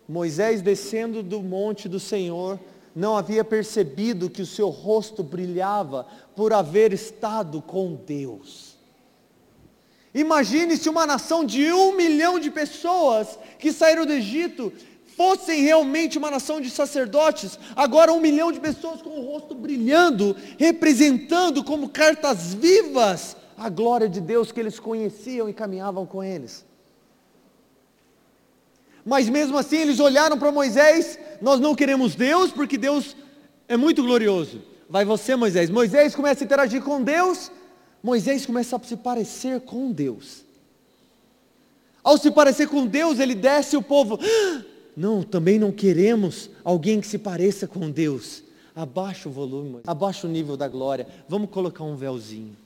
Moisés 0.09 0.61
descendo 0.61 1.23
do 1.23 1.41
monte 1.41 1.89
do 1.89 2.01
Senhor, 2.01 2.59
não 2.97 3.17
havia 3.17 3.45
percebido 3.45 4.29
que 4.29 4.43
o 4.43 4.47
seu 4.47 4.71
rosto 4.71 5.23
brilhava 5.23 6.05
por 6.35 6.53
haver 6.53 6.93
estado 6.93 7.63
com 7.63 7.95
Deus. 7.95 8.72
Imagine 10.15 10.77
se 10.77 10.89
uma 10.89 11.07
nação 11.07 11.45
de 11.45 11.73
um 11.73 11.97
milhão 11.97 12.39
de 12.39 12.51
pessoas 12.51 13.39
que 13.59 13.73
saíram 13.73 14.05
do 14.05 14.13
Egito 14.13 14.73
fossem 15.17 15.63
realmente 15.63 16.19
uma 16.19 16.31
nação 16.31 16.61
de 16.61 16.71
sacerdotes, 16.71 17.59
agora 17.77 18.13
um 18.13 18.21
milhão 18.21 18.51
de 18.51 18.61
pessoas 18.61 19.01
com 19.01 19.11
o 19.11 19.25
rosto 19.25 19.55
brilhando, 19.55 20.37
representando 20.59 21.63
como 21.65 21.89
cartas 21.89 22.55
vivas 22.55 23.37
a 23.57 23.69
glória 23.69 24.09
de 24.09 24.21
Deus 24.21 24.51
que 24.51 24.61
eles 24.61 24.79
conheciam 24.79 25.49
e 25.49 25.55
caminhavam 25.55 26.05
com 26.07 26.23
eles. 26.23 26.65
Mas 29.05 29.29
mesmo 29.29 29.59
assim 29.59 29.79
eles 29.79 30.01
olharam 30.01 30.39
para 30.39 30.53
Moisés, 30.53 31.19
nós 31.41 31.61
não 31.61 31.75
queremos 31.75 32.15
Deus 32.15 32.53
porque 32.53 32.79
Deus 32.79 33.17
é 33.69 33.77
muito 33.77 34.03
glorioso. 34.03 34.63
Vai 34.89 35.05
você, 35.05 35.35
Moisés. 35.35 35.71
Moisés 35.71 36.15
começa 36.15 36.43
a 36.43 36.47
interagir 36.47 36.83
com 36.83 37.03
Deus, 37.03 37.51
Moisés 38.03 38.45
começa 38.45 38.77
a 38.77 38.81
se 38.81 38.97
parecer 38.97 39.61
com 39.61 39.93
Deus. 39.93 40.45
Ao 42.03 42.19
se 42.19 42.31
parecer 42.31 42.69
com 42.69 42.87
Deus, 42.87 43.21
ele 43.21 43.35
desce 43.35 43.77
o 43.77 43.83
povo. 43.83 44.19
Ah, 44.21 44.63
não, 44.97 45.23
também 45.23 45.59
não 45.59 45.71
queremos 45.71 46.51
alguém 46.65 47.01
que 47.01 47.07
se 47.07 47.19
pareça 47.19 47.67
com 47.69 47.91
Deus. 47.91 48.43
Abaixa 48.75 49.29
o 49.29 49.33
volume, 49.33 49.81
abaixa 49.87 50.27
o 50.27 50.31
nível 50.31 50.57
da 50.57 50.67
glória. 50.67 51.07
Vamos 51.29 51.51
colocar 51.51 51.85
um 51.85 51.95
véuzinho. 51.95 52.57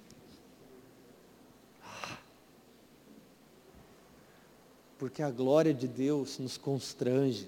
Porque 4.98 5.22
a 5.22 5.30
glória 5.30 5.74
de 5.74 5.86
Deus 5.86 6.38
nos 6.38 6.56
constrange. 6.56 7.46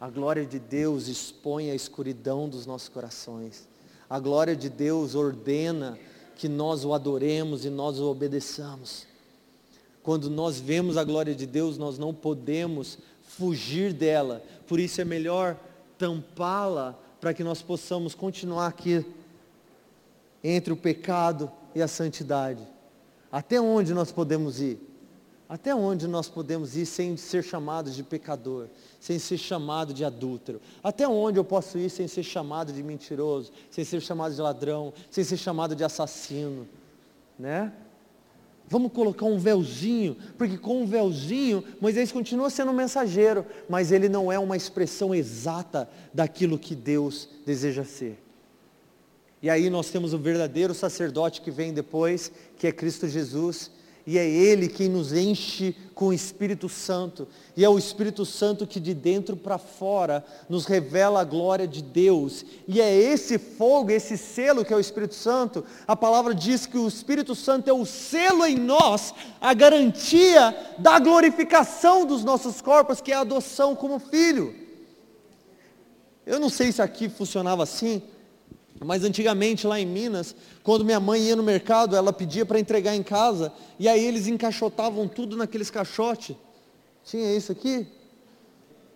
A 0.00 0.08
glória 0.08 0.46
de 0.46 0.58
Deus 0.58 1.08
expõe 1.08 1.70
a 1.70 1.74
escuridão 1.74 2.48
dos 2.48 2.64
nossos 2.64 2.88
corações. 2.88 3.68
A 4.08 4.18
glória 4.18 4.56
de 4.56 4.70
Deus 4.70 5.14
ordena 5.14 5.98
que 6.40 6.48
nós 6.48 6.86
o 6.86 6.94
adoremos 6.94 7.66
e 7.66 7.68
nós 7.68 8.00
o 8.00 8.10
obedeçamos. 8.10 9.06
Quando 10.02 10.30
nós 10.30 10.58
vemos 10.58 10.96
a 10.96 11.04
glória 11.04 11.34
de 11.34 11.44
Deus, 11.44 11.76
nós 11.76 11.98
não 11.98 12.14
podemos 12.14 12.96
fugir 13.22 13.92
dela. 13.92 14.42
Por 14.66 14.80
isso 14.80 15.02
é 15.02 15.04
melhor 15.04 15.54
tampá-la 15.98 16.98
para 17.20 17.34
que 17.34 17.44
nós 17.44 17.60
possamos 17.60 18.14
continuar 18.14 18.68
aqui 18.68 19.04
entre 20.42 20.72
o 20.72 20.78
pecado 20.78 21.52
e 21.74 21.82
a 21.82 21.86
santidade. 21.86 22.66
Até 23.30 23.60
onde 23.60 23.92
nós 23.92 24.10
podemos 24.10 24.62
ir? 24.62 24.80
Até 25.50 25.74
onde 25.74 26.06
nós 26.06 26.28
podemos 26.28 26.76
ir 26.76 26.86
sem 26.86 27.16
ser 27.16 27.42
chamados 27.42 27.96
de 27.96 28.04
pecador, 28.04 28.68
sem 29.00 29.18
ser 29.18 29.36
chamado 29.36 29.92
de 29.92 30.04
adúltero? 30.04 30.60
Até 30.80 31.08
onde 31.08 31.40
eu 31.40 31.44
posso 31.44 31.76
ir 31.76 31.90
sem 31.90 32.06
ser 32.06 32.22
chamado 32.22 32.72
de 32.72 32.80
mentiroso, 32.84 33.50
sem 33.68 33.84
ser 33.84 34.00
chamado 34.00 34.32
de 34.32 34.40
ladrão, 34.40 34.92
sem 35.10 35.24
ser 35.24 35.36
chamado 35.36 35.74
de 35.74 35.82
assassino? 35.82 36.68
Né? 37.36 37.72
Vamos 38.68 38.92
colocar 38.92 39.26
um 39.26 39.40
véuzinho, 39.40 40.16
porque 40.38 40.56
com 40.56 40.82
um 40.82 40.86
véuzinho, 40.86 41.64
Moisés 41.80 42.12
continua 42.12 42.48
sendo 42.48 42.70
um 42.70 42.74
mensageiro, 42.74 43.44
mas 43.68 43.90
ele 43.90 44.08
não 44.08 44.30
é 44.30 44.38
uma 44.38 44.56
expressão 44.56 45.12
exata 45.12 45.90
daquilo 46.14 46.60
que 46.60 46.76
Deus 46.76 47.28
deseja 47.44 47.82
ser. 47.82 48.22
E 49.42 49.50
aí 49.50 49.68
nós 49.68 49.90
temos 49.90 50.14
o 50.14 50.18
verdadeiro 50.18 50.74
sacerdote 50.74 51.40
que 51.40 51.50
vem 51.50 51.72
depois, 51.72 52.30
que 52.56 52.68
é 52.68 52.72
Cristo 52.72 53.08
Jesus, 53.08 53.72
e 54.10 54.18
é 54.18 54.28
Ele 54.28 54.66
quem 54.66 54.88
nos 54.88 55.12
enche 55.12 55.72
com 55.94 56.08
o 56.08 56.12
Espírito 56.12 56.68
Santo. 56.68 57.28
E 57.56 57.64
é 57.64 57.68
o 57.68 57.78
Espírito 57.78 58.26
Santo 58.26 58.66
que 58.66 58.80
de 58.80 58.92
dentro 58.92 59.36
para 59.36 59.56
fora 59.56 60.24
nos 60.48 60.66
revela 60.66 61.20
a 61.20 61.24
glória 61.24 61.64
de 61.64 61.80
Deus. 61.80 62.44
E 62.66 62.80
é 62.80 62.92
esse 62.92 63.38
fogo, 63.38 63.92
esse 63.92 64.18
selo 64.18 64.64
que 64.64 64.72
é 64.72 64.76
o 64.76 64.80
Espírito 64.80 65.14
Santo. 65.14 65.64
A 65.86 65.94
palavra 65.94 66.34
diz 66.34 66.66
que 66.66 66.76
o 66.76 66.88
Espírito 66.88 67.36
Santo 67.36 67.70
é 67.70 67.72
o 67.72 67.86
selo 67.86 68.44
em 68.44 68.56
nós, 68.56 69.14
a 69.40 69.54
garantia 69.54 70.56
da 70.76 70.98
glorificação 70.98 72.04
dos 72.04 72.24
nossos 72.24 72.60
corpos, 72.60 73.00
que 73.00 73.12
é 73.12 73.14
a 73.14 73.20
adoção 73.20 73.76
como 73.76 74.00
filho. 74.00 74.52
Eu 76.26 76.40
não 76.40 76.48
sei 76.48 76.72
se 76.72 76.82
aqui 76.82 77.08
funcionava 77.08 77.62
assim, 77.62 78.02
mas 78.80 79.04
antigamente 79.04 79.66
lá 79.66 79.78
em 79.78 79.86
Minas, 79.86 80.34
quando 80.62 80.84
minha 80.84 80.98
mãe 80.98 81.20
ia 81.20 81.36
no 81.36 81.42
mercado, 81.42 81.94
ela 81.94 82.12
pedia 82.12 82.46
para 82.46 82.58
entregar 82.58 82.96
em 82.96 83.02
casa, 83.02 83.52
e 83.78 83.86
aí 83.86 84.02
eles 84.04 84.26
encaixotavam 84.26 85.06
tudo 85.06 85.36
naqueles 85.36 85.70
caixotes. 85.70 86.34
Tinha 87.04 87.36
isso 87.36 87.52
aqui? 87.52 87.86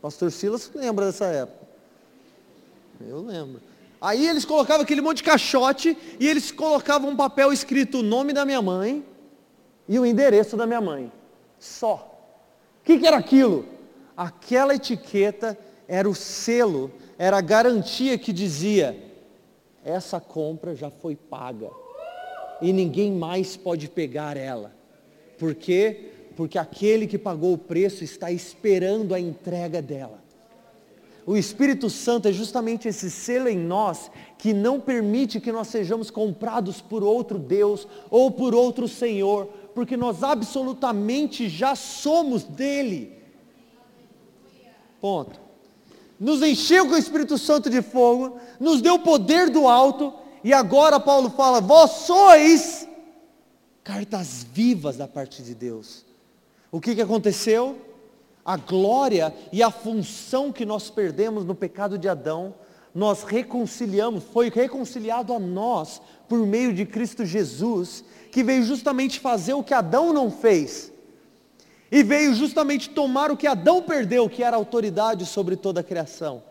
Pastor 0.00 0.32
Silas 0.32 0.70
lembra 0.74 1.06
dessa 1.06 1.26
época. 1.26 1.66
Eu 3.06 3.20
lembro. 3.20 3.60
Aí 4.00 4.26
eles 4.26 4.44
colocavam 4.44 4.82
aquele 4.82 5.00
monte 5.00 5.18
de 5.18 5.22
caixote 5.24 5.96
e 6.20 6.28
eles 6.28 6.50
colocavam 6.50 7.10
um 7.10 7.16
papel 7.16 7.52
escrito 7.52 7.98
o 7.98 8.02
nome 8.02 8.32
da 8.32 8.44
minha 8.44 8.60
mãe 8.60 9.04
e 9.88 9.98
o 9.98 10.06
endereço 10.06 10.56
da 10.56 10.66
minha 10.66 10.80
mãe. 10.80 11.10
Só. 11.58 12.10
O 12.80 12.84
que, 12.84 12.98
que 12.98 13.06
era 13.06 13.16
aquilo? 13.16 13.66
Aquela 14.16 14.74
etiqueta 14.74 15.58
era 15.88 16.08
o 16.08 16.14
selo, 16.14 16.90
era 17.18 17.38
a 17.38 17.40
garantia 17.40 18.18
que 18.18 18.32
dizia: 18.32 19.03
essa 19.84 20.18
compra 20.20 20.74
já 20.74 20.90
foi 20.90 21.14
paga 21.14 21.70
e 22.60 22.72
ninguém 22.72 23.12
mais 23.12 23.56
pode 23.56 23.88
pegar 23.88 24.36
ela. 24.36 24.72
Por 25.38 25.54
quê? 25.54 26.12
Porque 26.36 26.58
aquele 26.58 27.06
que 27.06 27.18
pagou 27.18 27.52
o 27.52 27.58
preço 27.58 28.02
está 28.02 28.30
esperando 28.32 29.14
a 29.14 29.20
entrega 29.20 29.82
dela. 29.82 30.24
O 31.26 31.36
Espírito 31.36 31.88
Santo 31.88 32.28
é 32.28 32.32
justamente 32.32 32.86
esse 32.86 33.10
selo 33.10 33.48
em 33.48 33.56
nós 33.56 34.10
que 34.36 34.52
não 34.52 34.78
permite 34.78 35.40
que 35.40 35.50
nós 35.50 35.68
sejamos 35.68 36.10
comprados 36.10 36.82
por 36.82 37.02
outro 37.02 37.38
Deus 37.38 37.88
ou 38.10 38.30
por 38.30 38.54
outro 38.54 38.86
Senhor, 38.86 39.46
porque 39.74 39.96
nós 39.96 40.22
absolutamente 40.22 41.48
já 41.48 41.74
somos 41.74 42.44
dele. 42.44 43.12
Ponto. 45.00 45.43
Nos 46.24 46.40
encheu 46.40 46.86
com 46.86 46.94
o 46.94 46.96
Espírito 46.96 47.36
Santo 47.36 47.68
de 47.68 47.82
fogo, 47.82 48.38
nos 48.58 48.80
deu 48.80 48.98
poder 48.98 49.50
do 49.50 49.68
alto, 49.68 50.10
e 50.42 50.54
agora 50.54 50.98
Paulo 50.98 51.28
fala: 51.28 51.60
vós 51.60 51.90
sois 52.06 52.88
cartas 53.82 54.46
vivas 54.50 54.96
da 54.96 55.06
parte 55.06 55.42
de 55.42 55.54
Deus. 55.54 56.02
O 56.72 56.80
que, 56.80 56.94
que 56.94 57.02
aconteceu? 57.02 57.76
A 58.42 58.56
glória 58.56 59.34
e 59.52 59.62
a 59.62 59.70
função 59.70 60.50
que 60.50 60.64
nós 60.64 60.88
perdemos 60.88 61.44
no 61.44 61.54
pecado 61.54 61.98
de 61.98 62.08
Adão, 62.08 62.54
nós 62.94 63.22
reconciliamos, 63.24 64.24
foi 64.24 64.48
reconciliado 64.48 65.30
a 65.30 65.38
nós 65.38 66.00
por 66.26 66.38
meio 66.38 66.72
de 66.72 66.86
Cristo 66.86 67.26
Jesus, 67.26 68.02
que 68.32 68.42
veio 68.42 68.62
justamente 68.62 69.20
fazer 69.20 69.52
o 69.52 69.62
que 69.62 69.74
Adão 69.74 70.10
não 70.10 70.30
fez. 70.30 70.90
E 71.90 72.02
veio 72.02 72.34
justamente 72.34 72.90
tomar 72.90 73.30
o 73.30 73.36
que 73.36 73.46
Adão 73.46 73.82
perdeu, 73.82 74.28
que 74.28 74.42
era 74.42 74.56
autoridade 74.56 75.26
sobre 75.26 75.56
toda 75.56 75.80
a 75.80 75.84
criação. 75.84 76.42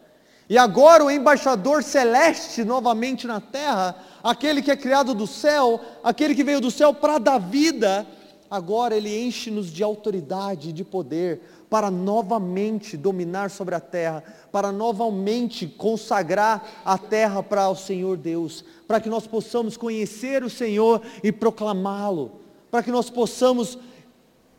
E 0.50 0.58
agora 0.58 1.04
o 1.04 1.12
embaixador 1.12 1.84
celeste 1.84 2.64
novamente 2.64 3.26
na 3.26 3.40
terra, 3.40 3.96
aquele 4.24 4.62
que 4.62 4.72
é 4.72 4.76
criado 4.76 5.14
do 5.14 5.26
céu, 5.26 5.80
aquele 6.04 6.36
que 6.36 6.44
veio 6.44 6.60
do 6.60 6.70
céu 6.70 6.94
para 6.94 7.18
dar 7.18 7.38
vida, 7.38 8.06
agora 8.52 8.96
ele 8.96 9.26
enche-nos 9.26 9.72
de 9.72 9.84
autoridade 9.84 10.70
e 10.70 10.74
de 10.74 10.84
poder 10.84 11.42
para 11.70 11.90
novamente 11.90 12.96
dominar 12.96 13.50
sobre 13.50 13.74
a 13.74 13.80
terra, 13.80 14.24
para 14.52 14.72
novamente 14.72 15.66
consagrar 15.66 16.84
a 16.86 17.00
terra 17.00 17.42
para 17.42 17.68
o 17.68 17.76
Senhor 17.76 18.16
Deus, 18.16 18.64
para 18.88 19.00
que 19.00 19.10
nós 19.10 19.26
possamos 19.26 19.76
conhecer 19.76 20.44
o 20.44 20.52
Senhor 20.52 21.02
e 21.24 21.32
proclamá-lo, 21.32 22.32
para 22.70 22.84
que 22.84 22.92
nós 22.92 23.10
possamos 23.10 23.80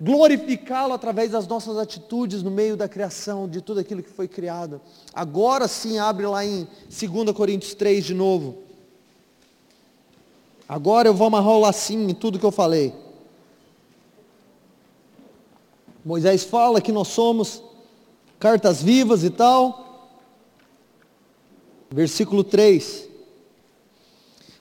glorificá-lo 0.01 0.93
através 0.93 1.31
das 1.31 1.47
nossas 1.47 1.79
atitudes 1.79 2.43
no 2.43 2.51
meio 2.51 2.77
da 2.77 2.89
criação, 2.89 3.49
de 3.49 3.61
tudo 3.61 3.81
aquilo 3.81 4.03
que 4.03 4.11
foi 4.11 4.27
criado. 4.27 4.81
Agora 5.13 5.69
sim, 5.69 5.99
abre 5.99 6.27
lá 6.27 6.45
em 6.45 6.67
2 6.89 7.33
Coríntios 7.33 7.75
3 7.75 8.05
de 8.05 8.15
novo. 8.15 8.59
Agora 10.69 11.09
eu 11.09 11.15
vou 11.15 11.27
amarrar 11.27 11.53
o 11.53 11.61
lacinho 11.61 12.09
em 12.09 12.15
tudo 12.15 12.39
que 12.39 12.47
eu 12.47 12.51
falei. 12.51 12.95
Moisés 16.05 16.45
fala 16.45 16.81
que 16.81 16.93
nós 16.93 17.09
somos 17.09 17.63
cartas 18.39 18.83
vivas 18.83 19.25
e 19.25 19.31
tal. 19.31 20.11
Versículo 21.91 22.43
3. 22.43 23.09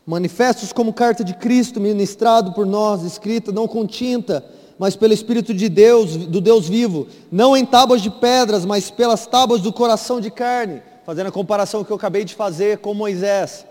Manifestos 0.05 0.71
como 0.73 0.93
carta 0.93 1.23
de 1.23 1.33
Cristo, 1.33 1.79
ministrado 1.79 2.53
por 2.53 2.65
nós, 2.65 3.03
escrita 3.03 3.51
não 3.51 3.67
com 3.67 3.87
tinta, 3.87 4.45
mas 4.77 4.95
pelo 4.95 5.13
Espírito 5.13 5.53
de 5.53 5.69
Deus, 5.69 6.15
do 6.15 6.41
Deus 6.41 6.67
vivo, 6.67 7.07
não 7.31 7.55
em 7.55 7.65
tábuas 7.65 8.01
de 8.01 8.09
pedras, 8.09 8.65
mas 8.65 8.89
pelas 8.89 9.25
tábuas 9.25 9.61
do 9.61 9.71
coração 9.71 10.19
de 10.19 10.31
carne, 10.31 10.81
fazendo 11.05 11.27
a 11.27 11.31
comparação 11.31 11.83
que 11.83 11.91
eu 11.91 11.95
acabei 11.95 12.23
de 12.23 12.35
fazer 12.35 12.79
com 12.79 12.93
Moisés. 12.93 13.65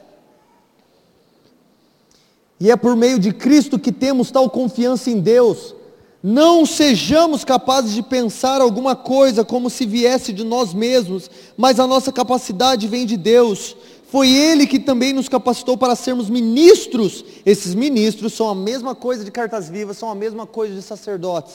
E 2.61 2.71
é 2.71 2.77
por 2.77 2.95
meio 2.95 3.19
de 3.19 3.33
Cristo 3.33 3.79
que 3.79 3.91
temos 3.91 4.31
tal 4.31 4.49
confiança 4.49 5.11
em 5.11 5.19
Deus, 5.19 5.75
não 6.23 6.65
sejamos 6.65 7.45
capazes 7.45 7.93
de 7.93 8.03
pensar 8.03 8.61
alguma 8.61 8.95
coisa 8.95 9.45
como 9.45 9.69
se 9.69 9.85
viesse 9.85 10.33
de 10.33 10.45
nós 10.45 10.73
mesmos, 10.73 11.29
mas 11.57 11.81
a 11.81 11.87
nossa 11.87 12.13
capacidade 12.13 12.87
vem 12.87 13.05
de 13.05 13.17
Deus. 13.17 13.77
Foi 14.13 14.29
Ele 14.29 14.67
que 14.67 14.79
também 14.79 15.15
nos 15.15 15.27
capacitou 15.27 15.75
para 15.75 15.97
sermos 15.97 16.29
ministros. 16.29 17.25
Esses 17.47 17.75
ministros 17.75 18.35
são 18.35 18.47
a 18.47 18.55
mesma 18.55 18.95
coisa 18.95 19.25
de 19.25 19.31
cartas 19.31 19.71
vivas, 19.71 19.97
são 19.97 20.11
a 20.11 20.15
mesma 20.15 20.47
coisa 20.47 20.75
de 20.75 20.83
sacerdotes. 20.83 21.55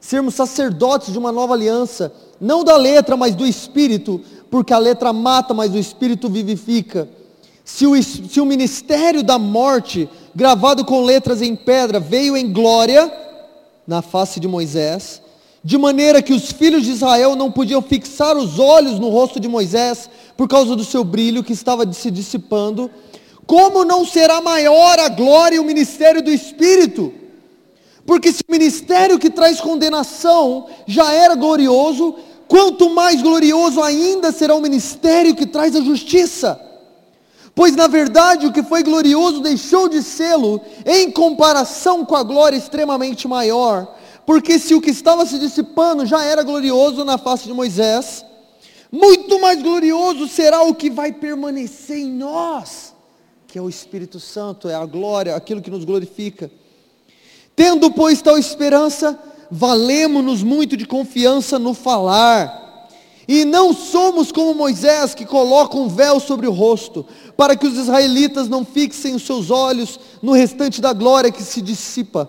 Sermos 0.00 0.36
sacerdotes 0.36 1.12
de 1.12 1.18
uma 1.18 1.32
nova 1.32 1.54
aliança, 1.54 2.12
não 2.40 2.62
da 2.62 2.76
letra, 2.76 3.16
mas 3.16 3.34
do 3.34 3.44
Espírito, 3.44 4.20
porque 4.48 4.72
a 4.72 4.78
letra 4.78 5.12
mata, 5.12 5.52
mas 5.52 5.74
o 5.74 5.76
Espírito 5.76 6.28
vivifica. 6.28 7.08
Se 7.64 7.84
o, 7.84 8.00
se 8.00 8.40
o 8.40 8.46
ministério 8.46 9.24
da 9.24 9.36
morte, 9.36 10.08
gravado 10.32 10.84
com 10.84 11.02
letras 11.02 11.42
em 11.42 11.56
pedra, 11.56 11.98
veio 11.98 12.36
em 12.36 12.52
glória, 12.52 13.12
na 13.84 14.02
face 14.02 14.38
de 14.38 14.46
Moisés, 14.46 15.20
de 15.64 15.76
maneira 15.76 16.22
que 16.22 16.32
os 16.32 16.52
filhos 16.52 16.84
de 16.84 16.92
Israel 16.92 17.34
não 17.34 17.50
podiam 17.50 17.82
fixar 17.82 18.36
os 18.36 18.60
olhos 18.60 19.00
no 19.00 19.08
rosto 19.08 19.40
de 19.40 19.48
Moisés 19.48 20.08
por 20.38 20.46
causa 20.46 20.76
do 20.76 20.84
seu 20.84 21.02
brilho 21.02 21.42
que 21.42 21.52
estava 21.52 21.92
se 21.92 22.12
dissipando, 22.12 22.88
como 23.44 23.84
não 23.84 24.06
será 24.06 24.40
maior 24.40 24.96
a 25.00 25.08
glória 25.08 25.56
e 25.56 25.58
o 25.58 25.64
ministério 25.64 26.22
do 26.22 26.30
Espírito? 26.30 27.12
Porque 28.06 28.30
se 28.30 28.44
o 28.48 28.52
ministério 28.52 29.18
que 29.18 29.30
traz 29.30 29.60
condenação 29.60 30.68
já 30.86 31.12
era 31.12 31.34
glorioso, 31.34 32.14
quanto 32.46 32.88
mais 32.88 33.20
glorioso 33.20 33.82
ainda 33.82 34.30
será 34.30 34.54
o 34.54 34.60
ministério 34.60 35.34
que 35.34 35.44
traz 35.44 35.74
a 35.74 35.80
justiça. 35.80 36.60
Pois 37.52 37.74
na 37.74 37.88
verdade 37.88 38.46
o 38.46 38.52
que 38.52 38.62
foi 38.62 38.84
glorioso 38.84 39.40
deixou 39.40 39.88
de 39.88 40.04
sê-lo 40.04 40.60
em 40.86 41.10
comparação 41.10 42.04
com 42.04 42.14
a 42.14 42.22
glória 42.22 42.56
extremamente 42.56 43.26
maior. 43.26 43.92
Porque 44.24 44.60
se 44.60 44.72
o 44.72 44.80
que 44.80 44.90
estava 44.90 45.26
se 45.26 45.36
dissipando 45.36 46.06
já 46.06 46.22
era 46.22 46.44
glorioso 46.44 47.04
na 47.04 47.18
face 47.18 47.48
de 47.48 47.52
Moisés, 47.52 48.24
muito 48.90 49.40
mais 49.40 49.62
glorioso 49.62 50.28
será 50.28 50.62
o 50.62 50.74
que 50.74 50.90
vai 50.90 51.12
permanecer 51.12 51.98
em 51.98 52.10
nós, 52.12 52.94
que 53.46 53.58
é 53.58 53.62
o 53.62 53.68
Espírito 53.68 54.18
Santo, 54.18 54.68
é 54.68 54.74
a 54.74 54.86
glória, 54.86 55.36
aquilo 55.36 55.62
que 55.62 55.70
nos 55.70 55.84
glorifica. 55.84 56.50
Tendo, 57.54 57.90
pois, 57.90 58.22
tal 58.22 58.38
esperança, 58.38 59.18
valemos-nos 59.50 60.42
muito 60.42 60.76
de 60.76 60.86
confiança 60.86 61.58
no 61.58 61.74
falar 61.74 62.66
e 63.28 63.44
não 63.44 63.74
somos 63.74 64.32
como 64.32 64.54
Moisés 64.54 65.14
que 65.14 65.26
coloca 65.26 65.76
um 65.76 65.86
véu 65.86 66.18
sobre 66.18 66.46
o 66.46 66.50
rosto, 66.50 67.04
para 67.36 67.54
que 67.54 67.66
os 67.66 67.76
israelitas 67.76 68.48
não 68.48 68.64
fixem 68.64 69.14
os 69.14 69.22
seus 69.22 69.50
olhos 69.50 70.00
no 70.22 70.32
restante 70.32 70.80
da 70.80 70.94
glória 70.94 71.30
que 71.30 71.42
se 71.42 71.60
dissipa. 71.60 72.26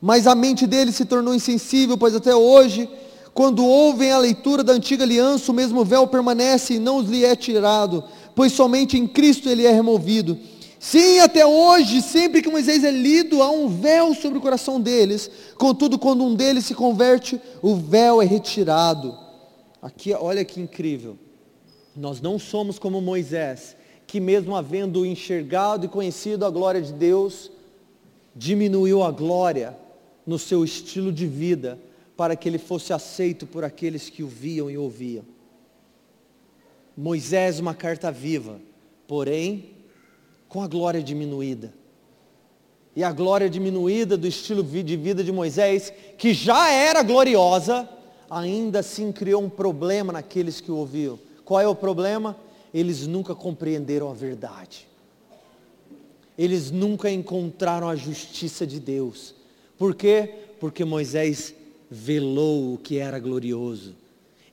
Mas 0.00 0.26
a 0.26 0.34
mente 0.34 0.66
deles 0.66 0.96
se 0.96 1.04
tornou 1.04 1.32
insensível, 1.32 1.96
pois 1.96 2.12
até 2.12 2.34
hoje, 2.34 2.88
quando 3.36 3.66
ouvem 3.66 4.10
a 4.10 4.18
leitura 4.18 4.64
da 4.64 4.72
antiga 4.72 5.04
aliança, 5.04 5.52
o 5.52 5.54
mesmo 5.54 5.84
véu 5.84 6.06
permanece 6.06 6.72
e 6.72 6.78
não 6.78 7.02
lhe 7.02 7.22
é 7.22 7.36
tirado, 7.36 8.02
pois 8.34 8.50
somente 8.50 8.96
em 8.96 9.06
Cristo 9.06 9.50
ele 9.50 9.66
é 9.66 9.70
removido. 9.70 10.38
Sim, 10.80 11.18
até 11.18 11.44
hoje, 11.44 12.00
sempre 12.00 12.40
que 12.40 12.48
Moisés 12.48 12.82
é 12.82 12.90
lido, 12.90 13.42
há 13.42 13.50
um 13.50 13.68
véu 13.68 14.14
sobre 14.14 14.38
o 14.38 14.40
coração 14.40 14.80
deles. 14.80 15.30
Contudo, 15.58 15.98
quando 15.98 16.24
um 16.24 16.34
deles 16.34 16.64
se 16.64 16.74
converte, 16.74 17.38
o 17.60 17.74
véu 17.74 18.22
é 18.22 18.24
retirado. 18.24 19.14
Aqui, 19.82 20.14
olha 20.14 20.42
que 20.42 20.58
incrível. 20.58 21.18
Nós 21.94 22.22
não 22.22 22.38
somos 22.38 22.78
como 22.78 23.02
Moisés, 23.02 23.76
que 24.06 24.18
mesmo 24.18 24.56
havendo 24.56 25.04
enxergado 25.04 25.84
e 25.84 25.90
conhecido 25.90 26.46
a 26.46 26.50
glória 26.50 26.80
de 26.80 26.94
Deus, 26.94 27.50
diminuiu 28.34 29.02
a 29.02 29.10
glória 29.10 29.76
no 30.26 30.38
seu 30.38 30.64
estilo 30.64 31.12
de 31.12 31.26
vida 31.26 31.78
para 32.16 32.34
que 32.34 32.48
ele 32.48 32.58
fosse 32.58 32.92
aceito 32.92 33.46
por 33.46 33.62
aqueles 33.62 34.08
que 34.08 34.22
o 34.22 34.28
viam 34.28 34.70
e 34.70 34.78
ouviam. 34.78 35.24
Moisés, 36.96 37.60
uma 37.60 37.74
carta 37.74 38.10
viva, 38.10 38.58
porém, 39.06 39.70
com 40.48 40.62
a 40.62 40.66
glória 40.66 41.02
diminuída. 41.02 41.74
E 42.94 43.04
a 43.04 43.12
glória 43.12 43.50
diminuída 43.50 44.16
do 44.16 44.26
estilo 44.26 44.62
de 44.62 44.96
vida 44.96 45.22
de 45.22 45.30
Moisés, 45.30 45.92
que 46.16 46.32
já 46.32 46.70
era 46.70 47.02
gloriosa, 47.02 47.86
ainda 48.30 48.78
assim 48.78 49.12
criou 49.12 49.42
um 49.42 49.50
problema 49.50 50.14
naqueles 50.14 50.62
que 50.62 50.70
o 50.70 50.76
ouviam. 50.76 51.18
Qual 51.44 51.60
é 51.60 51.68
o 51.68 51.74
problema? 51.74 52.34
Eles 52.72 53.06
nunca 53.06 53.34
compreenderam 53.34 54.10
a 54.10 54.14
verdade. 54.14 54.88
Eles 56.38 56.70
nunca 56.70 57.10
encontraram 57.10 57.88
a 57.88 57.96
justiça 57.96 58.66
de 58.66 58.80
Deus. 58.80 59.34
Por 59.76 59.94
quê? 59.94 60.32
Porque 60.58 60.82
Moisés 60.82 61.54
velou 61.90 62.74
o 62.74 62.78
que 62.78 62.98
era 62.98 63.18
glorioso. 63.18 63.94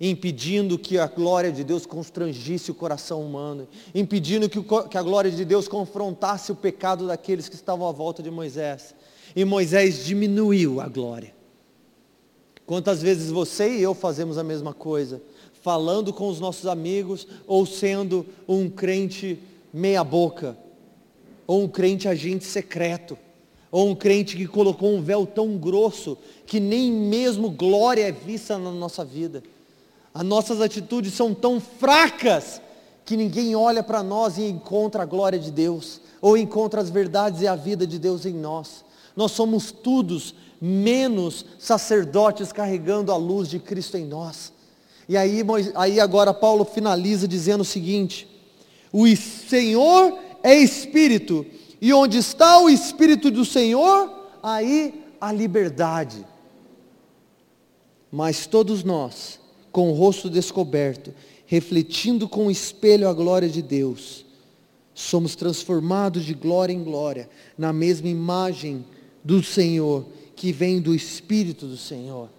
impedindo 0.02 0.78
que 0.78 0.98
a 0.98 1.08
glória 1.08 1.52
de 1.52 1.64
Deus 1.64 1.86
constrangisse 1.86 2.70
o 2.70 2.76
coração 2.76 3.22
humano, 3.22 3.68
impedindo 3.96 4.50
que, 4.50 4.60
o, 4.60 4.64
que 4.64 4.98
a 4.98 5.04
glória 5.04 5.32
de 5.32 5.46
Deus 5.46 5.68
confrontasse 5.68 6.52
o 6.52 6.56
pecado 6.56 7.08
daqueles 7.08 7.48
que 7.48 7.56
estavam 7.56 7.88
à 7.88 7.92
volta 7.92 8.22
de 8.22 8.30
Moisés. 8.30 8.94
E 9.34 9.46
Moisés 9.46 10.04
diminuiu 10.04 10.82
a 10.82 10.90
glória. 10.90 11.34
Quantas 12.66 13.02
vezes 13.02 13.32
você 13.32 13.78
e 13.78 13.82
eu 13.82 13.94
fazemos 13.94 14.38
a 14.38 14.44
mesma 14.44 14.74
coisa, 14.74 15.22
falando 15.62 16.12
com 16.12 16.28
os 16.28 16.40
nossos 16.40 16.66
amigos 16.66 17.28
ou 17.48 17.66
sendo 17.66 18.26
um 18.48 18.70
crente 18.70 19.40
meia 19.72 20.04
boca, 20.04 20.58
ou 21.48 21.64
um 21.64 21.68
crente 21.68 22.08
agente 22.08 22.46
secreto, 22.46 23.18
ou 23.74 23.89
um 23.89 23.95
crente 23.95 24.38
que 24.38 24.45
colocou 24.45 24.93
um 24.93 25.01
véu 25.01 25.26
tão 25.26 25.57
grosso 25.57 26.15
que 26.45 26.59
nem 26.59 26.91
mesmo 26.91 27.49
glória 27.49 28.07
é 28.07 28.11
vista 28.11 28.55
na 28.55 28.69
nossa 28.69 29.03
vida. 29.03 29.41
As 30.13 30.24
nossas 30.24 30.61
atitudes 30.61 31.15
são 31.15 31.34
tão 31.34 31.59
fracas 31.59 32.61
que 33.03 33.17
ninguém 33.17 33.55
olha 33.55 33.82
para 33.82 34.03
nós 34.03 34.38
e 34.38 34.43
encontra 34.43 35.01
a 35.01 35.07
glória 35.07 35.39
de 35.39 35.49
Deus, 35.49 35.99
ou 36.21 36.38
encontra 36.38 36.80
as 36.80 36.91
verdades 36.91 37.41
e 37.41 37.47
a 37.47 37.55
vida 37.55 37.88
de 37.88 37.97
Deus 37.97 38.28
em 38.28 38.36
nós. 38.36 38.86
Nós 39.15 39.32
somos 39.32 39.71
todos 39.71 40.36
menos 40.61 41.43
sacerdotes 41.57 42.51
carregando 42.51 43.11
a 43.11 43.17
luz 43.17 43.49
de 43.49 43.57
Cristo 43.57 43.97
em 43.97 44.05
nós. 44.05 44.53
E 45.09 45.17
aí, 45.17 45.39
aí 45.74 45.99
agora 45.99 46.32
Paulo 46.32 46.63
finaliza 46.63 47.28
dizendo 47.28 47.61
o 47.61 47.65
seguinte: 47.65 48.28
o 48.91 49.07
Senhor 49.15 50.15
é 50.43 50.53
Espírito, 50.53 51.43
e 51.84 51.92
onde 51.92 52.18
está 52.18 52.62
o 52.62 52.70
Espírito 52.70 53.30
do 53.30 53.44
Senhor, 53.44 54.10
aí 54.42 55.04
a 55.20 55.34
liberdade. 55.34 56.26
Mas 58.10 58.48
todos 58.48 58.86
nós, 58.86 59.38
com 59.70 59.92
o 59.92 59.94
rosto 59.94 60.30
descoberto, 60.30 61.14
refletindo 61.46 62.30
com 62.30 62.48
o 62.48 62.52
espelho 62.52 63.10
a 63.10 63.14
glória 63.14 63.50
de 63.50 63.62
Deus, 63.62 64.26
somos 64.96 65.36
transformados 65.36 66.24
de 66.24 66.34
glória 66.34 66.72
em 66.72 66.82
glória, 66.82 67.30
na 67.58 67.74
mesma 67.74 68.08
imagem 68.08 68.86
do 69.22 69.44
Senhor, 69.44 70.06
que 70.38 70.54
vem 70.54 70.80
do 70.80 70.96
Espírito 70.96 71.66
do 71.68 71.76
Senhor. 71.76 72.30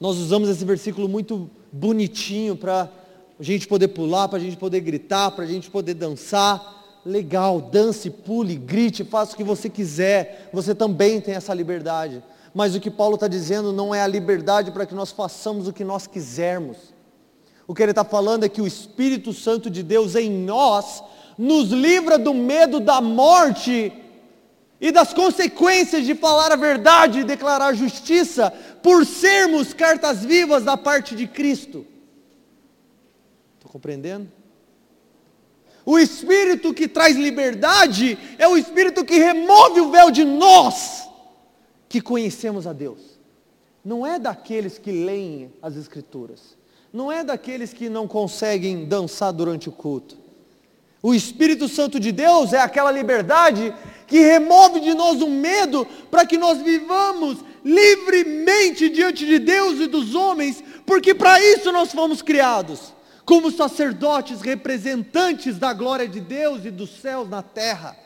Nós 0.00 0.16
usamos 0.16 0.48
esse 0.48 0.64
versículo 0.64 1.08
muito 1.08 1.48
bonitinho 1.70 2.56
para 2.56 2.90
a 3.38 3.42
gente 3.44 3.68
poder 3.68 3.86
pular, 3.86 4.26
para 4.26 4.38
a 4.40 4.42
gente 4.42 4.56
poder 4.56 4.80
gritar, 4.80 5.30
para 5.30 5.44
a 5.44 5.48
gente 5.48 5.70
poder 5.70 5.94
dançar. 5.94 6.79
Legal, 7.04 7.60
dance, 7.60 8.10
pule, 8.10 8.56
grite, 8.56 9.04
faça 9.04 9.32
o 9.32 9.36
que 9.36 9.44
você 9.44 9.68
quiser. 9.68 10.50
Você 10.52 10.74
também 10.74 11.20
tem 11.20 11.34
essa 11.34 11.54
liberdade. 11.54 12.22
Mas 12.54 12.74
o 12.74 12.80
que 12.80 12.90
Paulo 12.90 13.14
está 13.14 13.28
dizendo 13.28 13.72
não 13.72 13.94
é 13.94 14.02
a 14.02 14.06
liberdade 14.06 14.70
para 14.70 14.84
que 14.84 14.94
nós 14.94 15.10
façamos 15.10 15.68
o 15.68 15.72
que 15.72 15.84
nós 15.84 16.06
quisermos. 16.06 16.76
O 17.66 17.74
que 17.74 17.82
ele 17.82 17.92
está 17.92 18.04
falando 18.04 18.44
é 18.44 18.48
que 18.48 18.60
o 18.60 18.66
Espírito 18.66 19.32
Santo 19.32 19.70
de 19.70 19.82
Deus 19.82 20.16
em 20.16 20.30
nós 20.30 21.02
nos 21.38 21.70
livra 21.70 22.18
do 22.18 22.34
medo 22.34 22.80
da 22.80 23.00
morte 23.00 23.92
e 24.80 24.90
das 24.90 25.14
consequências 25.14 26.04
de 26.04 26.14
falar 26.14 26.50
a 26.50 26.56
verdade 26.56 27.20
e 27.20 27.24
declarar 27.24 27.74
justiça 27.74 28.50
por 28.82 29.06
sermos 29.06 29.72
cartas 29.72 30.24
vivas 30.24 30.64
da 30.64 30.76
parte 30.76 31.14
de 31.14 31.26
Cristo. 31.26 31.86
Estou 33.56 33.70
compreendendo? 33.70 34.30
O 35.90 35.98
Espírito 35.98 36.72
que 36.72 36.86
traz 36.86 37.16
liberdade 37.16 38.16
é 38.38 38.46
o 38.46 38.56
Espírito 38.56 39.04
que 39.04 39.18
remove 39.18 39.80
o 39.80 39.90
véu 39.90 40.08
de 40.08 40.24
nós 40.24 41.08
que 41.88 42.00
conhecemos 42.00 42.64
a 42.64 42.72
Deus. 42.72 43.00
Não 43.84 44.06
é 44.06 44.16
daqueles 44.16 44.78
que 44.78 44.92
leem 44.92 45.52
as 45.60 45.74
Escrituras. 45.74 46.56
Não 46.92 47.10
é 47.10 47.24
daqueles 47.24 47.72
que 47.72 47.88
não 47.88 48.06
conseguem 48.06 48.84
dançar 48.84 49.32
durante 49.32 49.68
o 49.68 49.72
culto. 49.72 50.16
O 51.02 51.12
Espírito 51.12 51.66
Santo 51.66 51.98
de 51.98 52.12
Deus 52.12 52.52
é 52.52 52.60
aquela 52.60 52.92
liberdade 52.92 53.74
que 54.06 54.20
remove 54.20 54.78
de 54.78 54.94
nós 54.94 55.20
o 55.20 55.28
medo 55.28 55.84
para 56.08 56.24
que 56.24 56.38
nós 56.38 56.62
vivamos 56.62 57.38
livremente 57.64 58.88
diante 58.90 59.26
de 59.26 59.40
Deus 59.40 59.80
e 59.80 59.88
dos 59.88 60.14
homens, 60.14 60.62
porque 60.86 61.16
para 61.16 61.42
isso 61.42 61.72
nós 61.72 61.90
fomos 61.90 62.22
criados, 62.22 62.94
como 63.30 63.48
sacerdotes 63.48 64.40
representantes 64.40 65.56
da 65.56 65.72
glória 65.72 66.08
de 66.08 66.18
Deus 66.18 66.64
e 66.64 66.70
dos 66.70 67.00
céus 67.00 67.28
na 67.28 67.44
terra. 67.44 67.96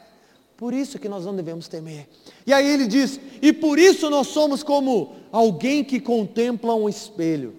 Por 0.55 0.75
isso 0.75 0.99
que 0.99 1.09
nós 1.09 1.25
não 1.25 1.35
devemos 1.35 1.67
temer. 1.67 2.07
E 2.47 2.53
aí 2.53 2.69
ele 2.69 2.87
diz: 2.87 3.19
e 3.41 3.51
por 3.51 3.79
isso 3.79 4.11
nós 4.11 4.27
somos 4.27 4.63
como 4.63 5.17
alguém 5.33 5.83
que 5.83 5.99
contempla 5.99 6.75
um 6.75 6.91
espelho. 6.91 7.55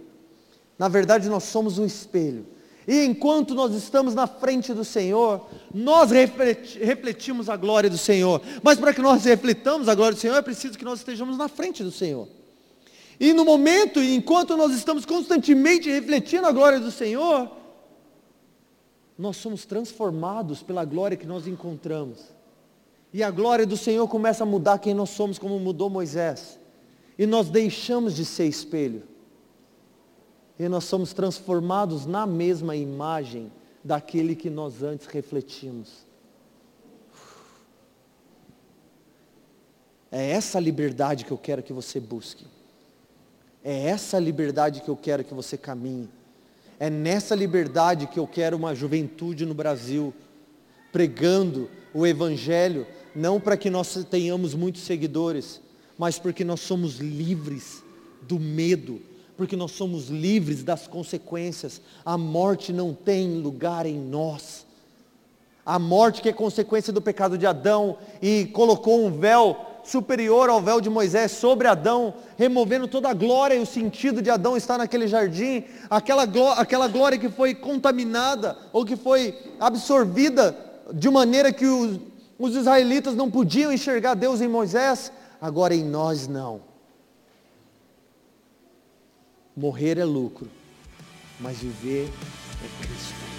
Na 0.78 0.88
verdade, 0.88 1.28
nós 1.28 1.46
somos 1.46 1.80
um 1.80 1.86
espelho. 1.88 2.46
E 2.88 3.04
enquanto 3.04 3.56
nós 3.56 3.74
estamos 3.74 4.14
na 4.14 4.28
frente 4.28 4.72
do 4.72 4.86
Senhor, 4.86 5.48
nós 5.74 6.12
refletimos 6.12 7.50
a 7.50 7.58
glória 7.58 7.90
do 7.90 7.98
Senhor. 7.98 8.44
Mas 8.62 8.78
para 8.78 8.94
que 8.94 9.02
nós 9.02 9.26
refletamos 9.26 9.90
a 9.90 9.96
glória 9.96 10.14
do 10.14 10.22
Senhor, 10.22 10.36
é 10.36 10.42
preciso 10.44 10.78
que 10.78 10.86
nós 10.86 11.00
estejamos 11.00 11.36
na 11.36 11.48
frente 11.48 11.84
do 11.84 11.92
Senhor. 11.92 12.28
E 13.20 13.34
no 13.34 13.46
momento, 13.46 14.02
enquanto 14.02 14.58
nós 14.58 14.74
estamos 14.74 15.06
constantemente 15.06 15.90
refletindo 15.90 16.48
a 16.48 16.52
glória 16.52 16.80
do 16.80 16.92
Senhor, 16.92 17.50
nós 19.18 19.38
somos 19.38 19.66
transformados 19.66 20.62
pela 20.62 20.84
glória 20.84 21.16
que 21.16 21.26
nós 21.26 21.48
encontramos. 21.48 22.36
E 23.14 23.24
a 23.24 23.32
glória 23.32 23.66
do 23.66 23.78
Senhor 23.78 24.06
começa 24.10 24.44
a 24.44 24.46
mudar 24.46 24.80
quem 24.80 24.94
nós 24.94 25.12
somos, 25.12 25.40
como 25.40 25.58
mudou 25.58 25.90
Moisés. 25.90 26.60
E 27.18 27.26
nós 27.26 27.50
deixamos 27.50 28.14
de 28.14 28.26
ser 28.26 28.46
espelho. 28.46 29.04
E 30.60 30.68
nós 30.68 30.84
somos 30.84 31.14
transformados 31.14 32.06
na 32.06 32.26
mesma 32.26 32.76
imagem 32.76 33.52
daquele 33.82 34.36
que 34.36 34.50
nós 34.50 34.84
antes 34.84 35.06
refletimos. 35.06 36.06
É 40.12 40.32
essa 40.32 40.60
liberdade 40.60 41.24
que 41.24 41.32
eu 41.32 41.38
quero 41.38 41.64
que 41.64 41.72
você 41.74 42.00
busque. 42.00 42.46
É 43.68 43.88
essa 43.88 44.20
liberdade 44.20 44.82
que 44.82 44.90
eu 44.90 44.96
quero 44.96 45.24
que 45.24 45.34
você 45.34 45.58
caminhe. 45.58 46.08
É 46.80 46.88
nessa 46.88 47.34
liberdade 47.34 48.06
que 48.06 48.20
eu 48.20 48.28
quero 48.28 48.56
uma 48.56 48.76
juventude 48.76 49.44
no 49.44 49.56
Brasil 49.56 50.14
pregando 50.92 51.68
o 51.92 52.06
Evangelho 52.06 52.86
não 53.16 53.40
para 53.40 53.58
que 53.58 53.72
nós 53.72 54.06
tenhamos 54.08 54.54
muitos 54.54 54.84
seguidores, 54.84 55.60
mas 55.98 56.20
porque 56.20 56.44
nós 56.44 56.60
somos 56.60 56.98
livres 56.98 57.84
do 58.22 58.40
medo, 58.40 59.02
porque 59.36 59.56
nós 59.56 59.72
somos 59.72 60.10
livres 60.10 60.64
das 60.64 60.86
consequências. 60.86 61.82
A 62.06 62.20
morte 62.20 62.72
não 62.72 62.94
tem 62.94 63.40
lugar 63.40 63.88
em 63.88 63.98
nós. 63.98 64.64
A 65.66 65.80
morte 65.80 66.22
que 66.22 66.30
é 66.30 66.34
consequência 66.34 66.94
do 66.94 67.02
pecado 67.02 67.36
de 67.36 67.48
Adão 67.48 67.98
e 68.22 68.46
colocou 68.54 69.04
um 69.04 69.18
véu 69.18 69.58
superior 69.86 70.50
ao 70.50 70.62
véu 70.62 70.82
de 70.82 70.90
Moisés 70.90 71.32
sobre 71.32 71.68
Adão, 71.68 72.14
removendo 72.38 72.88
toda 72.88 73.10
a 73.10 73.14
glória 73.14 73.56
e 73.56 73.60
o 73.60 73.66
sentido 73.66 74.22
de 74.22 74.30
Adão 74.30 74.58
estar 74.58 74.78
naquele 74.78 75.08
jardim, 75.08 75.64
aquela 75.90 76.26
glória, 76.26 76.62
aquela 76.62 76.88
glória 76.88 77.18
que 77.18 77.30
foi 77.30 77.54
contaminada 77.54 78.58
ou 78.74 78.84
que 78.84 78.96
foi 78.96 79.38
absorvida 79.60 80.58
de 80.94 81.10
maneira 81.10 81.54
que 81.54 81.66
os, 81.66 82.00
os 82.38 82.56
israelitas 82.56 83.16
não 83.16 83.30
podiam 83.30 83.72
enxergar 83.72 84.16
Deus 84.16 84.42
em 84.42 84.48
Moisés, 84.48 85.12
agora 85.40 85.74
em 85.74 85.84
nós 85.84 86.28
não. 86.28 86.62
Morrer 89.56 89.98
é 89.98 90.06
lucro, 90.06 90.50
mas 91.40 91.58
viver 91.60 92.10
é 92.64 92.84
Cristo. 92.86 93.35